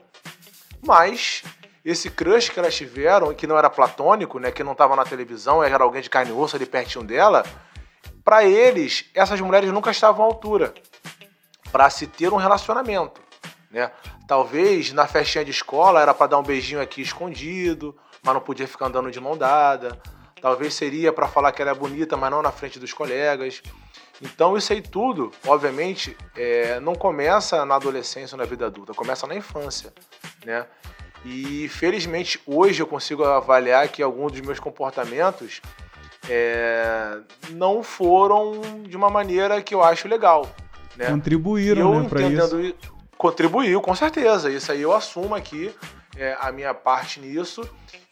Mas 0.84 1.42
esse 1.84 2.10
crush 2.10 2.50
que 2.50 2.58
elas 2.58 2.74
tiveram, 2.74 3.34
que 3.34 3.46
não 3.46 3.58
era 3.58 3.68
platônico, 3.68 4.38
né, 4.38 4.50
que 4.50 4.64
não 4.64 4.72
estava 4.72 4.96
na 4.96 5.04
televisão, 5.04 5.62
era 5.62 5.84
alguém 5.84 6.00
de 6.00 6.08
carne 6.08 6.30
e 6.30 6.34
osso 6.34 6.56
ali 6.56 6.64
pertinho 6.64 7.04
dela, 7.04 7.44
para 8.24 8.44
eles, 8.44 9.10
essas 9.14 9.40
mulheres 9.40 9.70
nunca 9.72 9.90
estavam 9.90 10.24
à 10.24 10.28
altura 10.28 10.72
para 11.72 11.90
se 11.90 12.06
ter 12.06 12.32
um 12.32 12.36
relacionamento, 12.36 13.20
né? 13.70 13.90
Talvez 14.26 14.92
na 14.92 15.06
festinha 15.06 15.44
de 15.44 15.50
escola 15.50 16.00
era 16.00 16.14
para 16.14 16.28
dar 16.28 16.38
um 16.38 16.42
beijinho 16.42 16.80
aqui 16.80 17.02
escondido, 17.02 17.96
mas 18.22 18.34
não 18.34 18.40
podia 18.40 18.68
ficar 18.68 18.86
andando 18.86 19.10
de 19.10 19.20
mão 19.20 19.36
dada. 19.36 20.00
Talvez 20.40 20.74
seria 20.74 21.12
para 21.12 21.28
falar 21.28 21.52
que 21.52 21.62
ela 21.62 21.70
é 21.70 21.74
bonita, 21.74 22.16
mas 22.16 22.30
não 22.30 22.42
na 22.42 22.50
frente 22.50 22.78
dos 22.78 22.92
colegas. 22.92 23.62
Então 24.20 24.56
isso 24.56 24.72
aí 24.72 24.80
tudo, 24.80 25.32
obviamente, 25.46 26.16
é, 26.36 26.78
não 26.80 26.94
começa 26.94 27.64
na 27.64 27.74
adolescência 27.74 28.34
ou 28.34 28.38
na 28.38 28.44
vida 28.44 28.66
adulta, 28.66 28.94
começa 28.94 29.26
na 29.26 29.34
infância, 29.34 29.92
né? 30.44 30.66
E 31.24 31.68
felizmente 31.68 32.40
hoje 32.46 32.82
eu 32.82 32.86
consigo 32.86 33.24
avaliar 33.24 33.88
que 33.88 34.02
alguns 34.02 34.32
dos 34.32 34.40
meus 34.40 34.58
comportamentos 34.58 35.60
é, 36.28 37.18
não 37.50 37.82
foram 37.82 38.60
de 38.82 38.96
uma 38.96 39.10
maneira 39.10 39.60
que 39.62 39.74
eu 39.74 39.82
acho 39.82 40.08
legal. 40.08 40.48
Né? 40.96 41.06
Contribuíram, 41.06 42.02
né, 42.02 42.08
para 42.08 42.22
isso. 42.22 42.91
Contribuiu, 43.22 43.80
com 43.80 43.94
certeza. 43.94 44.50
Isso 44.50 44.72
aí 44.72 44.82
eu 44.82 44.92
assumo 44.92 45.32
aqui 45.32 45.72
é, 46.16 46.36
a 46.40 46.50
minha 46.50 46.74
parte 46.74 47.20
nisso. 47.20 47.62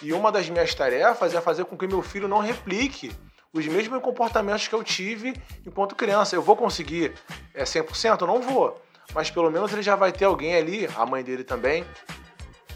E 0.00 0.12
uma 0.12 0.30
das 0.30 0.48
minhas 0.48 0.72
tarefas 0.72 1.34
é 1.34 1.40
fazer 1.40 1.64
com 1.64 1.76
que 1.76 1.84
meu 1.84 2.00
filho 2.00 2.28
não 2.28 2.38
replique 2.38 3.10
os 3.52 3.66
mesmos 3.66 4.00
comportamentos 4.00 4.68
que 4.68 4.72
eu 4.72 4.84
tive 4.84 5.34
enquanto 5.66 5.96
criança. 5.96 6.36
Eu 6.36 6.42
vou 6.42 6.54
conseguir 6.54 7.12
é, 7.52 7.64
100%? 7.64 8.20
Eu 8.20 8.26
não 8.28 8.40
vou. 8.40 8.80
Mas 9.12 9.28
pelo 9.32 9.50
menos 9.50 9.72
ele 9.72 9.82
já 9.82 9.96
vai 9.96 10.12
ter 10.12 10.26
alguém 10.26 10.54
ali, 10.54 10.88
a 10.96 11.04
mãe 11.04 11.24
dele 11.24 11.42
também, 11.42 11.84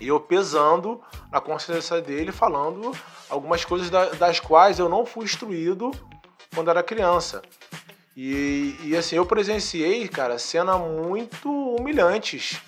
e 0.01 0.09
eu 0.09 0.19
pesando 0.19 1.01
na 1.31 1.41
consciência 1.41 2.03
dele, 2.03 2.33
falando 2.33 2.91
algumas 3.31 3.65
coisas 3.65 3.89
das 4.19 4.41
quais 4.41 4.81
eu 4.81 4.89
não 4.89 5.07
fui 5.07 5.25
instruído 5.25 5.93
quando 6.53 6.69
era 6.69 6.83
criança. 6.83 7.43
E, 8.17 8.77
e 8.85 8.97
assim, 8.97 9.17
eu 9.17 9.27
presenciei, 9.27 10.07
cara, 10.09 10.39
cenas 10.39 10.81
muito 10.81 11.51
humilhantes. 11.77 12.61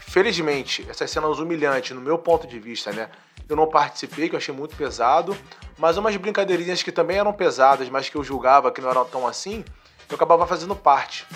Felizmente, 0.00 0.86
essas 0.88 1.10
cenas 1.10 1.38
humilhantes, 1.38 1.90
no 1.90 2.00
meu 2.00 2.16
ponto 2.16 2.46
de 2.46 2.58
vista, 2.60 2.92
né? 2.92 3.08
Eu 3.48 3.56
não 3.56 3.68
participei, 3.68 4.28
que 4.28 4.34
eu 4.34 4.38
achei 4.38 4.54
muito 4.54 4.76
pesado, 4.76 5.36
mas 5.76 5.96
umas 5.96 6.16
brincadeirinhas 6.16 6.82
que 6.82 6.92
também 6.92 7.18
eram 7.18 7.32
pesadas, 7.32 7.88
mas 7.88 8.08
que 8.08 8.16
eu 8.16 8.22
julgava 8.22 8.70
que 8.70 8.80
não 8.80 8.90
eram 8.90 9.04
tão 9.04 9.26
assim, 9.26 9.64
eu 10.08 10.14
acabava 10.14 10.46
fazendo 10.46 10.76
parte. 10.76 11.26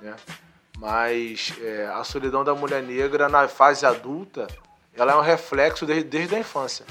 Né? 0.00 0.16
Mas 0.78 1.52
é, 1.60 1.86
a 1.94 2.02
solidão 2.02 2.42
da 2.42 2.54
mulher 2.54 2.82
negra 2.82 3.28
na 3.28 3.46
fase 3.46 3.84
adulta, 3.84 4.48
ela 4.94 5.12
é 5.12 5.16
um 5.16 5.20
reflexo 5.20 5.84
desde, 5.84 6.08
desde 6.08 6.34
a 6.34 6.38
infância. 6.38 6.84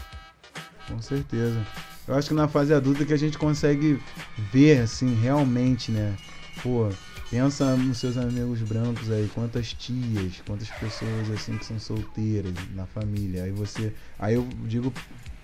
Com 0.88 1.02
certeza. 1.02 1.66
Eu 2.08 2.16
acho 2.16 2.30
que 2.30 2.34
na 2.34 2.48
fase 2.48 2.74
adulta 2.74 3.06
que 3.06 3.14
a 3.14 3.18
gente 3.18 3.38
consegue 3.38 4.00
ver, 4.38 4.80
assim, 4.82 5.14
realmente, 5.14 5.92
né? 5.92 6.16
Pô, 6.62 6.90
pensa 7.30 7.76
nos 7.78 8.00
seus 8.00 8.18
amigos 8.18 8.62
brancos 8.62 9.10
aí, 9.12 9.30
quantas 9.34 9.74
tias, 9.74 10.42
quantas 10.46 10.70
pessoas, 10.70 11.30
assim, 11.30 11.58
que 11.58 11.66
são 11.66 11.80
solteiras 11.80 12.54
na 12.76 12.86
família. 12.86 13.44
Aí 13.44 13.52
você. 13.52 13.94
Aí 14.20 14.36
eu 14.36 14.48
digo 14.66 14.92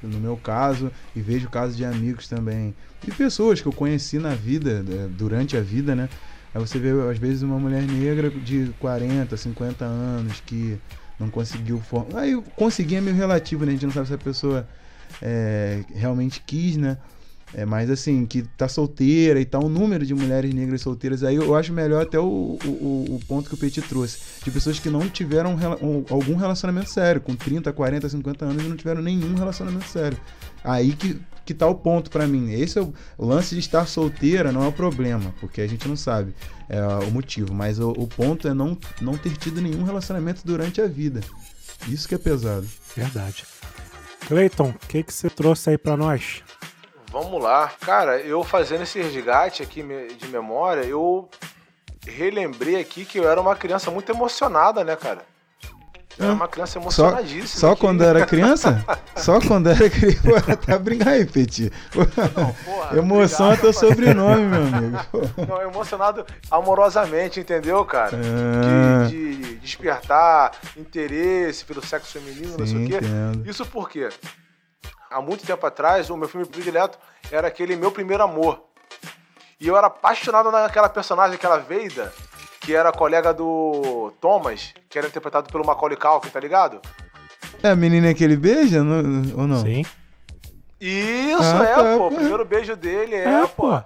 no 0.02 0.20
meu 0.20 0.38
caso, 0.38 0.92
e 1.16 1.22
vejo 1.22 1.50
casos 1.50 1.76
de 1.76 1.84
amigos 1.84 2.28
também. 2.28 2.76
E 3.08 3.12
pessoas 3.12 3.62
que 3.62 3.68
eu 3.68 3.74
conheci 3.74 4.20
na 4.20 4.36
vida, 4.36 4.86
é, 4.88 5.08
durante 5.08 5.58
a 5.58 5.62
vida, 5.62 5.96
né? 5.96 6.08
Aí 6.54 6.62
você 6.62 6.80
vê, 6.80 6.90
às 7.10 7.18
vezes, 7.18 7.42
uma 7.42 7.60
mulher 7.60 7.84
negra 7.84 8.30
de 8.30 8.72
40, 8.80 9.36
50 9.36 9.86
anos 9.86 10.42
que 10.46 10.78
não 11.20 11.30
conseguiu 11.30 11.80
formar. 11.80 12.20
Aí 12.20 12.42
conseguir 12.56 12.96
é 12.96 13.02
meio 13.02 13.16
relativo, 13.16 13.66
né? 13.66 13.72
A 13.72 13.74
gente 13.74 13.86
não 13.86 13.94
sabe 13.94 14.08
se 14.08 14.14
a 14.14 14.18
pessoa 14.18 14.68
é, 15.22 15.84
realmente 15.94 16.42
quis, 16.46 16.78
né? 16.78 16.98
É, 17.54 17.66
mas 17.66 17.90
assim, 17.90 18.26
que 18.26 18.42
tá 18.42 18.68
solteira 18.68 19.40
e 19.40 19.46
tal, 19.46 19.64
o 19.66 19.70
número 19.70 20.06
de 20.06 20.14
mulheres 20.14 20.54
negras 20.54 20.82
solteiras, 20.82 21.24
aí 21.24 21.36
eu 21.36 21.56
acho 21.56 21.72
melhor 21.72 22.04
até 22.04 22.20
o, 22.20 22.24
o, 22.24 23.06
o 23.16 23.20
ponto 23.26 23.48
que 23.48 23.56
o 23.56 23.58
Petit 23.58 23.82
trouxe, 23.82 24.20
de 24.44 24.52
pessoas 24.52 24.80
que 24.80 24.90
não 24.90 25.08
tiveram 25.10 25.56
um, 25.56 26.04
algum 26.10 26.36
relacionamento 26.36 26.90
sério, 26.90 27.22
com 27.22 27.36
30, 27.36 27.72
40, 27.72 28.10
50 28.10 28.46
anos 28.46 28.66
e 28.66 28.68
não 28.68 28.76
tiveram 28.76 29.02
nenhum 29.02 29.34
relacionamento 29.36 29.88
sério. 29.88 30.18
Aí 30.62 30.94
que, 30.94 31.18
que 31.46 31.54
tá 31.54 31.66
o 31.66 31.76
ponto 31.76 32.12
para 32.12 32.28
mim. 32.28 32.52
Esse 32.52 32.80
é 32.80 32.82
o, 32.82 32.94
o, 33.18 33.26
lance 33.26 33.56
de 33.56 33.62
estar 33.62 33.88
solteira 33.88 34.52
não 34.52 34.64
é 34.64 34.68
o 34.68 34.74
problema, 34.74 35.34
porque 35.40 35.62
a 35.62 35.68
gente 35.68 35.88
não 35.88 35.96
sabe 35.96 36.36
é, 36.68 36.82
o 37.08 37.12
motivo, 37.12 37.54
mas 37.54 37.80
o, 37.80 37.92
o 37.92 38.08
ponto 38.08 38.46
é 38.50 38.54
não, 38.54 38.78
não 39.00 39.18
ter 39.18 39.38
tido 39.38 39.62
nenhum 39.62 39.84
relacionamento 39.84 40.42
durante 40.44 40.82
a 40.82 40.88
vida. 40.88 41.22
Isso 41.88 42.10
que 42.10 42.16
é 42.16 42.18
pesado. 42.18 42.68
Verdade. 42.94 43.46
Cleiton, 44.28 44.72
o 44.72 44.88
que, 44.88 45.04
que 45.04 45.14
você 45.14 45.30
trouxe 45.30 45.70
aí 45.70 45.78
para 45.78 45.96
nós? 45.96 46.44
Vamos 47.10 47.42
lá. 47.42 47.72
Cara, 47.80 48.20
eu 48.20 48.44
fazendo 48.44 48.84
esse 48.84 49.02
resgate 49.02 49.64
aqui 49.64 49.82
de 50.18 50.28
memória, 50.28 50.82
eu 50.82 51.30
relembrei 52.06 52.76
aqui 52.76 53.06
que 53.06 53.18
eu 53.18 53.30
era 53.30 53.40
uma 53.40 53.56
criança 53.56 53.90
muito 53.90 54.12
emocionada, 54.12 54.84
né, 54.84 54.98
cara? 54.98 55.26
Eu 56.18 56.26
era 56.26 56.34
uma 56.34 56.48
criança 56.48 56.80
emocionadíssima. 56.80 57.48
Só, 57.48 57.70
só 57.70 57.76
quando 57.76 58.04
era 58.04 58.26
criança? 58.26 58.86
só 59.16 59.40
quando 59.40 59.70
era 59.70 59.90
criança. 59.90 60.58
Tá 60.66 60.80
brincando 60.80 61.12
aí, 61.12 61.26
Petit. 61.26 61.72
Não, 61.96 62.54
porra, 62.54 62.98
Emoção 62.98 63.48
obrigado, 63.48 63.68
é 63.68 63.72
teu 63.72 63.74
sobrenome, 63.74 64.42
meu 64.44 64.62
amigo. 64.62 64.98
Não, 65.48 65.62
emocionado 65.62 66.26
amorosamente, 66.50 67.40
entendeu, 67.40 67.84
cara? 67.86 68.18
Ah. 68.18 69.08
De, 69.08 69.36
de, 69.36 69.56
despertar 69.58 70.52
interesse 70.76 71.66
pelo 71.66 71.86
sexo 71.86 72.20
feminino, 72.20 72.54
Sim, 72.54 72.58
não 72.58 72.68
sei 72.68 72.86
o 72.86 72.88
quê. 72.88 72.98
Entendo. 72.98 73.50
Isso 73.50 73.66
por 73.66 73.90
quê? 73.90 74.10
há 75.10 75.22
muito 75.22 75.46
tempo 75.46 75.66
atrás, 75.66 76.10
o 76.10 76.18
meu 76.18 76.28
filme 76.28 76.46
predileto 76.46 76.98
era 77.32 77.48
aquele 77.48 77.76
Meu 77.76 77.92
Primeiro 77.92 78.24
Amor. 78.24 78.64
E 79.60 79.68
eu 79.68 79.76
era 79.76 79.88
apaixonado 79.88 80.52
naquela 80.52 80.88
personagem, 80.88 81.36
aquela 81.36 81.58
Veida, 81.58 82.14
que 82.62 82.76
era 82.76 82.92
colega 82.92 83.34
do 83.34 84.12
Thomas, 84.20 84.74
que 84.90 84.98
era 84.98 85.08
interpretado 85.08 85.52
pelo 85.52 85.66
Macaulay 85.66 85.98
Culkin, 85.98 86.30
tá 86.30 86.40
ligado? 86.40 86.82
É 87.64 87.70
a 87.70 87.76
menina 87.76 88.14
que 88.14 88.24
ele 88.24 88.36
beija, 88.36 88.80
ou 88.80 89.48
não? 89.48 89.62
Sim. 89.62 89.84
Isso, 90.80 91.42
ah, 91.42 91.64
é, 91.64 91.76
tá, 91.76 91.98
pô. 91.98 92.08
O 92.08 92.12
primeiro 92.12 92.46
beijo 92.46 92.76
dele 92.76 93.16
é, 93.16 93.24
é 93.24 93.48
pô. 93.48 93.68
pô. 93.68 93.84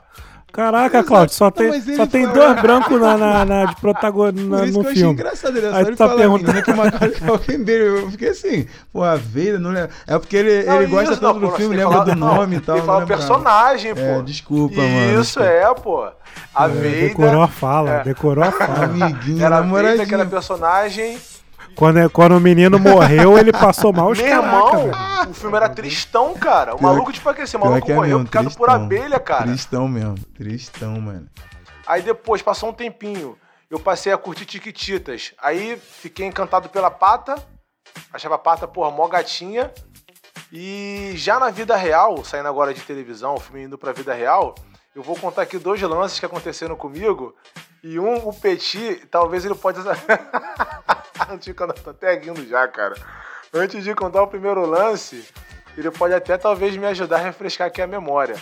Caraca, 0.51 1.03
Claudio, 1.03 1.33
só 1.33 1.49
tem, 1.49 1.81
só 1.95 2.05
tem 2.05 2.27
dois 2.27 2.59
brancos 2.61 2.99
na, 2.99 3.17
na, 3.17 3.45
na, 3.45 3.65
de 3.65 3.75
protagonista 3.77 4.65
no 4.65 4.83
filme. 4.83 5.01
Eu 5.01 5.11
engraçado 5.11 5.57
ele, 5.57 5.67
Aí 5.67 5.85
tu 5.85 5.95
tá 5.95 6.09
perguntando 6.09 6.61
que 6.61 6.71
uma 6.71 6.83
alguém 7.31 7.63
dele. 7.63 8.01
Eu 8.01 8.11
fiquei 8.11 8.29
assim, 8.29 8.67
pô, 8.91 9.03
a 9.03 9.15
Veida 9.15 9.59
não 9.59 9.75
é. 9.75 9.87
É 10.05 10.19
porque 10.19 10.35
ele, 10.35 10.63
não, 10.63 10.75
ele 10.75 10.85
isso, 10.85 10.93
gosta 10.93 11.17
tanto 11.17 11.39
do 11.39 11.51
filme, 11.51 11.77
lembra 11.77 12.03
do 12.03 12.15
nome 12.15 12.57
e 12.57 12.59
tal. 12.59 12.77
Ele 12.77 12.85
fala 12.85 13.05
personagem, 13.05 13.95
pô. 13.95 14.01
É, 14.01 14.21
desculpa, 14.23 14.73
isso, 14.73 14.81
mano. 14.81 15.21
Isso 15.21 15.39
é, 15.39 15.73
pô. 15.73 16.07
A 16.53 16.65
é, 16.65 16.67
Veida. 16.67 17.07
Decorou 17.07 17.41
a 17.41 17.47
fala, 17.47 17.89
é. 17.89 18.03
decorou 18.03 18.43
a 18.43 18.51
fala. 18.51 18.83
Amiguinho, 18.83 19.43
Era 19.43 19.59
a 19.59 19.61
Veida, 19.61 20.03
aquela 20.03 20.25
personagem 20.25 21.17
quando, 21.75 21.97
é, 21.99 22.09
quando 22.09 22.35
o 22.35 22.39
menino 22.39 22.77
morreu, 22.79 23.37
ele 23.37 23.51
passou 23.51 23.91
mal 23.91 24.09
os 24.09 24.17
Meu 24.17 24.27
irmão, 24.27 24.91
o 25.29 25.33
filme 25.33 25.55
era 25.55 25.69
tristão, 25.69 26.33
cara. 26.33 26.75
O 26.75 26.77
pior, 26.77 26.91
maluco, 26.91 27.11
tipo 27.11 27.29
assim, 27.29 27.57
o 27.57 27.59
maluco 27.59 27.91
é 27.91 27.95
morreu 27.95 28.17
mesmo, 28.17 28.25
picado 28.25 28.45
tristão, 28.45 28.65
por 28.65 28.69
abelha, 28.69 29.19
cara. 29.19 29.43
Tristão 29.45 29.87
mesmo, 29.87 30.17
tristão, 30.35 30.99
mano. 30.99 31.27
Aí 31.85 32.01
depois, 32.01 32.41
passou 32.41 32.69
um 32.69 32.73
tempinho, 32.73 33.37
eu 33.69 33.79
passei 33.79 34.11
a 34.11 34.17
curtir 34.17 34.45
Tiquititas. 34.45 35.33
Aí 35.41 35.77
fiquei 35.77 36.25
encantado 36.25 36.69
pela 36.69 36.91
Pata, 36.91 37.35
achava 38.13 38.35
a 38.35 38.39
Pata, 38.39 38.67
porra, 38.67 38.91
mó 38.91 39.07
gatinha. 39.07 39.71
E 40.51 41.13
já 41.15 41.39
na 41.39 41.49
vida 41.49 41.75
real, 41.75 42.23
saindo 42.25 42.49
agora 42.49 42.73
de 42.73 42.81
televisão, 42.81 43.35
o 43.35 43.39
filme 43.39 43.63
indo 43.63 43.77
pra 43.77 43.93
vida 43.93 44.13
real, 44.13 44.53
eu 44.93 45.01
vou 45.01 45.15
contar 45.15 45.43
aqui 45.43 45.57
dois 45.57 45.81
lances 45.81 46.19
que 46.19 46.25
aconteceram 46.25 46.75
comigo. 46.75 47.33
E 47.81 47.97
um, 47.97 48.27
o 48.27 48.33
Petit, 48.33 49.07
talvez 49.09 49.45
ele 49.45 49.55
pode. 49.55 49.79
Antes 51.29 51.45
de 51.45 51.53
contar, 51.53 51.73
tô 51.73 51.89
até 51.89 52.13
rindo 52.17 52.45
já, 52.47 52.67
cara. 52.67 52.95
Antes 53.53 53.83
de 53.83 53.93
contar 53.93 54.23
o 54.23 54.27
primeiro 54.27 54.65
lance, 54.65 55.27
ele 55.77 55.91
pode 55.91 56.13
até 56.13 56.37
talvez 56.37 56.75
me 56.75 56.85
ajudar 56.87 57.17
a 57.17 57.23
refrescar 57.23 57.67
aqui 57.67 57.81
a 57.81 57.87
memória. 57.87 58.35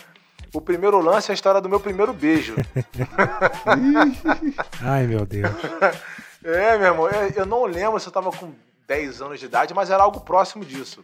O 0.53 0.61
primeiro 0.61 0.99
lance 0.99 1.29
é 1.29 1.33
a 1.33 1.35
história 1.35 1.61
do 1.61 1.69
meu 1.69 1.79
primeiro 1.79 2.13
beijo. 2.13 2.55
Ai, 4.81 5.05
meu 5.07 5.25
Deus. 5.25 5.51
É, 6.41 6.77
meu 6.77 6.87
irmão, 6.87 7.09
eu, 7.09 7.29
eu 7.35 7.45
não 7.45 7.65
lembro 7.65 7.99
se 7.99 8.07
eu 8.07 8.13
tava 8.13 8.31
com 8.31 8.55
10 8.87 9.21
anos 9.21 9.41
de 9.41 9.45
idade, 9.45 9.73
mas 9.73 9.89
era 9.89 10.01
algo 10.01 10.21
próximo 10.21 10.63
disso. 10.63 11.03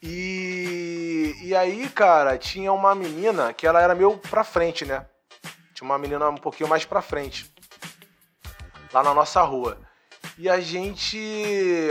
E, 0.00 1.34
e 1.42 1.56
aí, 1.56 1.88
cara, 1.88 2.38
tinha 2.38 2.72
uma 2.72 2.94
menina 2.94 3.52
que 3.52 3.66
ela 3.66 3.82
era 3.82 3.92
meio 3.92 4.16
pra 4.16 4.44
frente, 4.44 4.84
né? 4.84 5.04
Tinha 5.74 5.84
uma 5.84 5.98
menina 5.98 6.28
um 6.28 6.36
pouquinho 6.36 6.68
mais 6.68 6.84
pra 6.84 7.02
frente. 7.02 7.52
Lá 8.92 9.02
na 9.02 9.12
nossa 9.12 9.42
rua. 9.42 9.76
E 10.38 10.48
a 10.48 10.60
gente, 10.60 11.18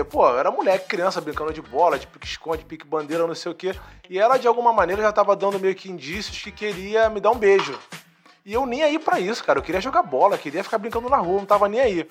pô, 0.09 0.27
era 0.35 0.49
moleque, 0.49 0.87
criança, 0.87 1.21
brincando 1.21 1.53
de 1.53 1.61
bola, 1.61 1.99
de 1.99 2.07
pique-esconde, 2.07 2.65
pique-bandeira, 2.65 3.27
não 3.27 3.35
sei 3.35 3.51
o 3.51 3.55
quê. 3.55 3.75
E 4.09 4.17
ela, 4.17 4.37
de 4.37 4.47
alguma 4.47 4.73
maneira, 4.73 5.01
já 5.01 5.11
tava 5.11 5.35
dando 5.35 5.59
meio 5.59 5.75
que 5.75 5.89
indícios 5.89 6.41
que 6.41 6.51
queria 6.51 7.09
me 7.09 7.19
dar 7.19 7.31
um 7.31 7.37
beijo. 7.37 7.77
E 8.45 8.53
eu 8.53 8.65
nem 8.65 8.81
aí 8.81 8.97
para 8.97 9.19
isso, 9.19 9.43
cara. 9.43 9.59
Eu 9.59 9.63
queria 9.63 9.81
jogar 9.81 10.01
bola, 10.01 10.37
queria 10.37 10.63
ficar 10.63 10.79
brincando 10.79 11.09
na 11.09 11.17
rua, 11.17 11.39
não 11.39 11.45
tava 11.45 11.69
nem 11.69 11.79
aí. 11.79 12.09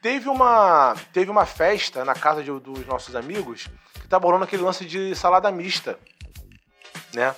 Teve 0.00 0.28
uma, 0.28 0.94
teve 1.12 1.30
uma 1.30 1.44
festa 1.44 2.04
na 2.04 2.14
casa 2.14 2.42
de, 2.42 2.50
dos 2.50 2.86
nossos 2.86 3.14
amigos 3.14 3.68
que 3.94 4.08
tava 4.08 4.26
rolando 4.26 4.44
aquele 4.44 4.62
lance 4.62 4.84
de 4.84 5.14
salada 5.14 5.50
mista, 5.50 5.98
né? 7.14 7.34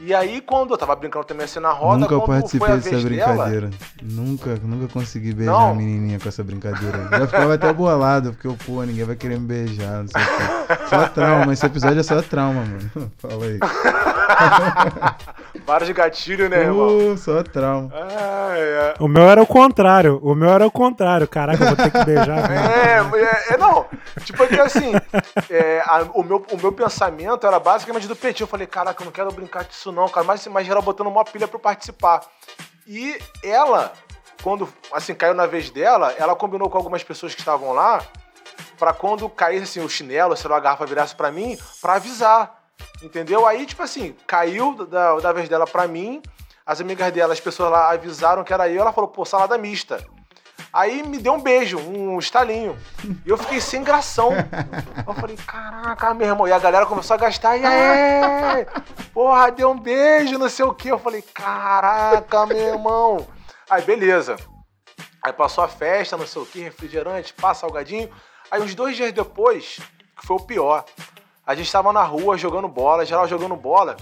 E 0.00 0.14
aí, 0.14 0.40
quando 0.40 0.72
eu 0.72 0.78
tava 0.78 0.94
brincando 0.94 1.24
também 1.24 1.44
assim 1.44 1.58
na 1.58 1.72
roda, 1.72 1.98
nunca 1.98 2.20
participei 2.20 2.68
dessa 2.68 3.00
brincadeira. 3.00 3.68
dela... 3.68 3.70
Nunca, 4.02 4.54
nunca 4.62 4.92
consegui 4.92 5.34
beijar 5.34 5.52
Não. 5.52 5.70
a 5.70 5.74
menininha 5.74 6.20
com 6.20 6.28
essa 6.28 6.44
brincadeira. 6.44 7.08
Já 7.10 7.26
ficava 7.26 7.54
até 7.54 7.72
bolado, 7.72 8.32
porque, 8.32 8.64
pô, 8.64 8.82
ninguém 8.84 9.04
vai 9.04 9.16
querer 9.16 9.40
me 9.40 9.46
beijar, 9.46 10.02
não 10.02 10.08
sei 10.08 10.22
o 10.22 10.26
quê. 10.26 10.86
Só 10.88 11.08
trauma, 11.08 11.52
esse 11.52 11.66
episódio 11.66 11.98
é 11.98 12.02
só 12.04 12.22
trauma, 12.22 12.64
mano. 12.64 13.12
Fala 13.18 13.44
aí. 13.44 13.58
Vários 15.68 15.90
gatilhos, 15.90 16.48
né, 16.48 16.60
irmão? 16.62 17.12
Uh, 17.12 17.18
só 17.18 17.42
trauma. 17.42 17.90
Ai, 17.94 18.58
é. 18.58 18.94
O 18.98 19.06
meu 19.06 19.28
era 19.28 19.42
o 19.42 19.46
contrário. 19.46 20.18
O 20.22 20.34
meu 20.34 20.48
era 20.48 20.66
o 20.66 20.70
contrário. 20.70 21.28
Caraca, 21.28 21.62
eu 21.62 21.66
vou 21.68 21.76
ter 21.76 21.90
que 21.90 22.04
beijar. 22.06 22.48
mesmo. 22.48 22.68
É, 23.18 23.20
é, 23.22 23.54
é, 23.54 23.56
não. 23.58 23.84
Tipo, 24.24 24.44
é 24.44 24.46
que 24.46 24.58
assim, 24.58 24.92
é, 25.50 25.82
a- 25.84 26.06
o, 26.14 26.22
meu, 26.22 26.42
o 26.50 26.56
meu 26.56 26.72
pensamento 26.72 27.46
era 27.46 27.60
basicamente 27.60 28.08
do 28.08 28.16
Petit. 28.16 28.40
Eu 28.40 28.46
falei, 28.46 28.66
caraca, 28.66 29.02
eu 29.02 29.04
não 29.04 29.12
quero 29.12 29.30
brincar 29.30 29.64
disso 29.64 29.92
não, 29.92 30.08
cara. 30.08 30.24
Mas, 30.26 30.46
mas 30.46 30.66
geral 30.66 30.80
botando 30.82 31.08
uma 31.08 31.22
pilha 31.22 31.46
pra 31.46 31.56
eu 31.56 31.60
participar. 31.60 32.22
E 32.86 33.18
ela, 33.44 33.92
quando, 34.42 34.66
assim, 34.90 35.14
caiu 35.14 35.34
na 35.34 35.44
vez 35.44 35.68
dela, 35.68 36.14
ela 36.18 36.34
combinou 36.34 36.70
com 36.70 36.78
algumas 36.78 37.04
pessoas 37.04 37.34
que 37.34 37.40
estavam 37.42 37.74
lá 37.74 38.00
pra 38.78 38.94
quando 38.94 39.28
caísse, 39.28 39.64
assim, 39.64 39.80
o 39.86 39.88
chinelo, 39.90 40.34
sei 40.34 40.48
lá, 40.48 40.56
a 40.56 40.60
garrafa 40.60 40.86
virasse 40.86 41.14
pra 41.14 41.30
mim, 41.30 41.58
pra 41.82 41.96
avisar. 41.96 42.57
Entendeu? 43.02 43.46
Aí, 43.46 43.64
tipo 43.66 43.82
assim, 43.82 44.14
caiu 44.26 44.74
da, 44.86 45.18
da 45.18 45.32
vez 45.32 45.48
dela 45.48 45.66
pra 45.66 45.86
mim, 45.86 46.22
as 46.66 46.80
amigas 46.80 47.12
dela, 47.12 47.32
as 47.32 47.40
pessoas 47.40 47.70
lá 47.70 47.90
avisaram 47.90 48.44
que 48.44 48.52
era 48.52 48.68
eu, 48.68 48.80
ela 48.80 48.92
falou, 48.92 49.08
pô, 49.08 49.24
salada 49.24 49.56
mista. 49.56 50.04
Aí 50.72 51.02
me 51.02 51.18
deu 51.18 51.32
um 51.32 51.40
beijo, 51.40 51.78
um 51.78 52.18
estalinho. 52.18 52.76
E 53.24 53.30
eu 53.30 53.38
fiquei 53.38 53.60
sem 53.60 53.82
gração. 53.82 54.32
Eu 55.06 55.14
falei, 55.14 55.36
caraca, 55.36 56.12
meu 56.12 56.26
irmão. 56.26 56.46
E 56.46 56.52
a 56.52 56.58
galera 56.58 56.84
começou 56.84 57.14
a 57.14 57.18
gastar. 57.18 57.56
E 57.56 57.64
aí? 57.64 58.66
Porra, 59.14 59.50
deu 59.50 59.70
um 59.70 59.78
beijo, 59.78 60.38
não 60.38 60.48
sei 60.48 60.64
o 60.64 60.74
quê. 60.74 60.90
Eu 60.90 60.98
falei, 60.98 61.22
caraca, 61.22 62.44
meu 62.44 62.58
irmão. 62.58 63.26
Aí, 63.70 63.82
beleza. 63.82 64.36
Aí 65.22 65.32
passou 65.32 65.64
a 65.64 65.68
festa, 65.68 66.16
não 66.16 66.26
sei 66.26 66.42
o 66.42 66.46
quê, 66.46 66.62
refrigerante, 66.64 67.32
pá, 67.34 67.54
salgadinho. 67.54 68.10
Aí 68.50 68.60
uns 68.60 68.74
dois 68.74 68.96
dias 68.96 69.12
depois, 69.12 69.80
que 70.18 70.26
foi 70.26 70.36
o 70.36 70.40
pior, 70.40 70.84
a 71.48 71.54
gente 71.54 71.72
tava 71.72 71.94
na 71.94 72.02
rua 72.02 72.36
jogando 72.36 72.68
bola, 72.68 73.06
geral 73.06 73.26
jogando 73.26 73.56
bola. 73.56 73.96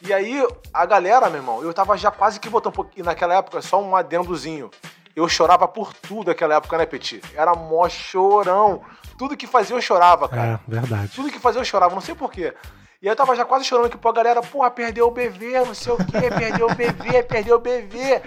E 0.00 0.12
aí, 0.12 0.46
a 0.72 0.86
galera, 0.86 1.28
meu 1.28 1.40
irmão, 1.40 1.60
eu 1.60 1.74
tava 1.74 1.98
já 1.98 2.08
quase 2.08 2.38
que 2.38 2.48
botando 2.48 2.72
um 2.72 2.76
pouquinho, 2.76 3.04
naquela 3.04 3.34
época, 3.34 3.60
só 3.60 3.82
um 3.82 3.96
adendozinho. 3.96 4.70
Eu 5.16 5.28
chorava 5.28 5.66
por 5.66 5.92
tudo 5.92 6.28
naquela 6.28 6.54
época, 6.54 6.78
né, 6.78 6.86
Petit? 6.86 7.20
Era 7.34 7.52
mó 7.52 7.88
chorão. 7.88 8.80
Tudo 9.18 9.36
que 9.36 9.44
fazia 9.44 9.74
eu 9.74 9.80
chorava, 9.80 10.28
cara. 10.28 10.60
É, 10.68 10.70
verdade. 10.70 11.10
Tudo 11.16 11.32
que 11.32 11.40
fazia 11.40 11.60
eu 11.60 11.64
chorava, 11.64 11.96
não 11.96 12.00
sei 12.00 12.14
porquê. 12.14 12.54
E 13.02 13.08
aí 13.08 13.12
eu 13.12 13.16
tava 13.16 13.34
já 13.34 13.44
quase 13.44 13.64
chorando 13.64 13.90
que, 13.90 13.98
pô, 13.98 14.10
a 14.10 14.12
galera, 14.12 14.40
porra, 14.40 14.70
perdeu 14.70 15.08
o 15.08 15.10
BV, 15.10 15.64
não 15.66 15.74
sei 15.74 15.92
o 15.92 15.96
quê, 15.96 16.30
perdeu 16.30 16.66
o 16.68 16.74
BV, 16.76 17.22
perdeu 17.24 17.56
o 17.56 17.60
BV. 17.60 18.22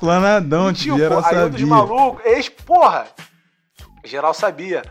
Planadão, 0.00 0.72
tio, 0.72 0.96
aí 0.96 1.06
um 1.06 1.14
dos 1.14 1.24
sabia. 1.24 1.66
malucos, 1.66 2.26
ex, 2.26 2.48
porra, 2.48 3.06
geral 4.04 4.34
sabia. 4.34 4.82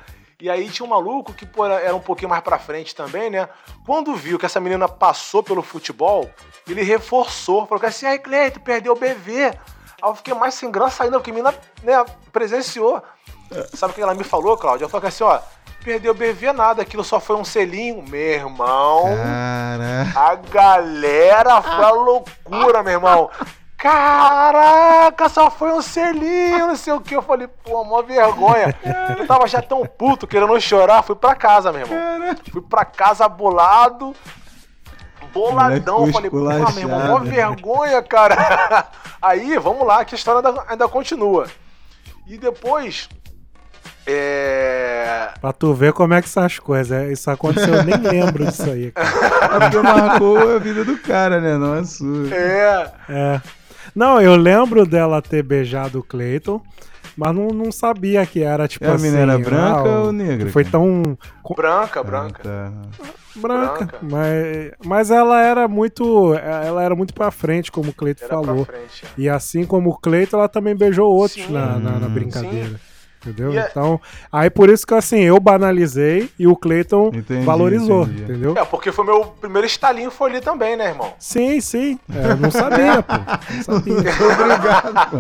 E 0.41 0.49
aí 0.49 0.69
tinha 0.69 0.85
um 0.85 0.89
maluco 0.89 1.33
que, 1.33 1.45
pô, 1.45 1.65
era 1.65 1.93
um 1.93 1.99
pouquinho 1.99 2.29
mais 2.29 2.41
pra 2.41 2.57
frente 2.57 2.95
também, 2.95 3.29
né? 3.29 3.49
Quando 3.85 4.15
viu 4.15 4.39
que 4.39 4.45
essa 4.45 4.59
menina 4.59 4.87
passou 4.87 5.43
pelo 5.43 5.61
futebol, 5.61 6.29
ele 6.65 6.81
reforçou, 6.81 7.67
falou 7.67 7.85
assim, 7.85 8.05
ai, 8.05 8.19
Cleito, 8.19 8.59
perdeu 8.61 8.93
o 8.93 8.95
BV. 8.95 9.47
Aí 9.47 9.53
eu 10.01 10.15
fiquei 10.15 10.33
mais 10.33 10.53
sem 10.53 10.71
graça 10.71 11.03
ainda, 11.03 11.17
porque 11.17 11.31
a 11.31 11.33
menina, 11.33 11.53
né, 11.83 12.05
presenciou. 12.31 13.03
Sabe 13.73 13.91
o 13.91 13.95
que 13.95 14.01
ela 14.01 14.15
me 14.15 14.23
falou, 14.23 14.55
Cláudia? 14.57 14.85
Ela 14.85 14.91
falou 14.91 15.07
assim, 15.07 15.23
ó, 15.25 15.41
perdeu 15.83 16.13
o 16.13 16.15
BV 16.15 16.53
nada, 16.53 16.81
aquilo 16.83 17.03
só 17.03 17.19
foi 17.19 17.35
um 17.35 17.43
selinho. 17.43 18.01
Meu 18.07 18.19
irmão, 18.19 19.03
Cara, 19.03 20.07
a 20.15 20.35
galera 20.35 21.61
foi 21.61 21.83
a 21.83 21.91
loucura, 21.91 22.81
meu 22.81 22.93
irmão. 22.93 23.29
Caraca, 23.79 25.29
só 25.29 25.49
foi 25.49 25.71
um 25.71 25.81
selinho, 25.81 26.67
não 26.67 26.75
sei 26.75 26.91
o 26.91 26.99
que. 26.99 27.15
Eu 27.15 27.21
falei, 27.21 27.47
pô, 27.47 27.81
mó 27.85 28.01
vergonha. 28.01 28.75
Eu 29.17 29.25
tava 29.27 29.47
já 29.47 29.61
tão 29.61 29.85
puto, 29.85 30.27
querendo 30.27 30.59
chorar, 30.59 31.01
fui 31.01 31.15
pra 31.15 31.33
casa, 31.33 31.71
meu 31.71 31.81
irmão. 31.81 32.35
Fui 32.51 32.61
pra 32.61 32.83
casa 32.83 33.27
bolado, 33.29 34.13
boladão. 35.33 36.11
Falei, 36.11 36.29
pô, 36.29 36.41
meu 36.41 36.77
irmão, 36.77 37.07
mó 37.07 37.19
né? 37.19 37.31
vergonha, 37.31 38.03
cara. 38.03 38.85
Aí, 39.21 39.57
vamos 39.57 39.87
lá, 39.87 40.03
que 40.03 40.13
a 40.13 40.17
história 40.17 40.45
ainda, 40.45 40.63
ainda 40.67 40.87
continua. 40.89 41.47
E 42.27 42.37
depois, 42.37 43.07
é... 44.05 45.29
Pra 45.39 45.53
tu 45.53 45.73
ver 45.73 45.93
como 45.93 46.13
é 46.13 46.21
que 46.21 46.27
são 46.27 46.43
as 46.43 46.59
coisas. 46.59 46.91
é, 46.91 47.11
Isso 47.11 47.29
aconteceu, 47.31 47.75
eu 47.75 47.83
nem 47.83 47.95
lembro 48.01 48.45
disso 48.45 48.63
aí. 48.63 48.91
cara. 48.91 49.07
é 49.55 49.59
porque 49.59 49.77
marcou 49.77 50.55
a 50.55 50.59
vida 50.59 50.83
do 50.83 50.97
cara, 50.97 51.39
né? 51.39 51.57
Não 51.57 51.73
a 51.73 51.83
sua. 51.85 52.33
É... 52.33 52.91
É. 53.07 53.41
Não, 53.95 54.21
eu 54.21 54.35
lembro 54.35 54.85
dela 54.85 55.21
ter 55.21 55.43
beijado 55.43 55.99
o 55.99 56.03
Clayton, 56.03 56.61
mas 57.17 57.35
não, 57.35 57.47
não 57.49 57.71
sabia 57.71 58.25
que 58.25 58.41
era 58.43 58.67
tipo 58.67 58.85
E 58.85 58.87
a 58.87 58.93
assim. 58.93 59.03
menina 59.03 59.21
era 59.33 59.37
branca 59.39 59.89
ah, 59.89 60.01
ou 60.03 60.11
negra? 60.13 60.49
Foi 60.51 60.63
tão 60.63 61.17
Branca, 61.55 61.99
Ah, 61.99 62.03
branca. 62.03 62.43
tá. 62.43 62.71
branca, 63.35 63.85
Branca. 63.85 63.97
mas 64.01 64.71
mas 64.85 65.11
ela 65.11 65.41
era 65.41 65.67
muito 65.67 66.33
ela 66.35 66.83
era 66.83 66.95
muito 66.95 67.13
para 67.13 67.31
frente 67.31 67.71
como 67.71 67.89
o 67.89 67.93
Cleiton 67.93 68.27
falou. 68.27 68.65
pra 68.65 68.75
frente. 68.77 69.05
é. 69.05 69.07
E 69.21 69.27
assim 69.29 69.65
como 69.65 69.89
o 69.89 69.97
Cleiton, 69.97 70.37
ela 70.37 70.47
também 70.47 70.75
beijou 70.75 71.11
outros 71.11 71.43
Sim. 71.45 71.53
na, 71.53 71.79
na, 71.79 71.99
na 71.99 72.07
Hum. 72.07 72.09
brincadeira. 72.13 72.79
Entendeu? 73.21 73.53
E 73.53 73.57
é- 73.57 73.67
Então, 73.69 73.99
aí 74.31 74.49
por 74.49 74.69
isso 74.69 74.87
que 74.87 74.93
assim, 74.93 75.19
eu 75.19 75.39
banalizei 75.39 76.29
e 76.39 76.47
o 76.47 76.55
Cleiton 76.55 77.11
Entendi, 77.13 77.45
valorizou, 77.45 78.03
entendi. 78.03 78.23
entendeu? 78.23 78.53
É, 78.57 78.63
porque 78.63 78.91
foi 78.91 79.03
meu 79.05 79.25
primeiro 79.25 79.67
estalinho 79.67 80.09
foi 80.09 80.29
ali 80.31 80.41
também, 80.41 80.75
né, 80.77 80.87
irmão? 80.89 81.13
Sim, 81.19 81.59
sim. 81.59 81.99
É, 82.15 82.31
eu 82.31 82.37
não 82.37 82.49
sabia, 82.51 83.03
pô. 83.03 83.13
Não 83.13 83.63
sabia. 83.63 83.95
Obrigado, 84.33 84.93
pô. 85.11 85.17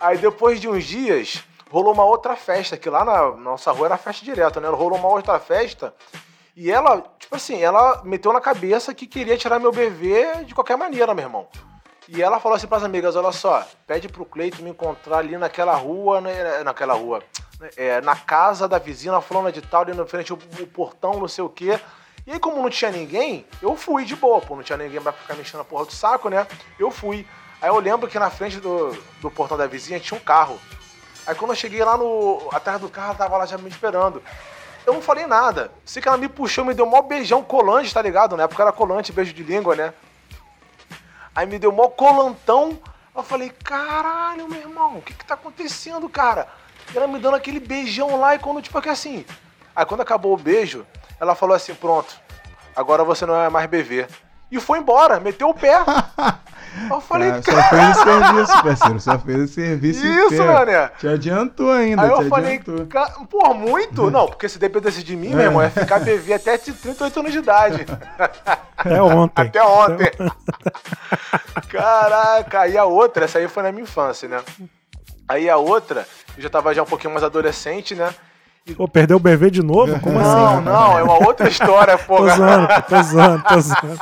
Aí 0.00 0.18
depois 0.18 0.60
de 0.60 0.68
uns 0.68 0.84
dias, 0.84 1.44
rolou 1.70 1.92
uma 1.92 2.04
outra 2.04 2.34
festa, 2.34 2.76
que 2.76 2.90
lá 2.90 3.04
na 3.04 3.30
nossa 3.36 3.70
rua 3.70 3.86
era 3.86 3.96
festa 3.96 4.24
direto, 4.24 4.60
né? 4.60 4.68
Rolou 4.68 4.98
uma 4.98 5.08
outra 5.08 5.38
festa 5.38 5.94
e 6.56 6.70
ela, 6.70 7.02
tipo 7.18 7.36
assim, 7.36 7.62
ela 7.62 8.02
meteu 8.04 8.32
na 8.32 8.40
cabeça 8.40 8.92
que 8.94 9.06
queria 9.06 9.36
tirar 9.36 9.58
meu 9.60 9.70
bebê 9.72 10.44
de 10.44 10.54
qualquer 10.54 10.76
maneira, 10.76 11.14
meu 11.14 11.24
irmão. 11.24 11.46
E 12.08 12.20
ela 12.20 12.40
falou 12.40 12.56
assim 12.56 12.66
pras 12.66 12.82
amigas, 12.82 13.14
olha 13.14 13.30
só, 13.30 13.66
pede 13.86 14.08
pro 14.08 14.24
Cleito 14.24 14.62
me 14.62 14.70
encontrar 14.70 15.18
ali 15.18 15.36
naquela 15.36 15.74
rua, 15.74 16.20
né, 16.20 16.62
naquela 16.64 16.94
rua, 16.94 17.22
é, 17.76 18.00
na 18.00 18.16
casa 18.16 18.66
da 18.66 18.78
vizinha, 18.78 19.20
fulana 19.20 19.52
de 19.52 19.62
tal, 19.62 19.82
ali 19.82 19.94
na 19.94 20.04
frente 20.04 20.32
o, 20.32 20.38
o 20.60 20.66
portão, 20.66 21.20
não 21.20 21.28
sei 21.28 21.44
o 21.44 21.48
quê. 21.48 21.78
E 22.26 22.32
aí, 22.32 22.38
como 22.38 22.62
não 22.62 22.70
tinha 22.70 22.90
ninguém, 22.90 23.46
eu 23.60 23.76
fui 23.76 24.04
de 24.04 24.14
boa, 24.14 24.40
pô, 24.40 24.54
não 24.54 24.62
tinha 24.62 24.78
ninguém 24.78 25.00
pra 25.00 25.12
ficar 25.12 25.34
mexendo 25.34 25.58
na 25.58 25.64
porra 25.64 25.86
do 25.86 25.92
saco, 25.92 26.28
né? 26.28 26.46
Eu 26.78 26.90
fui. 26.90 27.26
Aí 27.60 27.68
eu 27.68 27.78
lembro 27.78 28.08
que 28.08 28.18
na 28.18 28.30
frente 28.30 28.60
do, 28.60 28.96
do 29.20 29.30
portão 29.30 29.56
da 29.56 29.66
vizinha 29.66 29.98
tinha 29.98 30.18
um 30.18 30.22
carro. 30.22 30.58
Aí 31.26 31.34
quando 31.34 31.50
eu 31.52 31.56
cheguei 31.56 31.84
lá 31.84 31.96
no. 31.96 32.48
atrás 32.52 32.80
do 32.80 32.88
carro, 32.88 33.16
tava 33.16 33.36
lá 33.36 33.46
já 33.46 33.58
me 33.58 33.68
esperando. 33.68 34.22
Eu 34.86 34.94
não 34.94 35.02
falei 35.02 35.26
nada. 35.26 35.72
Sei 35.84 36.00
que 36.00 36.08
ela 36.08 36.16
me 36.16 36.28
puxou, 36.28 36.64
me 36.64 36.74
deu 36.74 36.84
um 36.84 36.88
mó 36.88 37.02
beijão 37.02 37.42
colante, 37.42 37.92
tá 37.92 38.02
ligado? 38.02 38.36
Na 38.36 38.44
época 38.44 38.62
era 38.62 38.72
colante, 38.72 39.12
beijo 39.12 39.32
de 39.32 39.42
língua, 39.42 39.74
né? 39.74 39.92
Aí 41.34 41.46
me 41.46 41.58
deu 41.58 41.72
mó 41.72 41.88
colantão. 41.88 42.78
Eu 43.14 43.22
falei, 43.22 43.50
caralho, 43.50 44.48
meu 44.48 44.60
irmão, 44.60 44.98
o 44.98 45.02
que 45.02 45.14
que 45.14 45.24
tá 45.24 45.34
acontecendo, 45.34 46.08
cara? 46.08 46.48
E 46.92 46.96
ela 46.96 47.06
me 47.06 47.18
dando 47.18 47.36
aquele 47.36 47.60
beijão 47.60 48.18
lá 48.18 48.34
e 48.34 48.38
quando, 48.38 48.62
tipo, 48.62 48.80
que 48.80 48.88
assim. 48.88 49.24
Aí 49.74 49.84
quando 49.86 50.00
acabou 50.02 50.34
o 50.34 50.36
beijo, 50.36 50.86
ela 51.18 51.34
falou 51.34 51.54
assim: 51.54 51.74
pronto, 51.74 52.18
agora 52.74 53.04
você 53.04 53.24
não 53.24 53.40
é 53.40 53.48
mais 53.48 53.68
bebê. 53.68 54.06
E 54.50 54.60
foi 54.60 54.78
embora, 54.78 55.20
meteu 55.20 55.48
o 55.48 55.54
pé. 55.54 55.72
Eu 56.90 57.00
falei, 57.00 57.30
Cara, 57.30 57.42
só 57.42 57.62
fez 57.68 57.96
o 57.96 58.02
serviço, 58.02 58.62
parceiro. 58.62 59.00
Só 59.00 59.18
fez 59.18 59.40
o 59.40 59.46
serviço 59.52 60.06
Isso, 60.06 60.26
inteiro. 60.34 60.52
mané. 60.52 60.88
Te 60.98 61.08
adiantou 61.08 61.70
ainda, 61.70 62.02
Aí 62.02 62.08
eu 62.10 62.28
falei, 62.28 62.58
ca- 62.88 63.12
pô, 63.30 63.52
muito? 63.54 64.10
Não, 64.10 64.26
porque 64.26 64.48
se 64.48 64.58
dependesse 64.58 65.02
de 65.02 65.14
mim, 65.16 65.30
meu 65.30 65.40
irmão, 65.46 65.62
ia 65.62 65.70
ficar 65.70 66.00
bebê 66.00 66.32
até 66.34 66.56
de 66.56 66.72
38 66.72 67.20
anos 67.20 67.32
de 67.32 67.38
idade. 67.38 67.86
Até 68.76 69.02
ontem. 69.02 69.42
Até 69.48 69.62
ontem. 69.62 70.10
Caraca, 71.68 72.60
aí 72.60 72.76
a 72.76 72.84
outra, 72.84 73.24
essa 73.24 73.38
aí 73.38 73.48
foi 73.48 73.62
na 73.62 73.72
minha 73.72 73.84
infância, 73.84 74.28
né? 74.28 74.40
Aí 75.28 75.48
a 75.48 75.56
outra, 75.56 76.06
eu 76.36 76.42
já 76.42 76.50
tava 76.50 76.74
já 76.74 76.82
um 76.82 76.86
pouquinho 76.86 77.12
mais 77.12 77.24
adolescente, 77.24 77.94
né? 77.94 78.10
Pô, 78.76 78.86
perdeu 78.86 79.16
o 79.16 79.20
bebê 79.20 79.50
de 79.50 79.62
novo? 79.62 79.98
Como 80.00 80.20
Não, 80.20 80.54
assim? 80.56 80.64
não, 80.64 80.98
é 80.98 81.02
uma 81.02 81.14
outra 81.26 81.48
história, 81.48 81.98
pô. 81.98 82.16
Tô 82.18 82.28
zoando, 82.28 82.68
tô 82.88 83.02
zoando, 83.02 83.42
tô 83.44 83.60
zoando. 83.60 83.98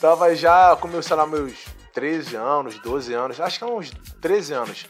Tava 0.00 0.34
já 0.34 0.74
com 0.76 1.02
sei 1.02 1.14
lá, 1.14 1.26
meus 1.26 1.66
13 1.92 2.34
anos, 2.34 2.78
12 2.78 3.12
anos, 3.12 3.40
acho 3.40 3.58
que 3.58 3.64
uns 3.66 3.90
13 4.20 4.54
anos. 4.54 4.86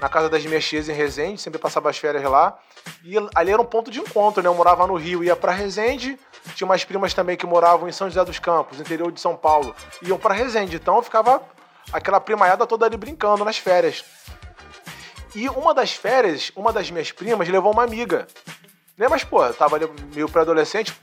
Na 0.00 0.08
casa 0.08 0.28
das 0.28 0.44
minhas 0.44 0.66
tias 0.66 0.88
em 0.88 0.92
Resende, 0.92 1.40
sempre 1.40 1.58
passava 1.58 1.88
as 1.88 1.96
férias 1.96 2.22
lá. 2.24 2.58
E 3.02 3.16
ali 3.34 3.50
era 3.50 3.60
um 3.60 3.64
ponto 3.64 3.90
de 3.90 4.00
encontro, 4.00 4.42
né? 4.42 4.48
Eu 4.48 4.54
morava 4.54 4.86
no 4.86 4.96
Rio, 4.96 5.24
ia 5.24 5.36
pra 5.36 5.52
Resende. 5.52 6.18
Tinha 6.54 6.66
umas 6.66 6.84
primas 6.84 7.12
também 7.14 7.36
que 7.36 7.46
moravam 7.46 7.88
em 7.88 7.92
São 7.92 8.08
José 8.08 8.24
dos 8.24 8.38
Campos, 8.38 8.80
interior 8.80 9.10
de 9.12 9.20
São 9.20 9.36
Paulo. 9.36 9.74
Iam 10.02 10.18
pra 10.18 10.34
Resende. 10.34 10.76
Então 10.76 10.96
eu 10.96 11.02
ficava 11.02 11.42
aquela 11.92 12.20
primaiada 12.20 12.66
toda 12.66 12.86
ali 12.86 12.96
brincando 12.96 13.44
nas 13.44 13.58
férias. 13.58 14.04
E 15.34 15.48
uma 15.48 15.72
das 15.74 15.92
férias, 15.92 16.50
uma 16.56 16.72
das 16.72 16.90
minhas 16.90 17.12
primas 17.12 17.48
levou 17.48 17.72
uma 17.72 17.84
amiga. 17.84 18.26
Né? 18.96 19.06
Mas, 19.08 19.22
pô, 19.22 19.44
eu 19.44 19.54
tava 19.54 19.76
ali 19.76 19.88
meio 20.14 20.28
pré-adolescente, 20.28 20.94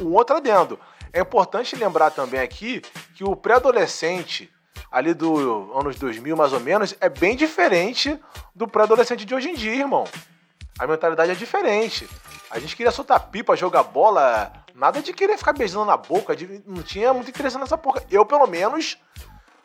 um 0.00 0.12
outro 0.14 0.36
adendo. 0.36 0.78
É 1.12 1.20
importante 1.20 1.74
lembrar 1.76 2.10
também 2.10 2.40
aqui 2.40 2.82
que 3.14 3.24
o 3.24 3.34
pré-adolescente, 3.34 4.50
ali 4.90 5.14
do 5.14 5.72
anos 5.78 5.96
2000 5.96 6.36
mais 6.36 6.52
ou 6.52 6.60
menos, 6.60 6.94
é 7.00 7.08
bem 7.08 7.36
diferente 7.36 8.18
do 8.54 8.66
pré-adolescente 8.68 9.24
de 9.24 9.34
hoje 9.34 9.50
em 9.50 9.54
dia, 9.54 9.74
irmão. 9.74 10.04
A 10.78 10.86
mentalidade 10.86 11.32
é 11.32 11.34
diferente. 11.34 12.08
A 12.50 12.58
gente 12.58 12.76
queria 12.76 12.92
soltar 12.92 13.28
pipa, 13.28 13.56
jogar 13.56 13.82
bola, 13.82 14.52
nada 14.74 15.02
de 15.02 15.12
querer 15.12 15.36
ficar 15.36 15.52
beijando 15.52 15.84
na 15.84 15.96
boca, 15.96 16.36
de- 16.36 16.62
não 16.66 16.82
tinha 16.82 17.12
muito 17.12 17.28
interesse 17.30 17.58
nessa 17.58 17.76
porra. 17.76 18.02
Eu, 18.10 18.24
pelo 18.24 18.46
menos, 18.46 18.96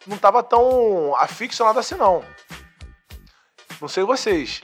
não 0.08 0.18
tava 0.18 0.42
tão 0.42 1.16
aficionado 1.18 1.80
assim, 1.80 1.96
não. 1.96 2.24
Não 3.80 3.88
sei 3.88 4.04
vocês. 4.04 4.64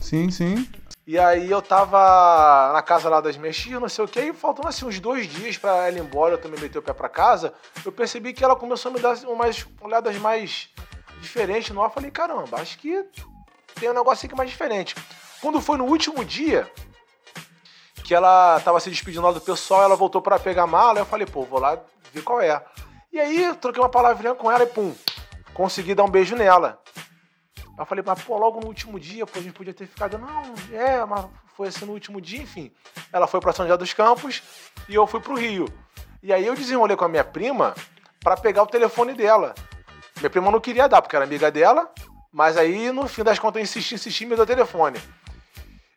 Sim, 0.00 0.30
sim. 0.30 0.68
E 1.10 1.18
aí 1.18 1.50
eu 1.50 1.60
tava 1.60 2.72
na 2.72 2.80
casa 2.82 3.08
lá 3.08 3.20
das 3.20 3.36
minhas 3.36 3.56
tias, 3.56 3.80
não 3.80 3.88
sei 3.88 4.04
o 4.04 4.06
que, 4.06 4.20
e 4.20 4.32
faltando 4.32 4.68
assim 4.68 4.86
uns 4.86 5.00
dois 5.00 5.26
dias 5.26 5.58
pra 5.58 5.88
ela 5.88 5.98
ir 5.98 6.00
embora, 6.00 6.34
eu 6.34 6.38
também 6.38 6.60
meter 6.60 6.78
o 6.78 6.82
pé 6.82 6.92
pra 6.92 7.08
casa, 7.08 7.52
eu 7.84 7.90
percebi 7.90 8.32
que 8.32 8.44
ela 8.44 8.54
começou 8.54 8.92
a 8.92 8.94
me 8.94 9.00
dar 9.00 9.16
umas 9.24 9.66
olhadas 9.80 10.16
mais 10.18 10.68
diferentes 11.20 11.70
no 11.70 11.82
ar. 11.82 11.86
Eu 11.86 11.90
falei, 11.90 12.12
caramba, 12.12 12.60
acho 12.60 12.78
que 12.78 13.04
tem 13.74 13.90
um 13.90 13.92
negócio 13.92 14.24
aqui 14.24 14.36
mais 14.36 14.50
diferente. 14.50 14.94
Quando 15.42 15.60
foi 15.60 15.76
no 15.76 15.84
último 15.84 16.24
dia, 16.24 16.70
que 18.04 18.14
ela 18.14 18.60
tava 18.60 18.78
se 18.78 18.88
despedindo 18.88 19.26
lá 19.26 19.32
do 19.32 19.40
pessoal, 19.40 19.82
ela 19.82 19.96
voltou 19.96 20.22
pra 20.22 20.38
pegar 20.38 20.62
a 20.62 20.68
mala, 20.68 21.00
eu 21.00 21.06
falei, 21.06 21.26
pô, 21.26 21.42
vou 21.42 21.58
lá 21.58 21.76
ver 22.12 22.22
qual 22.22 22.40
é. 22.40 22.64
E 23.12 23.18
aí 23.18 23.52
troquei 23.56 23.82
uma 23.82 23.88
palavrinha 23.88 24.36
com 24.36 24.48
ela 24.48 24.62
e 24.62 24.68
pum, 24.68 24.94
consegui 25.54 25.92
dar 25.92 26.04
um 26.04 26.08
beijo 26.08 26.36
nela. 26.36 26.80
Eu 27.80 27.86
falei, 27.86 28.04
mas 28.06 28.22
pô, 28.22 28.36
logo 28.36 28.60
no 28.60 28.66
último 28.66 29.00
dia, 29.00 29.26
pô, 29.26 29.38
a 29.38 29.42
gente 29.42 29.54
podia 29.54 29.72
ter 29.72 29.86
ficado. 29.86 30.18
Não, 30.18 30.42
é, 30.70 31.02
mas 31.06 31.24
foi 31.56 31.68
assim 31.68 31.86
no 31.86 31.92
último 31.92 32.20
dia, 32.20 32.42
enfim. 32.42 32.70
Ela 33.10 33.26
foi 33.26 33.40
pra 33.40 33.54
São 33.54 33.64
José 33.64 33.78
dos 33.78 33.94
Campos 33.94 34.42
e 34.86 34.94
eu 34.94 35.06
fui 35.06 35.18
pro 35.18 35.34
Rio. 35.34 35.66
E 36.22 36.30
aí 36.30 36.46
eu 36.46 36.54
desenrolei 36.54 36.94
com 36.94 37.06
a 37.06 37.08
minha 37.08 37.24
prima 37.24 37.74
pra 38.22 38.36
pegar 38.36 38.62
o 38.62 38.66
telefone 38.66 39.14
dela. 39.14 39.54
Minha 40.18 40.28
prima 40.28 40.50
não 40.50 40.60
queria 40.60 40.86
dar, 40.88 41.00
porque 41.00 41.16
era 41.16 41.24
amiga 41.24 41.50
dela, 41.50 41.90
mas 42.30 42.58
aí 42.58 42.92
no 42.92 43.08
fim 43.08 43.24
das 43.24 43.38
contas 43.38 43.60
eu 43.60 43.62
insisti, 43.62 43.94
insisti 43.94 44.24
e 44.24 44.26
me 44.26 44.34
deu 44.34 44.44
o 44.44 44.46
telefone. 44.46 45.00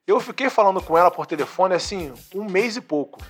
Eu 0.07 0.21
fiquei 0.21 0.49
falando 0.49 0.81
com 0.81 0.97
ela 0.97 1.11
por 1.11 1.25
telefone 1.25 1.75
assim, 1.75 2.13
um 2.33 2.45
mês 2.45 2.77
e 2.77 2.81
pouco. 2.81 3.21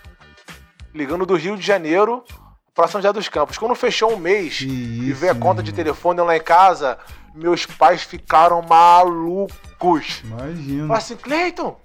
Ligando 0.94 1.26
do 1.26 1.36
Rio 1.36 1.58
de 1.58 1.66
Janeiro 1.66 2.24
pra 2.72 2.88
São 2.88 3.02
José 3.02 3.12
dos 3.12 3.28
Campos. 3.30 3.58
Quando 3.58 3.74
fechou 3.74 4.14
um 4.14 4.18
mês 4.18 4.60
Que 4.60 4.66
e 4.66 5.10
isso, 5.10 5.20
veio 5.20 5.32
a 5.32 5.36
conta 5.36 5.64
de 5.64 5.74
telefone 5.74 6.22
lá 6.22 6.38
em 6.38 6.42
casa, 6.42 7.00
meus 7.34 7.66
pais 7.66 8.04
ficaram 8.04 8.62
malucos. 8.62 10.22
Imagina. 10.24 10.88
Falaram 10.88 10.94
assim, 10.96 11.16
Cleiton, 11.16 11.78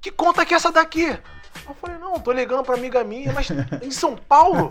que 0.00 0.10
conta 0.10 0.44
que 0.44 0.54
é 0.54 0.56
essa 0.56 0.72
daqui? 0.72 1.18
Eu 1.68 1.74
falei, 1.74 1.98
não, 1.98 2.18
tô 2.18 2.32
ligando 2.32 2.64
pra 2.64 2.74
amiga 2.74 3.04
minha, 3.04 3.32
mas 3.32 3.48
em 3.82 3.90
São 3.90 4.16
Paulo? 4.16 4.68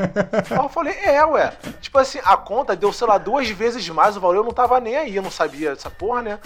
Aí 0.49 0.57
eu 0.57 0.69
falei, 0.69 0.93
é, 0.95 1.23
ué. 1.25 1.53
Tipo 1.79 1.97
assim, 1.99 2.19
a 2.23 2.35
conta 2.35 2.75
deu, 2.75 2.91
sei 2.91 3.07
lá, 3.07 3.17
duas 3.17 3.49
vezes 3.49 3.87
mais 3.89 4.17
o 4.17 4.19
valor, 4.19 4.35
eu 4.35 4.43
não 4.43 4.51
tava 4.51 4.79
nem 4.79 4.95
aí, 4.95 5.15
eu 5.15 5.21
não 5.23 5.31
sabia 5.31 5.73
dessa 5.73 5.89
porra, 5.89 6.21
né? 6.21 6.39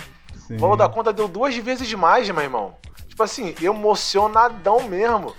Sim. 0.48 0.56
O 0.56 0.60
valor 0.60 0.76
da 0.76 0.90
conta 0.90 1.14
deu 1.14 1.28
duas 1.28 1.56
vezes 1.56 1.92
mais, 1.94 2.30
meu 2.30 2.44
irmão. 2.44 2.76
Tipo 3.08 3.24
assim, 3.24 3.56
emocionadão 3.62 4.84
mesmo. 4.88 5.34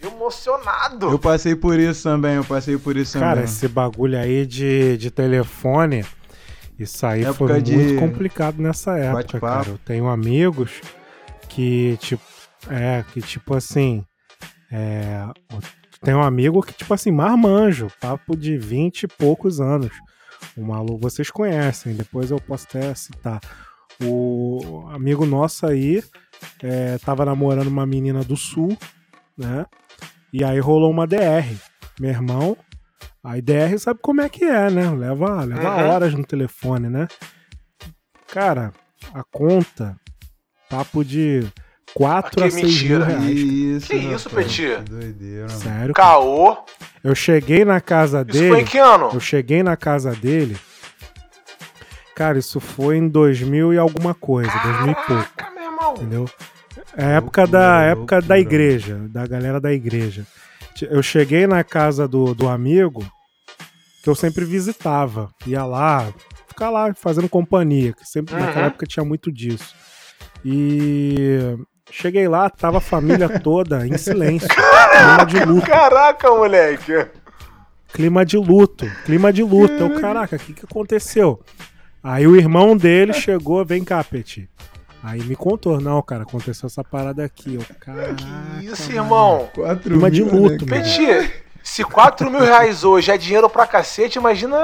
Emocionado. 0.00 1.10
Eu 1.10 1.18
passei 1.18 1.56
por 1.56 1.78
isso 1.78 2.04
também, 2.04 2.36
eu 2.36 2.44
passei 2.44 2.78
por 2.78 2.96
isso 2.96 3.18
Cara, 3.18 3.30
também. 3.30 3.44
esse 3.44 3.66
bagulho 3.66 4.18
aí 4.18 4.46
de, 4.46 4.96
de 4.96 5.10
telefone, 5.10 6.04
isso 6.78 7.04
aí 7.06 7.24
Época 7.24 7.60
foi 7.60 7.74
muito 7.74 7.98
complicado 7.98 8.62
nessa 8.62 8.96
época, 8.96 9.40
cara. 9.40 9.68
Eu 9.68 9.78
tenho 9.78 10.08
amigos 10.08 10.80
que, 11.48 11.96
tipo, 12.00 12.22
é, 12.70 13.04
que 13.12 13.20
tipo 13.20 13.54
assim, 13.54 14.04
é, 14.70 15.24
tem 16.02 16.14
um 16.14 16.22
amigo 16.22 16.62
que, 16.62 16.72
tipo 16.72 16.92
assim, 16.94 17.10
marmanjo, 17.10 17.88
papo 18.00 18.36
de 18.36 18.56
20 18.56 19.04
e 19.04 19.08
poucos 19.08 19.60
anos. 19.60 19.90
O 20.56 20.62
maluco, 20.62 21.00
vocês 21.00 21.30
conhecem, 21.30 21.94
depois 21.94 22.30
eu 22.30 22.40
posso 22.40 22.66
até 22.68 22.94
citar. 22.94 23.40
O 24.02 24.86
amigo 24.90 25.26
nosso 25.26 25.66
aí 25.66 26.02
é, 26.62 26.98
tava 26.98 27.24
namorando 27.24 27.66
uma 27.66 27.84
menina 27.84 28.22
do 28.22 28.36
sul, 28.36 28.76
né? 29.36 29.66
E 30.32 30.44
aí 30.44 30.60
rolou 30.60 30.90
uma 30.90 31.06
DR. 31.06 31.56
Meu 31.98 32.10
irmão, 32.10 32.56
a 33.22 33.40
DR 33.40 33.78
sabe 33.78 34.00
como 34.02 34.20
é 34.20 34.28
que 34.28 34.44
é, 34.44 34.70
né? 34.70 34.90
Leva, 34.90 35.44
leva 35.44 35.70
Uhum. 35.76 35.88
horas 35.90 36.14
no 36.14 36.24
telefone, 36.24 36.88
né? 36.88 37.08
Cara, 38.32 38.72
a 39.14 39.22
conta, 39.24 39.96
papo 40.68 41.04
de 41.04 41.46
4 41.94 42.42
Ah, 42.42 42.46
a 42.46 42.48
que 42.48 42.54
6 42.54 42.82
mil 42.82 42.98
mentira. 43.00 43.04
reais. 43.04 43.38
isso, 43.38 43.86
Que 43.88 43.96
isso? 43.96 44.28
Que 44.30 44.76
doideira, 44.90 45.46
mano. 45.46 45.58
Sério. 45.58 45.94
cara. 45.94 46.10
Caô. 46.10 46.56
Eu 47.02 47.14
cheguei 47.14 47.64
na 47.64 47.80
casa 47.80 48.24
Isso 48.28 48.38
foi 48.38 48.46
em 48.48 48.52
dele. 48.54 48.64
que 48.64 48.78
ano? 48.78 49.10
Eu 49.12 49.20
cheguei 49.20 49.62
na 49.62 49.76
casa 49.76 50.12
dele. 50.12 50.56
Cara, 52.14 52.38
isso 52.38 52.58
foi 52.60 52.96
em 52.96 53.08
2000 53.08 53.72
e 53.72 53.78
alguma 53.78 54.12
coisa, 54.12 54.50
2000 54.50 54.90
e 54.90 54.94
pouco. 55.06 55.30
Caraca, 55.36 55.50
meu 55.54 55.64
irmão. 55.64 55.94
Entendeu? 55.94 56.30
É 56.96 57.04
a 57.04 57.08
época 57.10 57.46
da 57.46 57.82
época 57.82 58.20
da 58.20 58.38
igreja, 58.38 58.96
da 59.08 59.24
galera 59.26 59.60
da 59.60 59.72
igreja. 59.72 60.26
Eu 60.86 61.02
cheguei 61.02 61.46
na 61.46 61.62
casa 61.64 62.06
do, 62.06 62.34
do 62.34 62.48
amigo 62.48 63.04
que 64.02 64.08
eu 64.08 64.14
sempre 64.14 64.44
visitava, 64.44 65.30
ia 65.46 65.64
lá, 65.64 66.06
ficar 66.46 66.70
lá 66.70 66.94
fazendo 66.94 67.28
companhia, 67.28 67.92
que 67.92 68.04
sempre 68.08 68.34
Uhum. 68.34 68.40
naquela 68.40 68.66
época 68.66 68.86
tinha 68.86 69.04
muito 69.04 69.30
disso. 69.32 69.74
E 70.44 71.56
cheguei 71.90 72.28
lá, 72.28 72.48
tava 72.48 72.78
a 72.78 72.80
família 72.80 73.28
toda 73.40 73.86
em 73.86 73.96
silêncio, 73.98 74.48
clima 74.48 75.24
de 75.26 75.44
luto, 75.44 75.66
Caraca, 75.66 76.30
moleque. 76.30 76.92
clima 77.92 78.24
de 78.24 78.36
luto, 78.36 78.86
clima 79.04 79.32
de 79.32 79.42
luto. 79.42 79.74
Eu, 79.74 80.00
caraca, 80.00 80.36
o 80.36 80.38
que, 80.38 80.52
que 80.54 80.64
aconteceu? 80.64 81.40
Aí 82.02 82.26
o 82.26 82.36
irmão 82.36 82.76
dele 82.76 83.12
chegou, 83.12 83.64
vem 83.64 83.84
cá, 83.84 84.02
Petit. 84.04 84.48
Aí 85.02 85.22
me 85.22 85.36
contou, 85.36 85.80
não, 85.80 86.02
cara, 86.02 86.22
aconteceu 86.24 86.66
essa 86.66 86.82
parada 86.82 87.24
aqui. 87.24 87.54
Eu, 87.54 87.62
caraca, 87.80 88.14
Que 88.14 88.64
isso, 88.66 88.82
mano. 88.92 88.94
irmão. 89.04 89.48
Quatro 89.54 89.90
Clima 89.90 90.10
de 90.10 90.24
mil, 90.24 90.34
luto, 90.34 90.66
né? 90.66 90.80
Petit, 90.82 91.32
se 91.62 91.84
4 91.84 92.30
mil 92.30 92.40
reais 92.40 92.82
hoje 92.82 93.10
é 93.12 93.16
dinheiro 93.16 93.48
pra 93.48 93.66
cacete, 93.66 94.18
imagina 94.18 94.56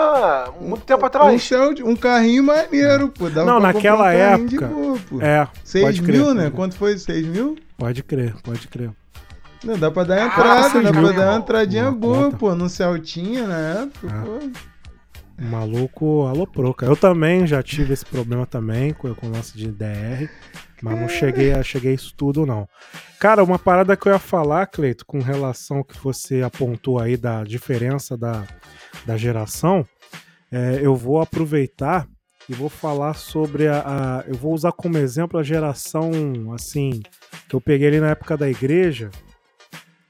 muito 0.61 0.85
tempo 0.85 1.03
Um, 1.03 1.07
atrás. 1.07 1.43
céu 1.43 1.73
de- 1.73 1.85
um 1.85 1.95
carrinho 1.95 2.43
maneiro, 2.43 3.09
pô. 3.11 3.31
Dava 3.31 3.49
Não, 3.49 3.61
naquela 3.61 4.07
um 4.07 4.09
época, 4.09 4.67
boa, 4.67 4.99
pô. 5.09 5.21
É, 5.23 5.47
6 5.63 5.85
pode 5.85 6.03
crer. 6.03 6.19
mil, 6.21 6.35
né? 6.35 6.51
Quanto 6.51 6.77
foi? 6.77 6.99
6 6.99 7.25
mil? 7.27 7.57
Pode 7.79 8.03
crer, 8.03 8.35
pode 8.43 8.67
crer. 8.69 8.91
Não, 9.63 9.79
dá 9.79 9.91
pra 9.91 10.05
dar 10.05 10.17
Caraca, 10.31 10.41
entrada, 10.41 10.71
seis 10.71 10.85
dá 10.85 10.91
pra 10.93 11.01
mil. 11.01 11.13
dar 11.15 11.31
uma 11.31 11.39
entradinha 11.39 11.85
Uma 11.85 11.93
boa, 11.93 12.25
conta. 12.25 12.37
pô, 12.37 12.55
num 12.55 12.69
Celtinha 12.69 13.47
na 13.47 13.57
época, 13.83 14.09
Ah. 14.13 14.23
pô. 14.25 14.51
O 15.39 15.45
maluco 15.45 16.23
aloprou, 16.27 16.73
cara. 16.73 16.93
Eu 16.93 16.97
também 16.97 17.47
já 17.47 17.63
tive 17.63 17.93
esse 17.93 18.05
problema 18.07 18.47
também 18.47 18.93
com, 18.93 19.13
com 19.15 19.27
o 19.27 19.31
lance 19.33 19.57
de 19.57 19.67
DR, 19.73 20.29
mas 20.81 20.99
não 20.99 21.09
cheguei 21.09 21.53
a, 21.53 21.63
cheguei 21.63 21.91
a 21.93 21.95
isso 21.95 22.15
tudo, 22.17 22.47
não. 22.47 22.69
Cara, 23.19 23.43
uma 23.43 23.59
parada 23.59 23.97
que 23.97 24.07
eu 24.09 24.13
ia 24.13 24.19
falar, 24.19 24.67
Cleito, 24.67 25.05
com 25.05 25.19
relação 25.19 25.79
ao 25.79 25.85
que 25.85 25.99
você 25.99 26.43
apontou 26.43 27.01
aí 27.01 27.17
da 27.17 27.43
diferença 27.43 28.17
da, 28.17 28.45
da 29.05 29.17
geração, 29.17 29.85
é, 30.53 30.79
eu 30.81 30.95
vou 30.95 31.21
aproveitar 31.21 32.07
e 32.49 32.53
vou 32.55 32.69
falar 32.69 33.15
sobre 33.15 33.67
a, 33.67 33.81
a- 34.21 34.25
Eu 34.29 34.35
vou 34.37 34.53
usar 34.55 34.71
como 34.73 34.99
exemplo 34.99 35.39
a 35.41 35.43
geração, 35.43 36.13
assim, 36.55 37.01
que 37.49 37.57
eu 37.57 37.61
peguei 37.61 37.89
ali 37.89 38.01
na 38.01 38.11
época 38.11 38.37
da 38.37 38.49
igreja, 38.49 39.11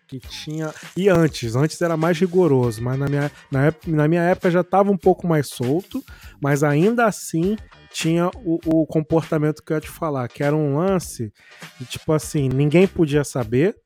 que 0.07 0.19
tinha. 0.19 0.73
E 0.97 1.09
antes, 1.09 1.57
antes 1.57 1.81
era 1.81 1.97
mais 1.97 2.19
rigoroso, 2.19 2.83
mas 2.83 2.99
na 2.99 3.07
minha, 3.07 3.31
na, 3.51 3.67
época, 3.67 3.91
na 3.91 4.09
minha 4.09 4.23
época 4.23 4.51
já 4.51 4.61
estava 4.61 4.91
um 4.91 4.97
pouco 4.97 5.27
mais 5.27 5.49
solto, 5.49 6.03
mas 6.41 6.63
ainda 6.63 7.07
assim 7.07 7.57
tinha 7.93 8.29
o, 8.45 8.59
o, 8.67 8.87
comportamento 8.87 9.63
que 9.63 9.73
eu 9.73 9.77
ia 9.77 9.81
te 9.81 9.89
falar, 9.89 10.29
que 10.29 10.43
era 10.43 10.55
um 10.55 10.77
lance 10.77 11.33
de 11.79 11.87
tipo 11.87 12.13
assim, 12.13 12.49
ninguém 12.49 12.87
podia 12.87 13.25
saber, 13.25 13.77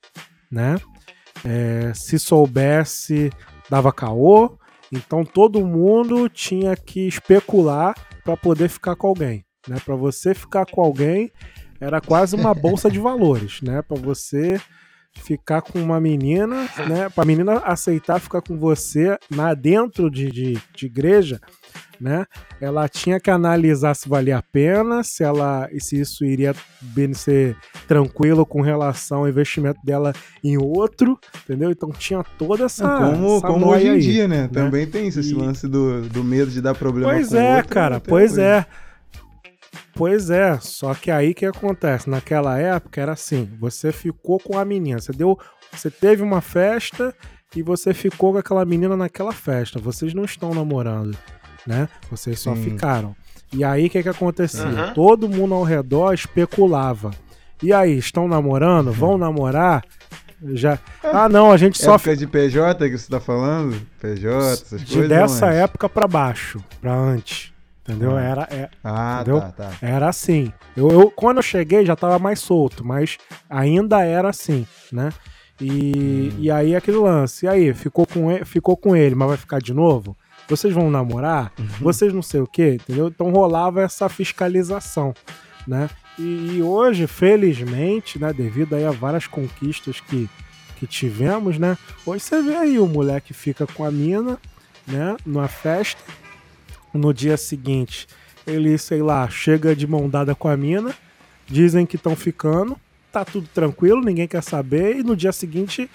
né? 0.51 0.77
É, 1.45 1.93
se 1.95 2.19
soubesse, 2.19 3.31
dava 3.69 3.93
caô. 3.93 4.59
Então 4.91 5.25
todo 5.25 5.67
mundo 5.67 6.29
tinha 6.29 6.75
que 6.75 7.07
especular 7.07 7.95
para 8.25 8.37
poder 8.37 8.69
ficar 8.69 8.97
com 8.97 9.09
alguém, 9.09 9.45
né? 9.69 9.77
Para 9.85 9.95
você 9.95 10.35
ficar 10.35 10.65
com 10.67 10.81
alguém 10.83 11.31
era 11.81 12.01
quase 12.01 12.35
uma 12.35 12.53
bolsa 12.55 12.91
de 12.91 12.99
valores, 12.99 13.61
né? 13.63 13.83
Para 13.83 13.99
você 13.99 14.61
ficar 15.21 15.63
com 15.63 15.79
uma 15.81 16.01
menina, 16.01 16.69
né? 16.89 17.09
Para 17.09 17.25
a 17.25 17.27
menina 17.27 17.59
aceitar 17.59 18.21
ficar 18.21 18.41
com 18.41 18.57
você 18.57 19.19
na 19.31 19.55
dentro 19.55 20.11
de, 20.11 20.31
de, 20.31 20.59
de, 20.75 20.87
igreja, 20.87 21.41
né? 22.01 22.27
Ela 22.61 22.89
tinha 22.89 23.21
que 23.21 23.31
analisar 23.31 23.95
se 23.95 24.09
valia 24.09 24.39
a 24.39 24.43
pena, 24.43 25.03
se 25.03 25.23
ela 25.25 25.69
se 25.79 26.01
isso 26.01 26.25
iria 26.25 26.55
ser 27.15 27.57
tranquilo 27.87 28.47
com 28.47 28.61
relação 28.61 29.19
ao 29.19 29.29
investimento 29.29 29.81
dela 29.85 30.13
em 30.43 30.57
outro, 30.57 31.19
entendeu? 31.45 31.71
Então 31.71 31.91
tinha 31.91 32.25
toda 32.39 32.65
essa 32.65 32.85
é, 32.85 32.99
como, 32.99 33.37
essa 33.37 33.47
como 33.47 33.67
hoje 33.67 33.89
em 33.89 33.99
dia, 33.99 34.29
né? 34.29 34.43
né? 34.43 34.49
Também 34.49 34.87
tem 34.87 35.09
isso, 35.09 35.21
esse 35.21 35.35
lance 35.35 35.67
do, 35.67 36.03
do 36.03 36.23
medo 36.23 36.51
de 36.51 36.61
dar 36.61 36.75
problema 36.75 37.13
pois 37.13 37.33
é, 37.33 37.57
outro, 37.57 37.71
cara, 37.71 38.01
pois 38.01 38.33
hoje. 38.33 38.43
é. 38.43 38.67
Pois 39.99 40.31
é, 40.31 40.57
só 40.61 40.95
que 40.95 41.11
aí 41.11 41.35
que 41.35 41.45
acontece? 41.45 42.09
Naquela 42.09 42.57
época 42.57 43.01
era 43.01 43.13
assim: 43.13 43.51
você 43.59 43.91
ficou 43.91 44.39
com 44.39 44.57
a 44.57 44.65
menina, 44.65 45.01
você 45.01 45.13
deu, 45.13 45.37
você 45.73 45.91
teve 45.91 46.23
uma 46.23 46.41
festa 46.41 47.13
e 47.55 47.65
você 47.65 47.93
ficou 47.93 48.33
com 48.33 48.39
aquela 48.39 48.65
menina 48.65 48.97
naquela 48.97 49.33
festa. 49.33 49.81
Vocês 49.81 50.15
não 50.15 50.25
estão 50.25 50.55
namorando, 50.55 51.19
né? 51.67 51.89
Vocês 52.09 52.39
só 52.39 52.55
Sim. 52.55 52.63
ficaram. 52.63 53.17
E 53.53 53.65
aí 53.65 53.87
o 53.87 53.91
que 53.91 54.01
que 54.01 54.09
acontecia? 54.09 54.65
Uhum. 54.65 54.95
Todo 54.95 55.29
mundo 55.29 55.55
ao 55.55 55.65
redor 55.65 56.15
especulava. 56.15 57.11
E 57.61 57.73
aí, 57.73 57.99
estão 57.99 58.29
namorando? 58.29 58.93
Vão 58.93 59.13
uhum. 59.13 59.19
namorar? 59.19 59.85
Já. 60.53 60.79
Ah, 61.03 61.29
não, 61.29 61.51
a 61.51 61.57
gente 61.57 61.77
só. 61.77 61.97
Época 61.97 62.17
de 62.17 62.27
PJ 62.29 62.89
que 62.89 62.97
você 62.97 63.11
tá 63.11 63.19
falando? 63.19 63.85
PJ, 64.01 64.53
essas 64.53 64.81
de 64.81 64.93
coisas. 64.93 65.09
Dessa 65.09 65.47
época 65.47 65.89
para 65.89 66.07
baixo, 66.07 66.63
para 66.81 66.95
antes. 66.95 67.53
Entendeu? 67.89 68.17
Ah. 68.17 68.23
Era, 68.23 68.49
é, 68.51 68.69
ah, 68.85 69.21
entendeu? 69.23 69.41
Tá, 69.41 69.53
tá. 69.53 69.73
Era 69.81 70.09
assim. 70.11 70.53
Eu, 70.77 70.91
eu, 70.91 71.11
quando 71.11 71.39
eu 71.39 71.43
cheguei 71.43 71.87
já 71.87 71.97
tava 71.97 72.19
mais 72.19 72.39
solto, 72.39 72.85
mas 72.85 73.17
ainda 73.49 74.05
era 74.05 74.29
assim, 74.29 74.67
né? 74.93 75.11
E, 75.59 76.31
hum. 76.35 76.37
e 76.39 76.51
aí 76.51 76.77
aquele 76.77 76.99
lance. 76.99 77.47
E 77.47 77.49
aí, 77.49 77.73
ficou 77.73 78.07
com, 78.07 78.31
ele, 78.31 78.45
ficou 78.45 78.77
com 78.77 78.95
ele, 78.95 79.15
mas 79.15 79.29
vai 79.29 79.37
ficar 79.39 79.59
de 79.59 79.73
novo? 79.73 80.15
Vocês 80.47 80.73
vão 80.73 80.91
namorar? 80.91 81.53
Uhum. 81.59 81.67
Vocês 81.81 82.13
não 82.13 82.23
sei 82.23 82.41
o 82.41 82.47
quê, 82.47 82.75
entendeu? 82.75 83.09
Então 83.09 83.31
rolava 83.31 83.83
essa 83.83 84.09
fiscalização, 84.09 85.15
né? 85.67 85.89
E, 86.19 86.57
e, 86.57 86.63
hoje, 86.63 87.07
felizmente, 87.07 88.19
né, 88.19 88.33
devido 88.33 88.75
aí 88.75 88.85
a 88.85 88.91
várias 88.91 89.27
conquistas 89.27 90.01
que, 90.01 90.29
que 90.77 90.87
tivemos, 90.87 91.59
né? 91.59 91.79
Hoje 92.05 92.25
você 92.25 92.43
vê 92.43 92.57
aí 92.57 92.79
o 92.79 92.87
moleque 92.87 93.33
fica 93.33 93.67
com 93.67 93.85
a 93.85 93.91
mina, 93.91 94.39
né, 94.87 95.17
numa 95.25 95.49
festa, 95.49 96.01
no 96.93 97.13
dia 97.13 97.37
seguinte, 97.37 98.07
ele, 98.47 98.77
sei 98.79 99.03
lá, 99.03 99.29
chega 99.29 99.75
de 99.75 99.87
mão 99.87 100.09
dada 100.09 100.35
com 100.35 100.49
a 100.49 100.57
mina, 100.57 100.95
dizem 101.47 101.87
que 101.87 101.97
estão 101.97 102.17
ficando, 102.17 102.77
tá 103.13 103.25
tudo 103.25 103.49
tranquilo, 103.53 104.01
ninguém 104.01 104.29
quer 104.29 104.43
saber, 104.43 104.97
e 104.97 105.03
no 105.03 105.17
dia 105.17 105.33
seguinte, 105.33 105.91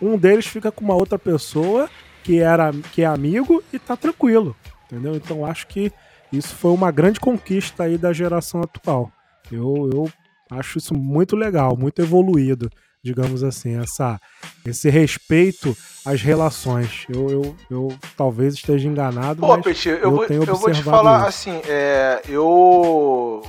um 0.00 0.16
deles 0.16 0.46
fica 0.46 0.70
com 0.70 0.84
uma 0.84 0.94
outra 0.94 1.18
pessoa 1.18 1.88
que 2.22 2.38
era 2.40 2.72
que 2.92 3.02
é 3.02 3.06
amigo 3.06 3.62
e 3.72 3.78
tá 3.78 3.96
tranquilo, 3.96 4.56
entendeu? 4.86 5.14
Então 5.14 5.46
acho 5.46 5.66
que 5.66 5.92
isso 6.32 6.54
foi 6.56 6.72
uma 6.72 6.90
grande 6.90 7.20
conquista 7.20 7.84
aí 7.84 7.96
da 7.96 8.12
geração 8.12 8.60
atual. 8.60 9.12
Eu, 9.50 9.88
eu 9.92 10.10
acho 10.50 10.78
isso 10.78 10.92
muito 10.92 11.36
legal, 11.36 11.76
muito 11.76 12.02
evoluído 12.02 12.70
digamos 13.06 13.44
assim, 13.44 13.78
essa, 13.80 14.20
esse 14.66 14.90
respeito 14.90 15.76
às 16.04 16.20
relações. 16.20 17.06
Eu, 17.08 17.30
eu, 17.30 17.56
eu 17.70 17.98
talvez 18.16 18.54
esteja 18.54 18.88
enganado, 18.88 19.40
Pô, 19.40 19.48
mas 19.48 19.62
Peti, 19.62 19.88
eu, 19.88 19.96
eu, 19.96 20.10
vou, 20.10 20.26
tenho 20.26 20.42
eu 20.42 20.56
vou 20.56 20.72
te 20.72 20.82
falar 20.82 21.20
isso. 21.20 21.28
assim, 21.28 21.60
é, 21.68 22.20
eu 22.28 23.42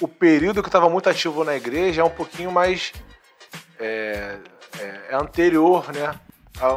o 0.00 0.08
período 0.08 0.62
que 0.62 0.66
eu 0.66 0.70
estava 0.70 0.88
muito 0.88 1.08
ativo 1.08 1.44
na 1.44 1.54
igreja 1.54 2.00
é 2.00 2.04
um 2.04 2.10
pouquinho 2.10 2.50
mais 2.50 2.92
é, 3.78 4.36
é, 4.78 5.00
é 5.10 5.16
anterior, 5.16 5.92
né? 5.94 6.14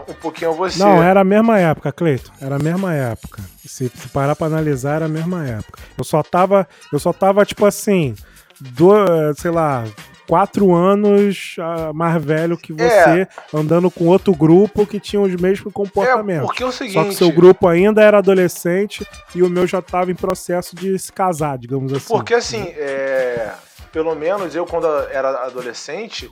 Um 0.09 0.13
pouquinho 0.13 0.51
a 0.51 0.53
você. 0.53 0.77
Não, 0.77 1.01
era 1.01 1.21
a 1.21 1.23
mesma 1.23 1.57
época, 1.57 1.89
Cleito. 1.93 2.33
Era 2.41 2.57
a 2.57 2.59
mesma 2.59 2.93
época. 2.93 3.41
Se, 3.65 3.87
se 3.87 4.09
parar 4.09 4.35
para 4.35 4.47
analisar, 4.47 4.95
era 4.95 5.05
a 5.05 5.09
mesma 5.09 5.47
época. 5.47 5.79
Eu 5.97 6.03
só 6.03 6.21
tava, 6.21 6.67
eu 6.91 6.99
só 6.99 7.13
tava 7.13 7.45
tipo 7.45 7.65
assim, 7.65 8.13
do, 8.59 8.93
sei 9.37 9.51
lá, 9.51 9.85
quatro 10.29 10.75
anos 10.75 11.55
uh, 11.57 11.91
mais 11.91 12.23
velho 12.23 12.55
que 12.55 12.71
você, 12.71 13.21
é. 13.21 13.27
andando 13.51 13.89
com 13.89 14.05
outro 14.05 14.31
grupo 14.31 14.85
que 14.85 14.99
tinha 14.99 15.19
os 15.19 15.35
mesmos 15.35 15.73
comportamentos. 15.73 16.43
É, 16.43 16.45
porque 16.45 16.61
é 16.61 16.65
o 16.67 16.71
seguinte... 16.71 16.93
Só 16.93 17.03
que 17.03 17.15
seu 17.15 17.31
grupo 17.31 17.67
ainda 17.67 18.03
era 18.03 18.19
adolescente 18.19 19.03
e 19.33 19.41
o 19.41 19.49
meu 19.49 19.65
já 19.65 19.79
estava 19.79 20.11
em 20.11 20.15
processo 20.15 20.75
de 20.75 20.99
se 20.99 21.11
casar, 21.11 21.57
digamos 21.57 21.91
assim. 21.91 22.13
Porque 22.13 22.35
assim, 22.35 22.61
é... 22.77 23.53
pelo 23.91 24.13
menos 24.13 24.53
eu 24.53 24.67
quando 24.67 24.85
era 25.11 25.45
adolescente, 25.45 26.29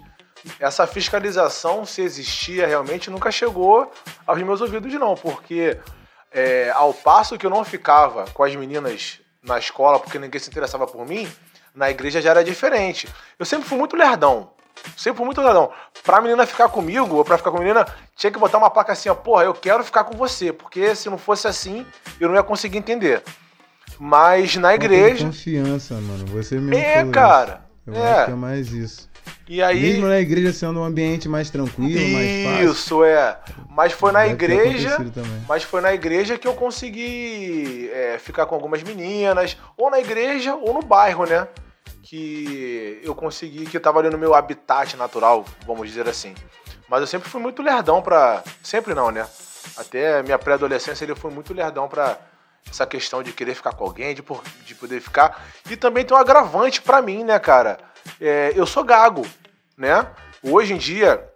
essa 0.59 0.85
fiscalização, 0.85 1.83
se 1.83 2.03
existia 2.03 2.67
realmente, 2.67 3.09
nunca 3.09 3.31
chegou 3.31 3.91
aos 4.27 4.43
meus 4.43 4.61
ouvidos 4.61 4.93
não, 4.93 5.15
porque 5.15 5.75
é, 6.31 6.69
ao 6.75 6.93
passo 6.93 7.35
que 7.35 7.47
eu 7.47 7.49
não 7.49 7.65
ficava 7.65 8.25
com 8.31 8.43
as 8.43 8.55
meninas 8.55 9.19
na 9.41 9.57
escola 9.57 9.99
porque 9.99 10.19
ninguém 10.19 10.39
se 10.39 10.51
interessava 10.51 10.85
por 10.85 11.03
mim, 11.03 11.27
na 11.77 11.91
igreja 11.91 12.19
já 12.19 12.31
era 12.31 12.43
diferente. 12.43 13.07
Eu 13.37 13.45
sempre 13.45 13.69
fui 13.69 13.77
muito 13.77 13.95
lerdão. 13.95 14.49
Sempre 14.95 15.17
fui 15.17 15.25
muito 15.25 15.41
lerdão. 15.41 15.69
Pra 16.03 16.19
menina 16.19 16.45
ficar 16.45 16.69
comigo, 16.69 17.15
ou 17.15 17.23
pra 17.23 17.37
ficar 17.37 17.51
com 17.51 17.57
a 17.57 17.59
menina, 17.59 17.85
tinha 18.15 18.31
que 18.31 18.39
botar 18.39 18.57
uma 18.57 18.69
placa 18.69 18.93
assim, 18.93 19.09
ó, 19.09 19.15
porra, 19.15 19.43
eu 19.43 19.53
quero 19.53 19.83
ficar 19.83 20.03
com 20.03 20.17
você. 20.17 20.51
Porque 20.51 20.95
se 20.95 21.07
não 21.07 21.19
fosse 21.19 21.47
assim, 21.47 21.85
eu 22.19 22.29
não 22.29 22.35
ia 22.35 22.43
conseguir 22.43 22.79
entender. 22.79 23.21
Mas 23.99 24.55
na 24.55 24.73
igreja. 24.73 25.25
confiança, 25.25 25.93
mano. 25.95 26.25
Você 26.27 26.55
mesmo. 26.55 26.73
É, 26.73 27.05
cara. 27.11 27.61
Isso. 27.87 27.97
Eu 27.97 28.03
é. 28.03 28.11
acho 28.11 28.25
que 28.25 28.31
é 28.31 28.35
mais 28.35 28.73
isso. 28.73 29.07
E 29.47 29.61
aí, 29.61 29.79
Mesmo 29.81 30.07
na 30.07 30.19
igreja 30.19 30.51
sendo 30.51 30.79
um 30.81 30.83
ambiente 30.83 31.29
mais 31.29 31.49
tranquilo, 31.49 31.99
isso, 31.99 32.13
mais 32.13 32.43
fácil. 32.43 32.71
Isso, 32.71 33.03
é. 33.03 33.37
Mas 33.69 33.93
foi 33.93 34.11
na 34.11 34.27
igreja. 34.27 34.97
Mas 35.47 35.63
foi 35.63 35.79
na 35.79 35.93
igreja 35.93 36.37
que 36.37 36.47
eu 36.47 36.53
consegui 36.53 37.89
é, 37.93 38.17
ficar 38.19 38.45
com 38.45 38.55
algumas 38.55 38.83
meninas, 38.83 39.57
ou 39.77 39.89
na 39.89 39.99
igreja, 39.99 40.55
ou 40.55 40.73
no 40.73 40.81
bairro, 40.81 41.25
né? 41.25 41.47
Que 42.07 43.01
eu 43.03 43.13
consegui, 43.13 43.65
que 43.65 43.75
estava 43.75 43.99
ali 43.99 44.09
no 44.09 44.17
meu 44.17 44.33
habitat 44.33 44.95
natural, 44.95 45.43
vamos 45.65 45.89
dizer 45.89 46.07
assim. 46.07 46.33
Mas 46.87 47.01
eu 47.01 47.07
sempre 47.07 47.29
fui 47.29 47.41
muito 47.41 47.61
lerdão 47.61 48.01
para 48.01 48.41
Sempre 48.63 48.93
não, 48.93 49.11
né? 49.11 49.27
Até 49.75 50.23
minha 50.23 50.39
pré-adolescência 50.39 51.03
ele 51.03 51.15
foi 51.15 51.29
muito 51.29 51.53
lerdão 51.53 51.89
para 51.89 52.17
essa 52.69 52.85
questão 52.85 53.21
de 53.21 53.33
querer 53.33 53.55
ficar 53.55 53.73
com 53.73 53.83
alguém, 53.83 54.15
de, 54.15 54.23
por, 54.23 54.41
de 54.65 54.73
poder 54.73 55.01
ficar. 55.01 55.45
E 55.69 55.75
também 55.75 56.05
tem 56.05 56.15
um 56.15 56.19
agravante 56.19 56.81
para 56.81 57.01
mim, 57.01 57.25
né, 57.25 57.37
cara? 57.39 57.77
É, 58.21 58.53
eu 58.55 58.65
sou 58.65 58.85
gago, 58.85 59.27
né? 59.77 60.07
Hoje 60.41 60.73
em 60.73 60.77
dia, 60.77 61.29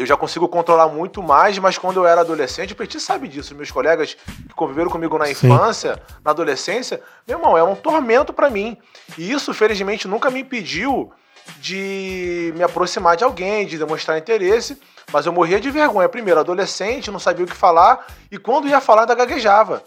eu 0.00 0.06
já 0.06 0.16
consigo 0.16 0.48
controlar 0.48 0.88
muito 0.88 1.22
mais, 1.22 1.58
mas 1.58 1.78
quando 1.78 1.98
eu 1.98 2.06
era 2.06 2.20
adolescente, 2.20 2.72
o 2.72 2.76
Petit 2.76 3.00
sabe 3.00 3.28
disso. 3.28 3.54
Meus 3.54 3.70
colegas 3.70 4.14
que 4.14 4.54
conviveram 4.54 4.90
comigo 4.90 5.18
na 5.18 5.30
infância, 5.30 5.94
Sim. 5.94 6.14
na 6.24 6.30
adolescência, 6.30 7.00
meu 7.26 7.38
irmão, 7.38 7.56
é 7.56 7.62
um 7.62 7.74
tormento 7.74 8.32
para 8.32 8.50
mim. 8.50 8.76
E 9.18 9.30
isso, 9.30 9.52
felizmente, 9.52 10.08
nunca 10.08 10.30
me 10.30 10.40
impediu 10.40 11.12
de 11.60 12.52
me 12.56 12.62
aproximar 12.62 13.16
de 13.16 13.24
alguém, 13.24 13.66
de 13.66 13.78
demonstrar 13.78 14.18
interesse, 14.18 14.78
mas 15.12 15.26
eu 15.26 15.32
morria 15.32 15.60
de 15.60 15.70
vergonha. 15.70 16.08
Primeiro, 16.08 16.40
adolescente, 16.40 17.10
não 17.10 17.18
sabia 17.18 17.44
o 17.44 17.48
que 17.48 17.56
falar, 17.56 18.06
e 18.30 18.38
quando 18.38 18.68
ia 18.68 18.80
falar, 18.80 19.02
ainda 19.02 19.14
gaguejava. 19.14 19.82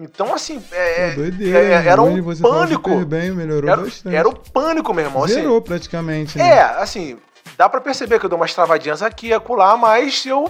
Então, 0.00 0.32
assim, 0.32 0.62
é, 0.70 1.08
é 1.08 1.14
doideira, 1.16 1.58
é, 1.58 1.72
era 1.88 2.00
um 2.00 2.22
pânico. 2.40 3.04
Bem, 3.04 3.32
melhorou 3.32 3.68
era, 3.68 3.82
bastante. 3.82 4.14
era 4.14 4.28
um 4.28 4.32
pânico, 4.32 4.94
meu 4.94 5.04
irmão. 5.04 5.24
Assim. 5.24 5.34
Zerou 5.34 5.56
assim, 5.56 5.64
praticamente. 5.64 6.38
Né? 6.38 6.48
É, 6.48 6.60
assim, 6.60 7.18
Dá 7.58 7.68
para 7.68 7.80
perceber 7.80 8.20
que 8.20 8.24
eu 8.24 8.30
dou 8.30 8.38
umas 8.38 8.54
travadinhas 8.54 9.02
aqui 9.02 9.26
e 9.26 9.34
acolá, 9.34 9.76
mas 9.76 10.20
se 10.20 10.28
eu 10.28 10.48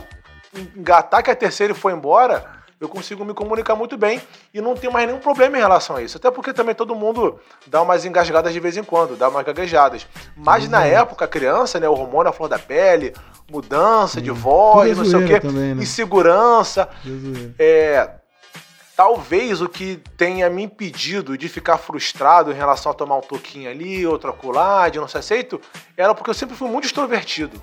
engatar 0.76 1.22
que 1.22 1.30
a 1.30 1.34
terceira 1.34 1.74
foi 1.74 1.94
embora, 1.94 2.44
eu 2.78 2.86
consigo 2.86 3.24
me 3.24 3.32
comunicar 3.32 3.74
muito 3.74 3.96
bem 3.96 4.20
e 4.52 4.60
não 4.60 4.74
tenho 4.74 4.92
mais 4.92 5.06
nenhum 5.06 5.18
problema 5.18 5.56
em 5.56 5.60
relação 5.60 5.96
a 5.96 6.02
isso. 6.02 6.18
Até 6.18 6.30
porque 6.30 6.52
também 6.52 6.74
todo 6.74 6.94
mundo 6.94 7.40
dá 7.66 7.80
umas 7.80 8.04
engasgadas 8.04 8.52
de 8.52 8.60
vez 8.60 8.76
em 8.76 8.84
quando, 8.84 9.16
dá 9.16 9.30
umas 9.30 9.42
gaguejadas. 9.42 10.06
Mas 10.36 10.64
uhum. 10.64 10.70
na 10.70 10.84
época, 10.84 11.26
criança, 11.26 11.80
né, 11.80 11.88
o 11.88 11.92
hormônio 11.92 12.28
à 12.28 12.32
flor 12.32 12.46
da 12.46 12.58
pele, 12.58 13.14
mudança 13.50 14.20
de 14.20 14.30
voz, 14.30 14.98
não 14.98 15.06
sei 15.06 15.24
o 15.24 15.26
quê, 15.26 15.40
também, 15.40 15.76
né? 15.76 15.82
insegurança. 15.82 16.90
É, 17.58 18.17
Talvez 18.98 19.60
o 19.60 19.68
que 19.68 20.02
tenha 20.16 20.50
me 20.50 20.64
impedido 20.64 21.38
de 21.38 21.48
ficar 21.48 21.78
frustrado 21.78 22.50
em 22.50 22.54
relação 22.54 22.90
a 22.90 22.94
tomar 22.96 23.16
um 23.18 23.20
toquinho 23.20 23.70
ali, 23.70 24.04
outro 24.04 24.28
acolá, 24.28 24.88
de 24.88 24.98
não 24.98 25.06
ser 25.06 25.18
aceito, 25.18 25.60
era 25.96 26.12
porque 26.12 26.30
eu 26.30 26.34
sempre 26.34 26.56
fui 26.56 26.68
muito 26.68 26.86
extrovertido. 26.86 27.62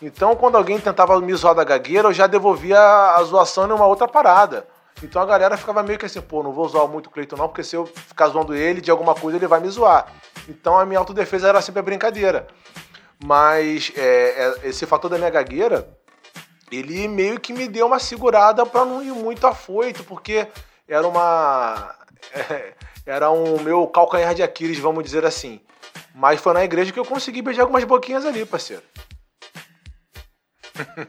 Então, 0.00 0.34
quando 0.34 0.56
alguém 0.56 0.80
tentava 0.80 1.20
me 1.20 1.34
zoar 1.34 1.54
da 1.54 1.62
gagueira, 1.62 2.08
eu 2.08 2.14
já 2.14 2.26
devolvia 2.26 2.80
a 2.80 3.22
zoação 3.22 3.68
em 3.68 3.72
uma 3.72 3.84
outra 3.84 4.08
parada. 4.08 4.66
Então 5.02 5.20
a 5.20 5.26
galera 5.26 5.58
ficava 5.58 5.82
meio 5.82 5.98
que 5.98 6.06
assim, 6.06 6.22
pô, 6.22 6.42
não 6.42 6.52
vou 6.52 6.66
zoar 6.66 6.88
muito 6.88 7.08
o 7.08 7.10
Cleiton 7.10 7.36
não, 7.36 7.46
porque 7.46 7.62
se 7.62 7.76
eu 7.76 7.84
ficar 7.84 8.28
zoando 8.28 8.54
ele 8.54 8.80
de 8.80 8.90
alguma 8.90 9.14
coisa, 9.14 9.36
ele 9.36 9.46
vai 9.46 9.60
me 9.60 9.68
zoar. 9.68 10.06
Então 10.48 10.78
a 10.78 10.86
minha 10.86 11.00
autodefesa 11.00 11.48
era 11.48 11.60
sempre 11.60 11.80
a 11.80 11.82
brincadeira. 11.82 12.46
Mas 13.22 13.92
é, 13.94 14.54
é, 14.62 14.68
esse 14.68 14.86
fator 14.86 15.10
da 15.10 15.18
minha 15.18 15.28
gagueira, 15.28 15.86
ele 16.70 17.08
meio 17.08 17.40
que 17.40 17.52
me 17.52 17.68
deu 17.68 17.86
uma 17.86 17.98
segurada 17.98 18.64
para 18.64 18.84
não 18.84 19.02
ir 19.02 19.12
muito 19.12 19.46
afoito, 19.46 20.04
porque 20.04 20.46
era 20.88 21.06
uma. 21.06 21.94
É, 22.32 22.74
era 23.06 23.30
um 23.30 23.60
meu 23.60 23.86
calcanhar 23.86 24.34
de 24.34 24.42
Aquiles, 24.42 24.78
vamos 24.78 25.04
dizer 25.04 25.24
assim. 25.24 25.60
Mas 26.14 26.40
foi 26.40 26.52
na 26.52 26.64
igreja 26.64 26.92
que 26.92 26.98
eu 26.98 27.04
consegui 27.04 27.42
beijar 27.42 27.62
algumas 27.62 27.84
boquinhas 27.84 28.24
ali, 28.24 28.44
parceiro. 28.44 28.82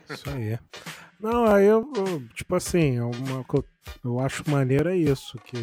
Isso 0.09 0.29
aí. 0.29 0.57
Não, 1.19 1.45
aí 1.45 1.65
eu, 1.65 1.87
eu 1.95 2.23
tipo 2.33 2.55
assim, 2.55 2.99
uma, 2.99 3.45
eu 4.03 4.19
acho 4.19 4.49
maneiro 4.49 4.89
é 4.89 4.95
isso, 4.95 5.37
que 5.45 5.57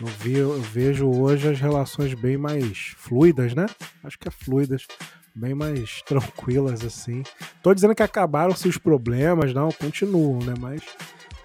eu, 0.00 0.06
vi, 0.06 0.38
eu 0.38 0.60
vejo 0.60 1.08
hoje 1.08 1.48
as 1.48 1.60
relações 1.60 2.14
bem 2.14 2.36
mais 2.36 2.94
fluidas, 2.96 3.54
né? 3.54 3.66
Acho 4.02 4.18
que 4.18 4.28
é 4.28 4.30
fluidas, 4.30 4.86
bem 5.36 5.54
mais 5.54 6.02
tranquilas 6.08 6.84
assim. 6.84 7.22
Tô 7.62 7.72
dizendo 7.74 7.94
que 7.94 8.02
acabaram-se 8.02 8.66
os 8.66 8.78
problemas, 8.78 9.52
não, 9.52 9.70
continuam, 9.70 10.42
né? 10.42 10.54
Mas 10.58 10.82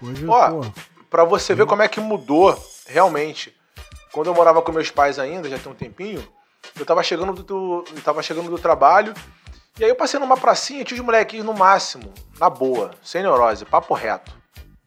hoje, 0.02 0.26
Ó, 0.26 0.50
pô, 0.50 0.72
pra 1.10 1.24
você 1.24 1.54
ver 1.54 1.66
como 1.66 1.82
é 1.82 1.88
que 1.88 2.00
mudou 2.00 2.58
realmente. 2.86 3.54
Quando 4.10 4.26
eu 4.26 4.34
morava 4.34 4.60
com 4.60 4.72
meus 4.72 4.90
pais 4.90 5.18
ainda, 5.18 5.48
já 5.48 5.58
tem 5.58 5.70
um 5.70 5.74
tempinho, 5.74 6.26
eu 6.78 6.84
tava 6.84 7.02
chegando 7.02 7.42
do, 7.42 7.84
eu 7.94 8.02
tava 8.02 8.22
chegando 8.22 8.50
do 8.50 8.58
trabalho, 8.58 9.14
e 9.78 9.84
aí 9.84 9.90
eu 9.90 9.96
passei 9.96 10.20
numa 10.20 10.36
pracinha, 10.36 10.84
tinha 10.84 11.00
os 11.00 11.04
moleques 11.04 11.42
no 11.42 11.54
máximo, 11.54 12.12
na 12.38 12.50
boa, 12.50 12.90
sem 13.02 13.22
neurose, 13.22 13.64
papo 13.64 13.94
reto. 13.94 14.32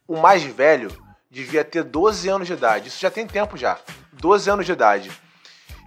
O 0.07 0.15
mais 0.17 0.43
velho 0.43 0.91
devia 1.29 1.63
ter 1.63 1.83
12 1.83 2.29
anos 2.29 2.47
de 2.47 2.53
idade. 2.53 2.89
Isso 2.89 2.99
já 2.99 3.09
tem 3.09 3.25
tempo 3.25 3.57
já. 3.57 3.79
12 4.13 4.49
anos 4.49 4.65
de 4.65 4.71
idade. 4.71 5.11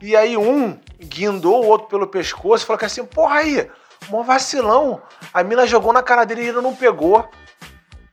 E 0.00 0.16
aí 0.16 0.36
um 0.36 0.78
guindou 1.00 1.64
o 1.64 1.66
outro 1.66 1.88
pelo 1.88 2.06
pescoço 2.06 2.64
e 2.64 2.66
falou 2.66 2.78
que 2.78 2.84
assim, 2.84 3.04
porra 3.04 3.36
aí, 3.36 3.70
mó 4.08 4.22
vacilão. 4.22 5.02
A 5.32 5.42
mina 5.42 5.66
jogou 5.66 5.92
na 5.92 6.02
cara 6.02 6.24
dele 6.24 6.42
e 6.42 6.48
ele 6.48 6.60
não 6.60 6.74
pegou. 6.74 7.28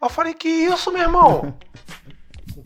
Eu 0.02 0.10
falei, 0.10 0.34
que 0.34 0.48
isso, 0.48 0.92
meu 0.92 1.02
irmão? 1.02 1.58
Eu 2.56 2.64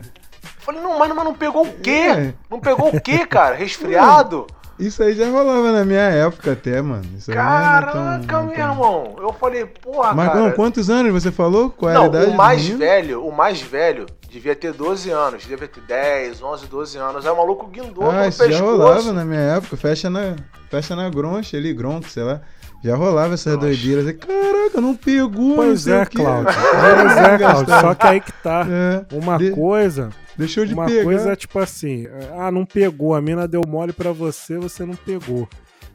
falei, 0.58 0.80
não, 0.80 0.98
mas 0.98 1.08
não 1.08 1.34
pegou 1.34 1.64
o 1.64 1.80
quê? 1.80 1.90
É. 1.90 2.34
Não 2.50 2.60
pegou 2.60 2.88
o 2.88 3.00
quê, 3.00 3.26
cara? 3.26 3.54
Resfriado? 3.54 4.46
Isso 4.80 5.02
aí 5.02 5.14
já 5.14 5.28
rolava 5.28 5.72
na 5.72 5.84
minha 5.84 6.00
época 6.00 6.52
até, 6.52 6.80
mano. 6.80 7.04
Isso 7.16 7.30
Caraca, 7.30 7.92
tão, 8.26 8.46
meu 8.46 8.54
tão... 8.54 8.70
irmão. 8.70 9.16
Eu 9.18 9.32
falei, 9.34 9.66
porra, 9.66 10.14
Mas, 10.14 10.32
cara. 10.32 10.52
quantos 10.52 10.88
anos 10.88 11.12
você 11.12 11.30
falou? 11.30 11.70
Qual 11.70 11.90
é 11.90 11.94
Não, 11.94 12.04
a 12.04 12.06
idade 12.06 12.30
o 12.30 12.34
mais 12.34 12.66
velho, 12.66 13.26
o 13.26 13.30
mais 13.30 13.60
velho 13.60 14.06
devia 14.30 14.56
ter 14.56 14.72
12 14.72 15.10
anos. 15.10 15.42
Devia 15.42 15.68
ter 15.68 15.82
10, 15.82 16.42
11, 16.42 16.66
12 16.66 16.98
anos. 16.98 17.26
Aí 17.26 17.32
o 17.32 17.36
maluco 17.36 17.66
guindou 17.66 18.10
ah, 18.10 18.26
isso 18.26 18.50
já 18.50 18.60
rolava 18.60 19.12
na 19.12 19.24
minha 19.24 19.40
época. 19.40 19.76
Fecha 19.76 20.08
na, 20.08 20.36
fecha 20.70 20.96
na 20.96 21.10
groncha 21.10 21.56
ali, 21.56 21.74
gronco, 21.74 22.08
sei 22.08 22.22
lá. 22.22 22.40
Já 22.82 22.96
rolava 22.96 23.34
essas 23.34 23.54
Nossa. 23.54 23.66
doideiras. 23.66 24.16
Caraca, 24.16 24.80
não 24.80 24.94
pegou. 24.96 25.56
Pois 25.60 25.86
é, 25.86 26.04
Cláudio. 26.06 26.54
Pois 26.54 27.16
é, 27.16 27.38
Cláudio. 27.38 27.80
Só 27.80 27.94
que 27.94 28.06
aí 28.06 28.20
que 28.20 28.32
tá. 28.32 28.66
É. 28.68 29.14
Uma 29.14 29.36
de... 29.36 29.50
coisa 29.50 30.10
Deixou 30.40 30.64
de 30.64 30.72
Uma 30.72 30.86
pegar. 30.86 31.04
coisa 31.04 31.32
é 31.32 31.36
tipo 31.36 31.58
assim, 31.58 32.06
ah, 32.38 32.50
não 32.50 32.64
pegou, 32.64 33.14
a 33.14 33.20
mina 33.20 33.46
deu 33.46 33.60
mole 33.66 33.92
para 33.92 34.10
você, 34.10 34.56
você 34.56 34.86
não 34.86 34.96
pegou. 34.96 35.46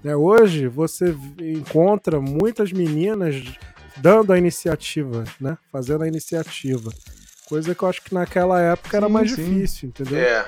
Né? 0.03 0.15
Hoje 0.15 0.67
você 0.67 1.15
encontra 1.41 2.21
muitas 2.21 2.71
meninas 2.71 3.43
dando 3.97 4.31
a 4.31 4.37
iniciativa, 4.37 5.23
né? 5.41 5.57
Fazendo 5.71 6.03
a 6.03 6.07
iniciativa. 6.07 6.91
Coisa 7.47 7.73
que 7.73 7.81
eu 7.81 7.89
acho 7.89 8.03
que 8.03 8.13
naquela 8.13 8.61
época 8.61 8.91
sim, 8.91 8.97
era 8.97 9.09
mais 9.09 9.31
sim. 9.31 9.43
difícil, 9.43 9.89
entendeu? 9.89 10.19
É. 10.19 10.45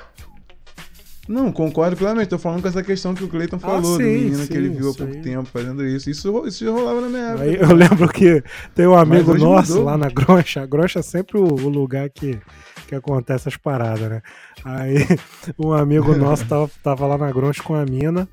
Não, 1.28 1.52
concordo 1.52 1.98
plenamente. 1.98 2.30
Tô 2.30 2.40
falando 2.40 2.62
com 2.62 2.68
essa 2.68 2.82
questão 2.82 3.14
que 3.14 3.24
o 3.24 3.28
Cleiton 3.28 3.58
ah, 3.58 3.60
falou, 3.60 3.96
ah, 3.96 3.98
sim, 3.98 4.04
do 4.04 4.10
menino 4.10 4.38
sim, 4.38 4.48
que 4.48 4.58
ele 4.58 4.70
viu 4.70 4.92
há 4.92 4.94
pouco 4.94 5.22
tempo 5.22 5.46
fazendo 5.46 5.86
isso. 5.86 6.10
Isso, 6.10 6.48
isso 6.48 6.64
já 6.64 6.72
rolava 6.72 7.02
na 7.02 7.10
minha 7.10 7.24
época. 7.24 7.44
Aí, 7.44 7.56
eu 7.56 7.74
lembro 7.76 8.10
que 8.10 8.44
tem 8.74 8.88
um 8.88 8.96
amigo 8.96 9.38
nosso 9.38 9.74
mudou. 9.74 9.86
lá 9.86 9.98
na 9.98 10.10
Groncha. 10.10 10.62
A 10.62 10.66
Groncha 10.66 11.00
é 11.00 11.02
sempre 11.04 11.38
o, 11.38 11.44
o, 11.44 11.70
lugar 11.70 12.10
que, 12.10 12.40
que 12.88 12.96
acontece 12.96 13.50
as 13.50 13.58
paradas, 13.58 14.10
né? 14.10 14.22
Aí 14.64 14.96
um 15.60 15.74
amigo 15.74 16.16
nosso 16.16 16.46
tava, 16.46 16.72
tava 16.82 17.06
lá 17.06 17.18
na 17.18 17.32
Groncha 17.32 17.62
com 17.62 17.76
a 17.76 17.86
mina. 17.86 18.28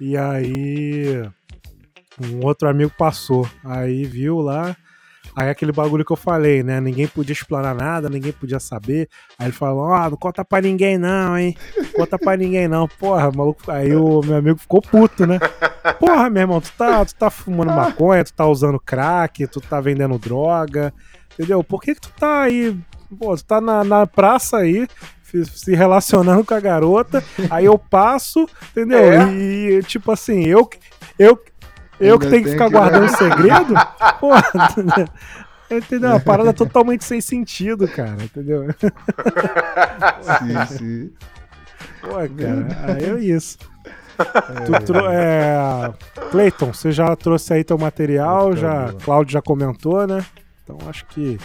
E 0.00 0.16
aí 0.16 1.22
um 2.20 2.44
outro 2.44 2.68
amigo 2.68 2.92
passou. 2.98 3.48
Aí 3.64 4.04
viu 4.04 4.38
lá. 4.38 4.76
Aí 5.36 5.48
aquele 5.50 5.72
bagulho 5.72 6.04
que 6.04 6.12
eu 6.12 6.16
falei, 6.16 6.62
né? 6.62 6.80
Ninguém 6.80 7.08
podia 7.08 7.32
explanar 7.32 7.74
nada, 7.74 8.08
ninguém 8.08 8.32
podia 8.32 8.60
saber. 8.60 9.08
Aí 9.38 9.46
ele 9.46 9.52
falou, 9.52 9.84
ó, 9.84 10.06
oh, 10.06 10.10
não 10.10 10.16
conta 10.16 10.44
pra 10.44 10.60
ninguém 10.60 10.96
não, 10.96 11.36
hein? 11.36 11.56
Conta 11.94 12.18
pra 12.18 12.36
ninguém 12.36 12.68
não. 12.68 12.86
Porra, 12.86 13.32
maluco. 13.32 13.70
Aí 13.70 13.94
o 13.96 14.20
meu 14.22 14.36
amigo 14.36 14.58
ficou 14.58 14.80
puto, 14.80 15.26
né? 15.26 15.40
Porra, 15.98 16.30
meu 16.30 16.42
irmão, 16.42 16.60
tu 16.60 16.72
tá, 16.78 17.04
tu 17.04 17.14
tá 17.16 17.30
fumando 17.30 17.72
maconha, 17.72 18.24
tu 18.24 18.32
tá 18.32 18.46
usando 18.46 18.78
crack, 18.78 19.46
tu 19.48 19.60
tá 19.60 19.80
vendendo 19.80 20.18
droga, 20.18 20.94
entendeu? 21.32 21.64
Por 21.64 21.80
que, 21.82 21.94
que 21.94 22.00
tu 22.00 22.10
tá 22.18 22.42
aí? 22.42 22.76
Pô, 23.18 23.36
tu 23.36 23.44
tá 23.44 23.60
na, 23.60 23.82
na 23.82 24.06
praça 24.06 24.58
aí, 24.58 24.86
se 25.42 25.74
relacionando 25.74 26.44
com 26.44 26.54
a 26.54 26.60
garota, 26.60 27.24
aí 27.50 27.64
eu 27.64 27.78
passo, 27.78 28.48
entendeu? 28.70 29.12
É. 29.12 29.32
E, 29.32 29.82
tipo 29.82 30.12
assim, 30.12 30.44
eu, 30.44 30.68
eu, 31.18 31.38
eu 32.00 32.18
que 32.18 32.28
tenho 32.28 32.44
que 32.44 32.50
ficar 32.50 32.66
que... 32.66 32.72
guardando 32.72 33.08
segredo? 33.16 33.74
Porra, 34.20 34.44
entendeu? 35.70 36.14
A 36.14 36.20
parada 36.20 36.52
totalmente 36.52 37.04
sem 37.04 37.20
sentido, 37.20 37.88
cara, 37.88 38.22
entendeu? 38.22 38.66
Sim, 40.38 40.76
sim. 40.76 41.12
Pô, 42.00 42.10
cara, 42.10 42.94
aí 42.94 43.04
é 43.04 43.20
isso. 43.20 43.58
É... 44.18 44.78
Tro... 44.80 44.98
É... 45.08 45.92
Cleiton, 46.30 46.72
você 46.72 46.92
já 46.92 47.14
trouxe 47.16 47.52
aí 47.54 47.64
teu 47.64 47.78
material, 47.78 48.56
já 48.56 48.92
Cláudio 49.04 49.32
já 49.32 49.42
comentou, 49.42 50.06
né? 50.06 50.24
Então 50.62 50.78
acho 50.88 51.04
que 51.06 51.38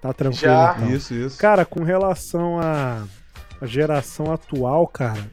tá 0.00 0.12
tranquilo. 0.12 0.42
Já. 0.42 0.74
Então. 0.78 0.90
Isso, 0.90 1.14
isso. 1.14 1.38
Cara, 1.38 1.64
com 1.64 1.82
relação 1.82 2.58
à 2.60 3.04
geração 3.62 4.32
atual, 4.32 4.86
cara, 4.86 5.30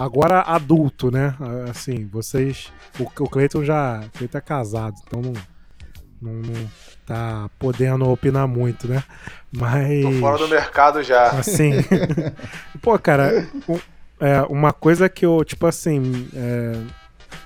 Agora 0.00 0.40
adulto, 0.40 1.10
né? 1.10 1.34
Assim, 1.70 2.06
vocês. 2.06 2.72
O, 2.98 3.02
o 3.02 3.28
Cleiton 3.28 3.62
já. 3.62 4.00
O 4.00 4.18
Cleiton 4.18 4.38
é 4.38 4.40
casado, 4.40 4.94
então 5.06 5.20
não, 5.20 5.34
não, 6.22 6.32
não 6.40 6.70
tá 7.04 7.50
podendo 7.58 8.08
opinar 8.08 8.48
muito, 8.48 8.88
né? 8.88 9.04
Mas. 9.52 10.02
Tô 10.02 10.12
fora 10.12 10.38
do 10.38 10.48
mercado 10.48 11.02
já. 11.02 11.24
Assim. 11.32 11.72
pô, 12.80 12.98
cara, 12.98 13.46
um, 13.68 13.78
é, 14.18 14.40
uma 14.48 14.72
coisa 14.72 15.06
que 15.06 15.26
eu, 15.26 15.44
tipo 15.44 15.66
assim. 15.66 16.28
É, 16.34 16.72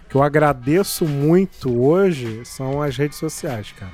que 0.09 0.17
eu 0.17 0.23
agradeço 0.23 1.07
muito 1.07 1.77
hoje 1.83 2.45
são 2.45 2.81
as 2.81 2.97
redes 2.97 3.19
sociais, 3.19 3.75
cara. 3.77 3.91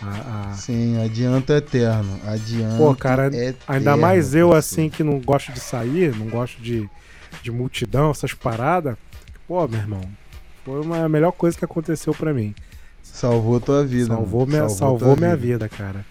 A, 0.00 0.52
a... 0.52 0.54
Sim, 0.54 1.04
adianta 1.04 1.52
eterno. 1.52 2.18
Adianta. 2.26 2.78
Pô, 2.78 2.94
cara, 2.94 3.26
eterno, 3.26 3.58
ainda 3.68 3.94
mais 3.94 4.34
eu, 4.34 4.54
assim, 4.54 4.88
que 4.88 5.02
não 5.02 5.20
gosto 5.20 5.52
de 5.52 5.60
sair, 5.60 6.16
não 6.16 6.28
gosto 6.28 6.62
de 6.62 6.88
de 7.42 7.50
multidão, 7.50 8.10
essas 8.10 8.34
paradas, 8.34 8.96
pô, 9.46 9.66
meu 9.66 9.80
irmão, 9.80 10.02
foi 10.64 10.80
uma, 10.80 11.04
a 11.04 11.08
melhor 11.08 11.32
coisa 11.32 11.56
que 11.58 11.64
aconteceu 11.64 12.14
para 12.14 12.32
mim. 12.32 12.54
Salvou 13.02 13.60
tua 13.60 13.84
vida. 13.84 14.06
Salvou 14.06 14.46
minha, 14.46 14.68
salvou, 14.68 14.98
salvou 14.98 15.16
minha 15.16 15.36
vida. 15.36 15.64
vida. 15.64 15.68
cara. 15.68 16.04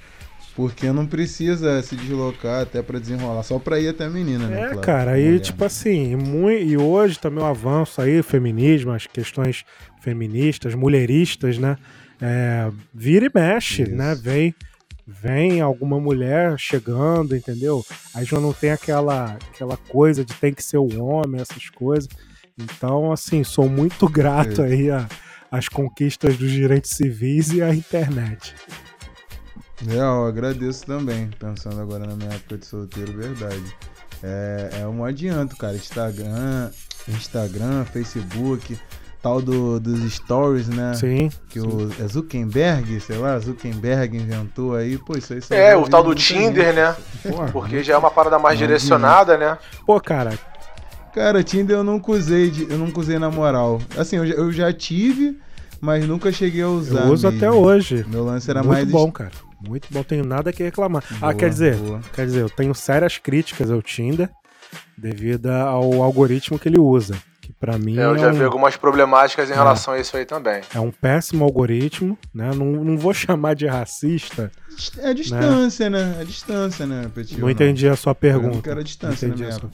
Porque 0.55 0.91
não 0.91 1.05
precisa 1.05 1.81
se 1.81 1.95
deslocar 1.95 2.63
até 2.63 2.81
para 2.81 2.99
desenrolar, 2.99 3.43
só 3.43 3.57
pra 3.57 3.79
ir 3.79 3.87
até 3.87 4.05
a 4.05 4.09
menina, 4.09 4.47
né? 4.47 4.57
É, 4.57 4.67
claro, 4.67 4.81
cara, 4.81 5.11
aí 5.11 5.39
tipo 5.39 5.63
assim, 5.63 6.17
muito, 6.17 6.61
e 6.61 6.75
hoje 6.75 7.17
também 7.17 7.41
o 7.41 7.47
avanço 7.47 8.01
aí, 8.01 8.19
o 8.19 8.23
feminismo, 8.23 8.91
as 8.91 9.07
questões 9.07 9.63
feministas, 10.01 10.75
mulheristas, 10.75 11.57
né? 11.57 11.77
É, 12.21 12.69
vira 12.93 13.25
e 13.25 13.31
mexe, 13.33 13.83
Isso. 13.83 13.95
né? 13.95 14.13
Vem 14.15 14.53
vem 15.09 15.61
alguma 15.61 15.99
mulher 15.99 16.57
chegando, 16.57 17.35
entendeu? 17.35 17.85
Aí 18.13 18.25
já 18.25 18.39
não 18.39 18.53
tem 18.53 18.71
aquela, 18.71 19.37
aquela 19.51 19.77
coisa 19.77 20.23
de 20.23 20.33
tem 20.33 20.53
que 20.53 20.63
ser 20.63 20.77
o 20.77 21.03
homem, 21.03 21.41
essas 21.41 21.69
coisas. 21.69 22.07
Então, 22.57 23.11
assim, 23.11 23.43
sou 23.43 23.67
muito 23.67 24.07
grato 24.07 24.61
é. 24.61 24.65
aí 24.65 24.87
às 25.51 25.67
conquistas 25.67 26.37
dos 26.37 26.51
direitos 26.51 26.91
civis 26.91 27.51
e 27.51 27.61
à 27.61 27.73
internet. 27.73 28.53
É, 29.87 29.95
eu 29.95 30.25
agradeço 30.25 30.85
também, 30.85 31.29
pensando 31.39 31.79
agora 31.79 32.05
na 32.05 32.15
minha 32.15 32.31
época 32.31 32.57
de 32.57 32.65
solteiro, 32.65 33.13
verdade. 33.13 33.75
É, 34.21 34.81
é 34.81 34.87
um 34.87 35.05
adianto, 35.05 35.55
cara. 35.55 35.75
Instagram, 35.75 36.69
Instagram, 37.07 37.85
Facebook, 37.85 38.77
tal 39.21 39.41
do, 39.41 39.79
dos 39.79 40.13
stories, 40.13 40.67
né? 40.69 40.93
Sim. 40.93 41.29
Que 41.49 41.59
sim. 41.59 41.67
o 41.67 41.91
é 42.03 42.07
Zuckerberg, 42.07 42.99
sei 42.99 43.17
lá, 43.17 43.37
Zuckerberg 43.39 44.17
inventou 44.17 44.75
aí, 44.75 44.97
pô, 44.97 45.17
isso 45.17 45.33
aí 45.33 45.41
É, 45.49 45.75
o 45.75 45.87
tal 45.87 46.03
do 46.03 46.15
Tinder, 46.15 46.73
né? 46.73 46.95
Porra, 47.27 47.47
Porque 47.51 47.83
já 47.83 47.93
é 47.93 47.97
uma 47.97 48.11
parada 48.11 48.39
mais 48.39 48.57
direcionada, 48.57 49.37
né? 49.37 49.57
Pô, 49.85 49.99
cara. 49.99 50.37
Cara, 51.13 51.43
Tinder 51.43 51.77
eu 51.77 51.83
nunca 51.83 52.11
usei, 52.11 52.49
de, 52.51 52.69
eu 52.69 52.77
nunca 52.77 52.99
usei 52.99 53.17
na 53.19 53.29
moral. 53.29 53.81
Assim, 53.97 54.15
eu, 54.17 54.25
eu 54.25 54.51
já 54.51 54.71
tive, 54.71 55.37
mas 55.81 56.05
nunca 56.07 56.31
cheguei 56.31 56.61
a 56.61 56.67
usar. 56.69 57.05
Eu 57.07 57.11
uso 57.13 57.27
mesmo. 57.29 57.45
até 57.45 57.51
hoje. 57.51 58.05
Meu 58.07 58.23
lance 58.23 58.49
era 58.49 58.61
Muito 58.61 58.73
mais. 58.73 58.87
bom, 58.89 59.11
cara. 59.11 59.31
Muito 59.67 59.87
bom, 59.91 60.01
tenho 60.03 60.23
nada 60.23 60.53
que 60.53 60.63
reclamar. 60.63 61.03
ah, 61.15 61.19
Boa, 61.19 61.33
quer 61.33 61.49
dizer, 61.49 61.75
boa. 61.75 61.99
quer 62.13 62.25
dizer, 62.25 62.41
eu 62.41 62.49
tenho 62.49 62.73
sérias 62.73 63.17
críticas 63.17 63.69
ao 63.69 63.81
Tinder 63.81 64.29
devido 64.97 65.47
ao 65.47 66.01
algoritmo 66.01 66.57
que 66.59 66.69
ele 66.69 66.79
usa. 66.79 67.15
Que 67.49 67.53
pra 67.59 67.79
mim 67.79 67.97
É, 67.97 68.03
eu 68.05 68.15
já 68.15 68.29
um, 68.29 68.33
vi 68.33 68.43
algumas 68.43 68.77
problemáticas 68.77 69.49
em 69.49 69.53
relação 69.53 69.95
a 69.95 69.99
isso 69.99 70.15
aí 70.15 70.23
também. 70.23 70.61
é 70.71 70.79
um 70.79 70.91
péssimo 70.91 71.43
algoritmo, 71.43 72.15
né? 72.31 72.51
Não, 72.53 72.65
não 72.83 72.95
vou 72.95 73.11
chamar 73.15 73.55
de 73.55 73.65
racista. 73.65 74.51
É 74.99 75.09
a 75.09 75.13
distância, 75.13 75.89
né? 75.89 76.15
É 76.19 76.21
a 76.21 76.23
distância, 76.23 76.85
né, 76.85 77.09
Petit? 77.13 77.39
não 77.39 77.49
entendi 77.49 77.87
a 77.87 77.95
sua 77.95 78.13
pergunta. 78.13 78.61
que 78.61 78.69
era 78.69 78.83
distância, 78.83 79.27
Não 79.27 79.33
entendi 79.33 79.49
né, 79.49 79.55
a 79.55 79.59
sua- 79.59 79.71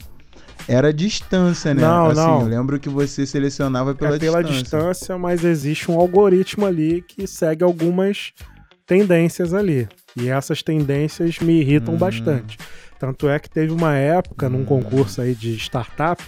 Era 0.66 0.88
a 0.88 0.92
distância, 0.92 1.74
né? 1.74 1.82
Não, 1.82 2.06
assim, 2.06 2.20
não. 2.20 2.40
eu 2.40 2.46
lembro 2.48 2.80
que 2.80 2.88
você 2.88 3.26
selecionava 3.26 3.94
pela, 3.94 4.16
é 4.16 4.18
pela 4.18 4.42
distância. 4.42 4.62
distância, 4.62 5.18
mas 5.18 5.44
existe 5.44 5.90
um 5.90 6.00
algoritmo 6.00 6.64
ali 6.64 7.02
que 7.06 7.26
segue 7.26 7.62
algumas 7.62 8.32
tendências 8.86 9.52
ali. 9.52 9.86
E 10.16 10.28
essas 10.30 10.62
tendências 10.62 11.38
me 11.40 11.60
irritam 11.60 11.92
Hum. 11.94 11.98
bastante. 11.98 12.56
Tanto 12.98 13.28
é 13.28 13.38
que 13.38 13.50
teve 13.50 13.70
uma 13.70 13.94
época, 13.94 14.48
num 14.48 14.64
concurso 14.64 15.20
aí 15.20 15.34
de 15.34 15.54
startup, 15.56 16.22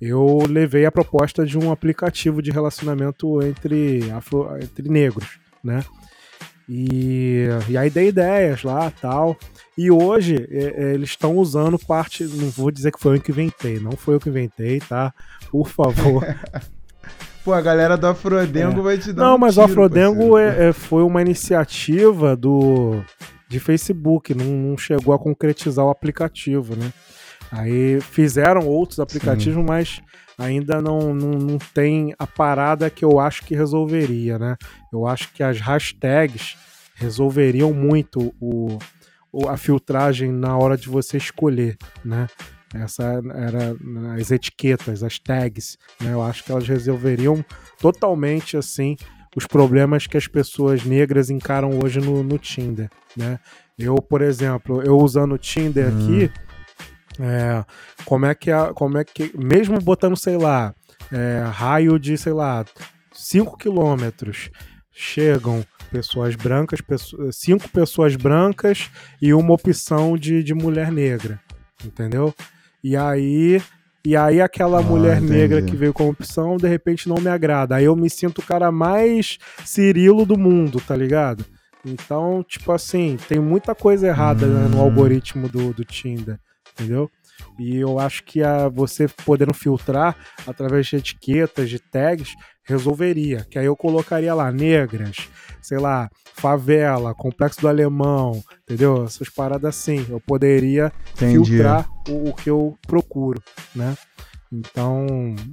eu 0.00 0.38
levei 0.48 0.86
a 0.86 0.92
proposta 0.92 1.44
de 1.44 1.58
um 1.58 1.72
aplicativo 1.72 2.40
de 2.40 2.50
relacionamento 2.50 3.42
entre, 3.42 4.10
afro, 4.12 4.48
entre 4.62 4.88
negros, 4.88 5.38
né? 5.62 5.84
E, 6.68 7.46
e 7.68 7.78
aí 7.78 7.88
dei 7.88 8.08
ideias 8.08 8.62
lá 8.62 8.92
tal. 9.00 9.36
E 9.76 9.90
hoje 9.90 10.46
é, 10.50 10.90
é, 10.90 10.94
eles 10.94 11.10
estão 11.10 11.36
usando 11.36 11.78
parte. 11.78 12.24
Não 12.24 12.50
vou 12.50 12.70
dizer 12.70 12.92
que 12.92 13.00
foi 13.00 13.16
eu 13.16 13.20
que 13.20 13.32
inventei, 13.32 13.80
não 13.80 13.92
foi 13.92 14.14
eu 14.14 14.20
que 14.20 14.28
inventei, 14.28 14.78
tá? 14.80 15.14
Por 15.50 15.68
favor. 15.68 16.24
Pô, 17.44 17.54
a 17.54 17.60
galera 17.62 17.96
do 17.96 18.06
Afrodengo 18.06 18.82
vai 18.82 18.98
te 18.98 19.12
dar 19.12 19.22
Não, 19.22 19.36
um 19.36 19.38
mas 19.38 19.56
o 19.56 19.62
Afrodengo 19.62 20.36
é- 20.36 20.68
é- 20.68 20.72
foi 20.72 21.02
uma 21.02 21.22
iniciativa 21.22 22.36
do 22.36 23.02
de 23.48 23.58
Facebook, 23.58 24.34
não, 24.34 24.44
não 24.44 24.76
chegou 24.76 25.14
a 25.14 25.18
concretizar 25.18 25.86
o 25.86 25.88
aplicativo, 25.88 26.76
né? 26.76 26.92
Aí 27.50 28.00
fizeram 28.00 28.66
outros 28.66 29.00
aplicativos, 29.00 29.64
mas 29.64 30.00
ainda 30.38 30.80
não, 30.82 31.14
não, 31.14 31.30
não 31.32 31.58
tem 31.74 32.14
a 32.18 32.26
parada 32.26 32.90
que 32.90 33.04
eu 33.04 33.18
acho 33.18 33.42
que 33.44 33.54
resolveria, 33.54 34.38
né? 34.38 34.56
Eu 34.92 35.06
acho 35.06 35.32
que 35.32 35.42
as 35.42 35.58
hashtags 35.58 36.56
resolveriam 36.94 37.72
muito 37.72 38.34
o, 38.40 38.78
o- 39.32 39.48
a 39.48 39.56
filtragem 39.56 40.30
na 40.32 40.56
hora 40.56 40.76
de 40.76 40.88
você 40.88 41.16
escolher, 41.16 41.76
né? 42.04 42.26
Essa 42.74 43.22
era 43.34 43.74
as 44.20 44.30
etiquetas, 44.30 45.02
as 45.02 45.18
tags, 45.18 45.78
né? 46.00 46.12
Eu 46.12 46.22
acho 46.22 46.44
que 46.44 46.52
elas 46.52 46.68
resolveriam 46.68 47.42
totalmente 47.80 48.56
assim 48.56 48.94
os 49.36 49.46
problemas 49.46 50.06
que 50.06 50.16
as 50.16 50.26
pessoas 50.26 50.84
negras 50.84 51.30
encaram 51.30 51.78
hoje 51.82 51.98
no, 52.00 52.22
no 52.22 52.38
Tinder, 52.38 52.90
né? 53.16 53.38
Eu, 53.78 53.94
por 53.96 54.20
exemplo, 54.20 54.82
eu 54.82 54.96
usando 54.98 55.32
o 55.32 55.38
Tinder 55.38 55.86
Hum. 55.86 55.96
aqui, 55.96 56.30
é, 57.20 57.64
como 58.04 58.26
é 58.26 58.34
que 58.34 58.50
a, 58.50 58.72
como 58.72 58.98
é 58.98 59.04
que 59.04 59.32
mesmo 59.36 59.78
botando, 59.80 60.16
sei 60.16 60.36
lá, 60.36 60.74
é, 61.12 61.42
raio 61.50 61.98
de, 61.98 62.16
sei 62.18 62.32
lá, 62.32 62.64
5 63.12 63.56
quilômetros, 63.56 64.50
chegam 64.92 65.64
pessoas 65.90 66.36
brancas, 66.36 66.80
pesso- 66.80 67.16
cinco 67.32 67.68
pessoas 67.70 68.14
brancas 68.16 68.90
e 69.22 69.32
uma 69.32 69.54
opção 69.54 70.16
de, 70.16 70.42
de 70.42 70.52
mulher 70.54 70.92
negra, 70.92 71.40
entendeu? 71.84 72.34
E 72.84 72.96
aí, 72.96 73.60
e 74.04 74.16
aí 74.16 74.40
aquela 74.40 74.78
Ah, 74.78 74.82
mulher 74.82 75.16
entendi. 75.16 75.32
negra 75.32 75.62
que 75.62 75.76
veio 75.76 75.92
como 75.94 76.10
opção, 76.10 76.56
de 76.56 76.68
repente 76.68 77.08
não 77.08 77.16
me 77.20 77.28
agrada. 77.28 77.76
Aí 77.76 77.84
eu 77.84 77.96
me 77.96 78.10
sinto 78.10 78.38
o 78.40 78.44
cara 78.44 78.70
mais 78.70 79.38
Cirilo 79.64 80.26
do 80.26 80.38
mundo, 80.38 80.80
tá 80.80 80.94
ligado? 80.94 81.44
Então, 81.84 82.44
tipo 82.46 82.70
assim, 82.72 83.16
tem 83.28 83.40
muita 83.40 83.74
coisa 83.74 84.06
errada 84.08 84.46
né, 84.46 84.68
no 84.68 84.78
Hum. 84.78 84.82
algoritmo 84.82 85.48
do, 85.48 85.72
do 85.72 85.84
Tinder, 85.84 86.38
entendeu? 86.78 87.10
E 87.58 87.76
eu 87.76 87.98
acho 87.98 88.22
que 88.24 88.42
a, 88.42 88.68
você 88.68 89.08
podendo 89.24 89.54
filtrar 89.54 90.16
através 90.46 90.86
de 90.86 90.96
etiquetas, 90.96 91.68
de 91.68 91.78
tags, 91.78 92.34
resolveria. 92.64 93.46
Que 93.50 93.58
aí 93.58 93.66
eu 93.66 93.76
colocaria 93.76 94.34
lá 94.34 94.52
negras, 94.52 95.28
sei 95.60 95.78
lá, 95.78 96.10
favela, 96.34 97.14
complexo 97.14 97.60
do 97.60 97.68
alemão, 97.68 98.42
entendeu? 98.62 99.04
Essas 99.04 99.28
paradas 99.28 99.76
assim. 99.76 100.06
Eu 100.08 100.20
poderia 100.20 100.92
Entendi. 101.14 101.32
filtrar 101.32 101.88
o, 102.08 102.30
o 102.30 102.34
que 102.34 102.50
eu 102.50 102.78
procuro, 102.86 103.42
né? 103.74 103.96
Então, 104.52 105.06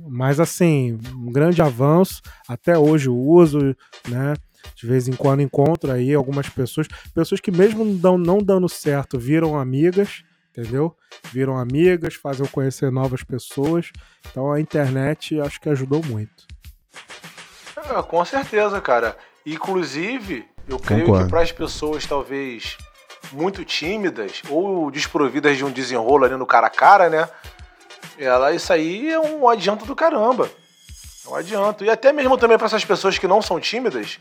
mas 0.07 0.39
assim, 0.39 0.97
um 1.15 1.31
grande 1.31 1.61
avanço. 1.61 2.21
Até 2.47 2.77
hoje 2.77 3.07
eu 3.07 3.17
uso, 3.17 3.75
né? 4.07 4.33
De 4.75 4.87
vez 4.87 5.07
em 5.07 5.13
quando 5.13 5.41
encontro 5.41 5.91
aí 5.91 6.13
algumas 6.13 6.49
pessoas, 6.49 6.87
pessoas 7.13 7.39
que 7.39 7.51
mesmo 7.51 7.85
não, 7.85 8.17
não 8.17 8.39
dando 8.39 8.67
certo, 8.67 9.19
viram 9.19 9.57
amigas, 9.57 10.23
entendeu? 10.57 10.95
Viram 11.31 11.57
amigas, 11.57 12.15
fazem 12.15 12.45
eu 12.45 12.51
conhecer 12.51 12.91
novas 12.91 13.23
pessoas. 13.23 13.91
Então 14.29 14.51
a 14.51 14.59
internet 14.59 15.39
acho 15.41 15.59
que 15.59 15.69
ajudou 15.69 16.03
muito. 16.05 16.45
É, 17.77 18.01
com 18.01 18.23
certeza, 18.23 18.79
cara. 18.79 19.17
Inclusive, 19.45 20.47
eu 20.67 20.79
creio 20.79 21.05
Concordo. 21.05 21.25
que 21.25 21.29
para 21.29 21.41
as 21.41 21.51
pessoas 21.51 22.05
talvez 22.05 22.77
muito 23.31 23.65
tímidas 23.65 24.41
ou 24.49 24.89
desprovidas 24.89 25.57
de 25.57 25.65
um 25.65 25.71
desenrolo 25.71 26.25
ali 26.25 26.35
no 26.35 26.45
cara 26.45 26.67
a 26.67 26.69
cara, 26.69 27.09
né? 27.09 27.29
Ela, 28.17 28.53
isso 28.53 28.71
aí 28.71 29.11
é 29.11 29.19
um 29.19 29.47
adianto 29.47 29.85
do 29.85 29.95
caramba. 29.95 30.49
É 31.25 31.29
um 31.29 31.35
adianto. 31.35 31.83
E 31.83 31.89
até 31.89 32.13
mesmo 32.13 32.37
também 32.37 32.57
para 32.57 32.67
essas 32.67 32.85
pessoas 32.85 33.17
que 33.17 33.27
não 33.27 33.41
são 33.41 33.59
tímidas 33.59 34.19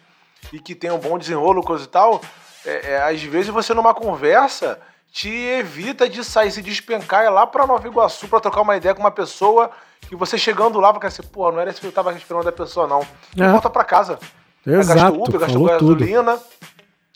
e 0.53 0.59
que 0.59 0.75
têm 0.75 0.91
um 0.91 0.99
bom 0.99 1.17
desenrolo, 1.19 1.63
coisa 1.63 1.85
e 1.85 1.89
tal, 1.89 2.21
é, 2.67 2.93
é, 2.93 3.03
às 3.03 3.23
vezes 3.23 3.49
você 3.49 3.73
numa 3.73 3.95
conversa 3.95 4.81
te 5.15 5.31
evita 5.31 6.09
de 6.09 6.25
sair, 6.25 6.51
se 6.51 6.61
despencar, 6.61 7.25
ir 7.25 7.29
lá 7.31 7.47
pra 7.47 7.69
Nova 7.69 7.87
Iguaçu 7.87 8.27
pra 8.27 8.41
trocar 8.41 8.63
uma 8.63 8.77
ideia 8.77 8.93
com 8.93 9.01
uma 9.01 9.13
pessoa 9.13 9.71
que 10.01 10.17
você 10.17 10.37
chegando 10.37 10.81
lá, 10.81 10.91
vai 10.91 11.07
assim, 11.07 11.23
pô, 11.23 11.53
não 11.53 11.61
era 11.61 11.71
isso 11.71 11.81
que 11.81 11.87
eu 11.87 11.93
tava 11.93 12.13
esperando 12.15 12.43
da 12.45 12.51
pessoa, 12.51 12.89
não. 12.89 13.07
E 13.37 13.41
É. 13.41 13.49
volta 13.49 13.71
pra 13.71 13.85
casa. 13.85 14.19
Exato, 14.67 14.99
gastou 14.99 15.23
Uber, 15.23 15.79
tudo. 15.79 15.95
gasolina. 15.95 16.37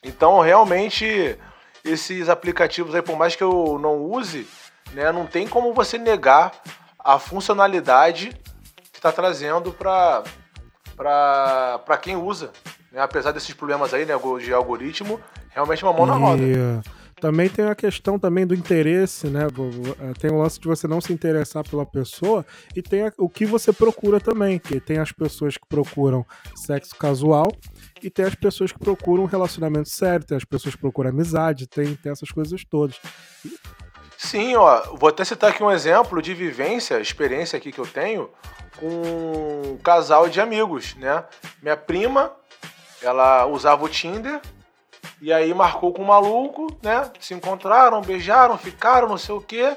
Então, 0.04 0.38
realmente, 0.38 1.36
esses 1.84 2.28
aplicativos 2.28 2.94
aí, 2.94 3.02
por 3.02 3.18
mais 3.18 3.34
que 3.34 3.42
eu 3.42 3.80
não 3.82 3.96
use, 3.96 4.46
né, 4.92 5.10
não 5.10 5.26
tem 5.26 5.48
como 5.48 5.74
você 5.74 5.98
negar 5.98 6.52
a 7.00 7.18
funcionalidade 7.18 8.28
que 8.92 8.98
está 9.00 9.10
trazendo 9.10 9.72
para 9.72 10.22
para 10.96 11.96
quem 12.00 12.14
usa. 12.14 12.52
né? 12.92 13.00
Apesar 13.02 13.32
desses 13.32 13.54
problemas 13.54 13.92
aí, 13.92 14.06
né, 14.06 14.14
de 14.40 14.52
algoritmo, 14.54 15.20
realmente 15.50 15.84
é 15.84 15.86
uma 15.86 15.92
mão 15.96 16.06
na 16.06 16.14
roda. 16.14 16.42
E 16.42 16.97
também 17.20 17.48
tem 17.48 17.66
a 17.66 17.74
questão 17.74 18.18
também 18.18 18.46
do 18.46 18.54
interesse, 18.54 19.26
né? 19.28 19.46
Eh, 19.46 20.12
Tem 20.20 20.30
o 20.30 20.38
lance 20.38 20.60
de 20.60 20.66
você 20.66 20.86
não 20.86 21.00
se 21.00 21.12
interessar 21.12 21.68
pela 21.68 21.84
pessoa 21.84 22.44
e 22.74 22.82
tem 22.82 23.10
o 23.16 23.28
que 23.28 23.44
você 23.44 23.72
procura 23.72 24.20
também, 24.20 24.58
que 24.58 24.80
tem 24.80 24.98
as 24.98 25.12
pessoas 25.12 25.56
que 25.56 25.66
procuram 25.68 26.24
sexo 26.54 26.94
casual 26.96 27.52
e 28.02 28.08
tem 28.08 28.24
as 28.24 28.34
pessoas 28.34 28.72
que 28.72 28.78
procuram 28.78 29.24
um 29.24 29.26
relacionamento 29.26 29.88
sério, 29.88 30.24
tem 30.24 30.36
as 30.36 30.44
pessoas 30.44 30.74
que 30.74 30.80
procuram 30.80 31.10
amizade, 31.10 31.66
tem, 31.66 31.94
tem 31.94 32.12
essas 32.12 32.30
coisas 32.30 32.64
todas. 32.64 32.96
Sim, 34.16 34.56
ó, 34.56 34.96
vou 34.96 35.08
até 35.08 35.24
citar 35.24 35.50
aqui 35.50 35.62
um 35.62 35.70
exemplo 35.70 36.20
de 36.20 36.34
vivência, 36.34 37.00
experiência 37.00 37.56
aqui 37.56 37.70
que 37.70 37.78
eu 37.78 37.86
tenho 37.86 38.28
com 38.76 39.72
um 39.72 39.76
casal 39.78 40.28
de 40.28 40.40
amigos, 40.40 40.94
né? 40.96 41.24
Minha 41.62 41.76
prima, 41.76 42.32
ela 43.02 43.46
usava 43.46 43.84
o 43.84 43.88
Tinder 43.88 44.40
e 45.20 45.32
aí 45.32 45.52
marcou 45.52 45.92
com 45.92 46.02
um 46.02 46.06
maluco, 46.06 46.68
né? 46.82 47.10
Se 47.20 47.34
encontraram, 47.34 48.00
beijaram, 48.00 48.56
ficaram, 48.56 49.08
não 49.08 49.18
sei 49.18 49.34
o 49.34 49.40
quê. 49.40 49.76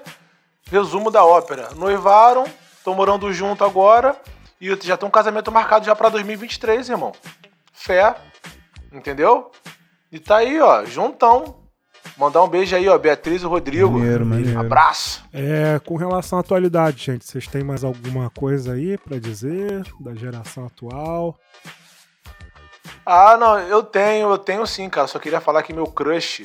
Resumo 0.70 1.10
da 1.10 1.26
ópera. 1.26 1.70
Noivaram, 1.76 2.46
estão 2.78 2.94
morando 2.94 3.32
junto 3.34 3.64
agora 3.64 4.16
e 4.60 4.70
já 4.84 4.96
tem 4.96 5.08
um 5.08 5.12
casamento 5.12 5.52
marcado 5.52 5.86
já 5.86 5.96
pra 5.96 6.10
2023, 6.10 6.90
irmão. 6.90 7.12
Fé, 7.74 8.16
entendeu? 8.94 9.52
E 10.12 10.20
tá 10.20 10.38
aí, 10.38 10.60
ó, 10.62 10.86
juntão. 10.86 11.60
Mandar 12.18 12.44
um 12.44 12.48
beijo 12.48 12.76
aí, 12.76 12.88
ó, 12.88 12.98
Beatriz 12.98 13.42
e 13.42 13.46
Rodrigo. 13.46 13.92
Maneiro, 13.92 14.26
maneiro. 14.26 14.60
Abraço. 14.60 15.24
É, 15.34 15.80
com 15.80 15.96
relação 15.96 16.38
à 16.38 16.42
atualidade, 16.42 17.04
gente, 17.04 17.26
vocês 17.26 17.48
têm 17.48 17.64
mais 17.64 17.84
alguma 17.84 18.30
coisa 18.30 18.74
aí 18.74 18.98
pra 18.98 19.18
dizer 19.18 19.84
da 20.00 20.14
geração 20.14 20.66
atual? 20.66 21.38
Ah, 23.06 23.38
não, 23.38 23.60
eu 23.60 23.84
tenho, 23.84 24.30
eu 24.30 24.38
tenho 24.38 24.66
sim, 24.68 24.90
cara. 24.90 25.08
Só 25.08 25.20
queria 25.20 25.42
falar 25.42 25.64
que 25.64 25.74
meu 25.74 25.86
crush 25.88 26.44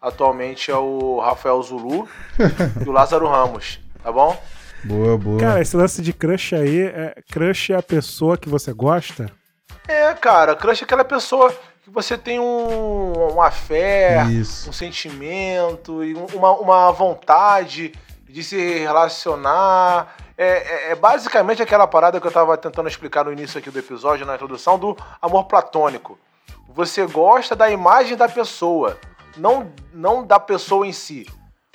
atualmente 0.00 0.70
é 0.70 0.76
o 0.76 1.20
Rafael 1.20 1.60
Zulu 1.62 2.08
e 2.84 2.88
o 2.88 2.92
Lázaro 2.92 3.26
Ramos, 3.28 3.80
tá 4.02 4.12
bom? 4.12 4.40
Boa, 4.84 5.16
boa. 5.18 5.40
Cara, 5.40 5.60
esse 5.60 5.76
lance 5.76 6.00
de 6.00 6.12
crush 6.12 6.54
aí, 6.54 6.82
é, 6.82 7.14
crush 7.32 7.70
é 7.72 7.76
a 7.76 7.82
pessoa 7.82 8.36
que 8.36 8.48
você 8.48 8.72
gosta? 8.72 9.30
É, 9.88 10.12
cara, 10.14 10.54
crush 10.54 10.82
é 10.82 10.84
aquela 10.84 11.04
pessoa 11.04 11.50
que 11.82 11.90
você 11.90 12.16
tem 12.18 12.38
um, 12.38 13.12
uma 13.32 13.50
fé, 13.50 14.24
Isso. 14.30 14.68
um 14.68 14.72
sentimento 14.72 16.04
e 16.04 16.14
um- 16.14 16.26
uma, 16.34 16.52
uma 16.52 16.92
vontade 16.92 17.92
de 18.28 18.42
se 18.42 18.78
relacionar. 18.78 20.16
É, 20.36 20.46
é, 20.46 20.90
é, 20.90 20.94
basicamente 20.94 21.62
aquela 21.62 21.86
parada 21.86 22.20
que 22.20 22.26
eu 22.26 22.32
tava 22.32 22.56
tentando 22.58 22.88
explicar 22.88 23.24
no 23.24 23.32
início 23.32 23.58
aqui 23.58 23.70
do 23.70 23.78
episódio, 23.78 24.26
na 24.26 24.34
introdução, 24.34 24.78
do 24.78 24.96
amor 25.20 25.44
platônico. 25.44 26.18
Você 26.68 27.06
gosta 27.06 27.56
da 27.56 27.70
imagem 27.70 28.16
da 28.16 28.28
pessoa, 28.28 28.98
não, 29.36 29.72
não 29.92 30.26
da 30.26 30.38
pessoa 30.38 30.86
em 30.86 30.92
si. 30.92 31.26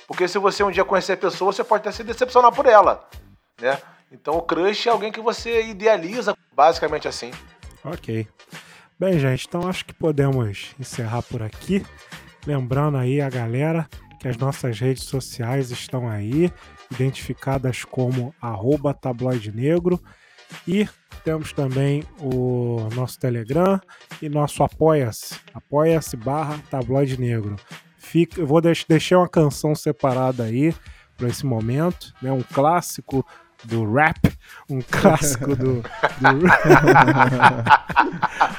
Porque 0.06 0.28
se 0.28 0.38
você 0.38 0.62
um 0.62 0.70
dia 0.70 0.84
conhecer 0.84 1.14
a 1.14 1.16
pessoa, 1.16 1.52
você 1.52 1.64
pode 1.64 1.80
até 1.80 1.92
se 1.92 2.04
decepcionar 2.04 2.52
por 2.52 2.66
ela, 2.66 3.08
né? 3.60 3.78
Então 4.10 4.34
o 4.34 4.42
crush 4.42 4.86
é 4.86 4.90
alguém 4.90 5.10
que 5.10 5.20
você 5.20 5.64
idealiza, 5.64 6.36
basicamente 6.54 7.08
assim. 7.08 7.32
Ok. 7.82 8.28
Bem, 8.98 9.18
gente, 9.18 9.46
então 9.48 9.66
acho 9.66 9.84
que 9.84 9.94
podemos 9.94 10.74
encerrar 10.78 11.22
por 11.22 11.42
aqui. 11.42 11.84
Lembrando 12.46 12.98
aí 12.98 13.20
a 13.20 13.30
galera 13.30 13.88
que 14.22 14.28
as 14.28 14.36
nossas 14.36 14.78
redes 14.78 15.02
sociais 15.02 15.72
estão 15.72 16.08
aí, 16.08 16.48
identificadas 16.92 17.84
como 17.84 18.32
arroba 18.40 18.94
tabloide 18.94 19.50
negro. 19.50 20.00
E 20.66 20.88
temos 21.24 21.52
também 21.52 22.04
o 22.20 22.88
nosso 22.94 23.18
Telegram 23.18 23.80
e 24.20 24.28
nosso 24.28 24.62
Apoia-se, 24.62 25.40
apoia-se 25.52 26.16
barra 26.16 26.60
tabloide 26.70 27.18
negro. 27.20 27.56
Fica, 27.98 28.40
eu 28.40 28.46
vou 28.46 28.60
deixar 28.60 29.18
uma 29.18 29.28
canção 29.28 29.74
separada 29.74 30.44
aí 30.44 30.72
para 31.16 31.26
esse 31.26 31.44
momento, 31.44 32.14
né? 32.22 32.30
um 32.30 32.42
clássico 32.42 33.26
do 33.64 33.92
rap, 33.92 34.20
um 34.70 34.80
clássico 34.80 35.56
do, 35.56 35.82
do 35.82 36.46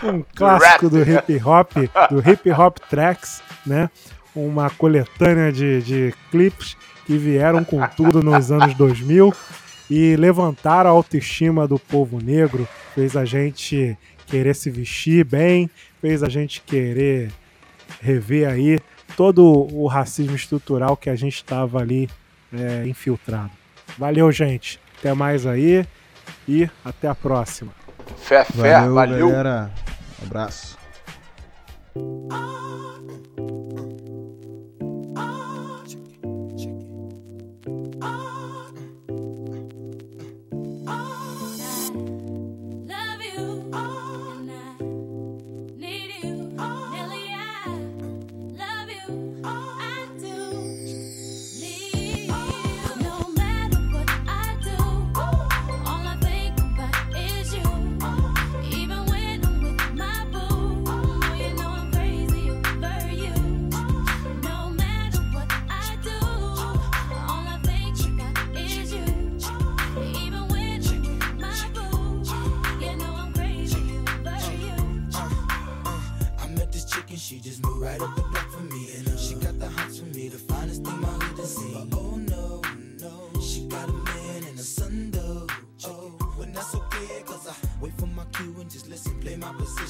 um 0.11 0.25
clássico 0.35 0.89
do 0.89 1.01
hip 1.01 1.41
hop, 1.41 1.71
do 2.09 2.19
hip 2.29 2.51
hop 2.51 2.79
tracks, 2.89 3.41
né? 3.65 3.89
Uma 4.35 4.69
coletânea 4.69 5.51
de, 5.51 5.81
de 5.81 6.13
clipes 6.31 6.75
que 7.05 7.17
vieram 7.17 7.63
com 7.63 7.85
tudo 7.87 8.21
nos 8.23 8.51
anos 8.51 8.73
2000 8.75 9.33
e 9.89 10.15
levantaram 10.15 10.89
a 10.89 10.93
autoestima 10.93 11.67
do 11.67 11.77
povo 11.77 12.19
negro, 12.19 12.67
fez 12.95 13.15
a 13.15 13.25
gente 13.25 13.97
querer 14.25 14.55
se 14.55 14.69
vestir 14.69 15.23
bem, 15.25 15.69
fez 16.01 16.23
a 16.23 16.29
gente 16.29 16.61
querer 16.61 17.31
rever 18.01 18.49
aí 18.49 18.79
todo 19.15 19.67
o 19.71 19.87
racismo 19.87 20.35
estrutural 20.35 20.97
que 20.97 21.09
a 21.09 21.15
gente 21.15 21.35
estava 21.35 21.79
ali 21.79 22.09
é, 22.51 22.87
infiltrado. 22.87 23.51
Valeu, 23.97 24.31
gente. 24.31 24.79
Até 24.99 25.13
mais 25.13 25.45
aí 25.45 25.85
e 26.47 26.69
até 26.83 27.07
a 27.07 27.15
próxima. 27.15 27.71
Fé, 28.17 28.43
fé, 28.43 28.79
valeu. 28.79 28.93
valeu. 28.93 29.29
Galera. 29.29 29.71
abraço. 30.21 30.77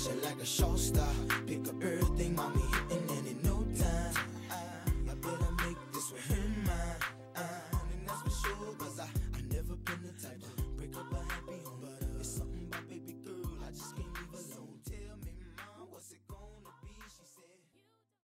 Like 0.07 0.41
a 0.41 0.45
show 0.45 0.75
star. 0.75 1.22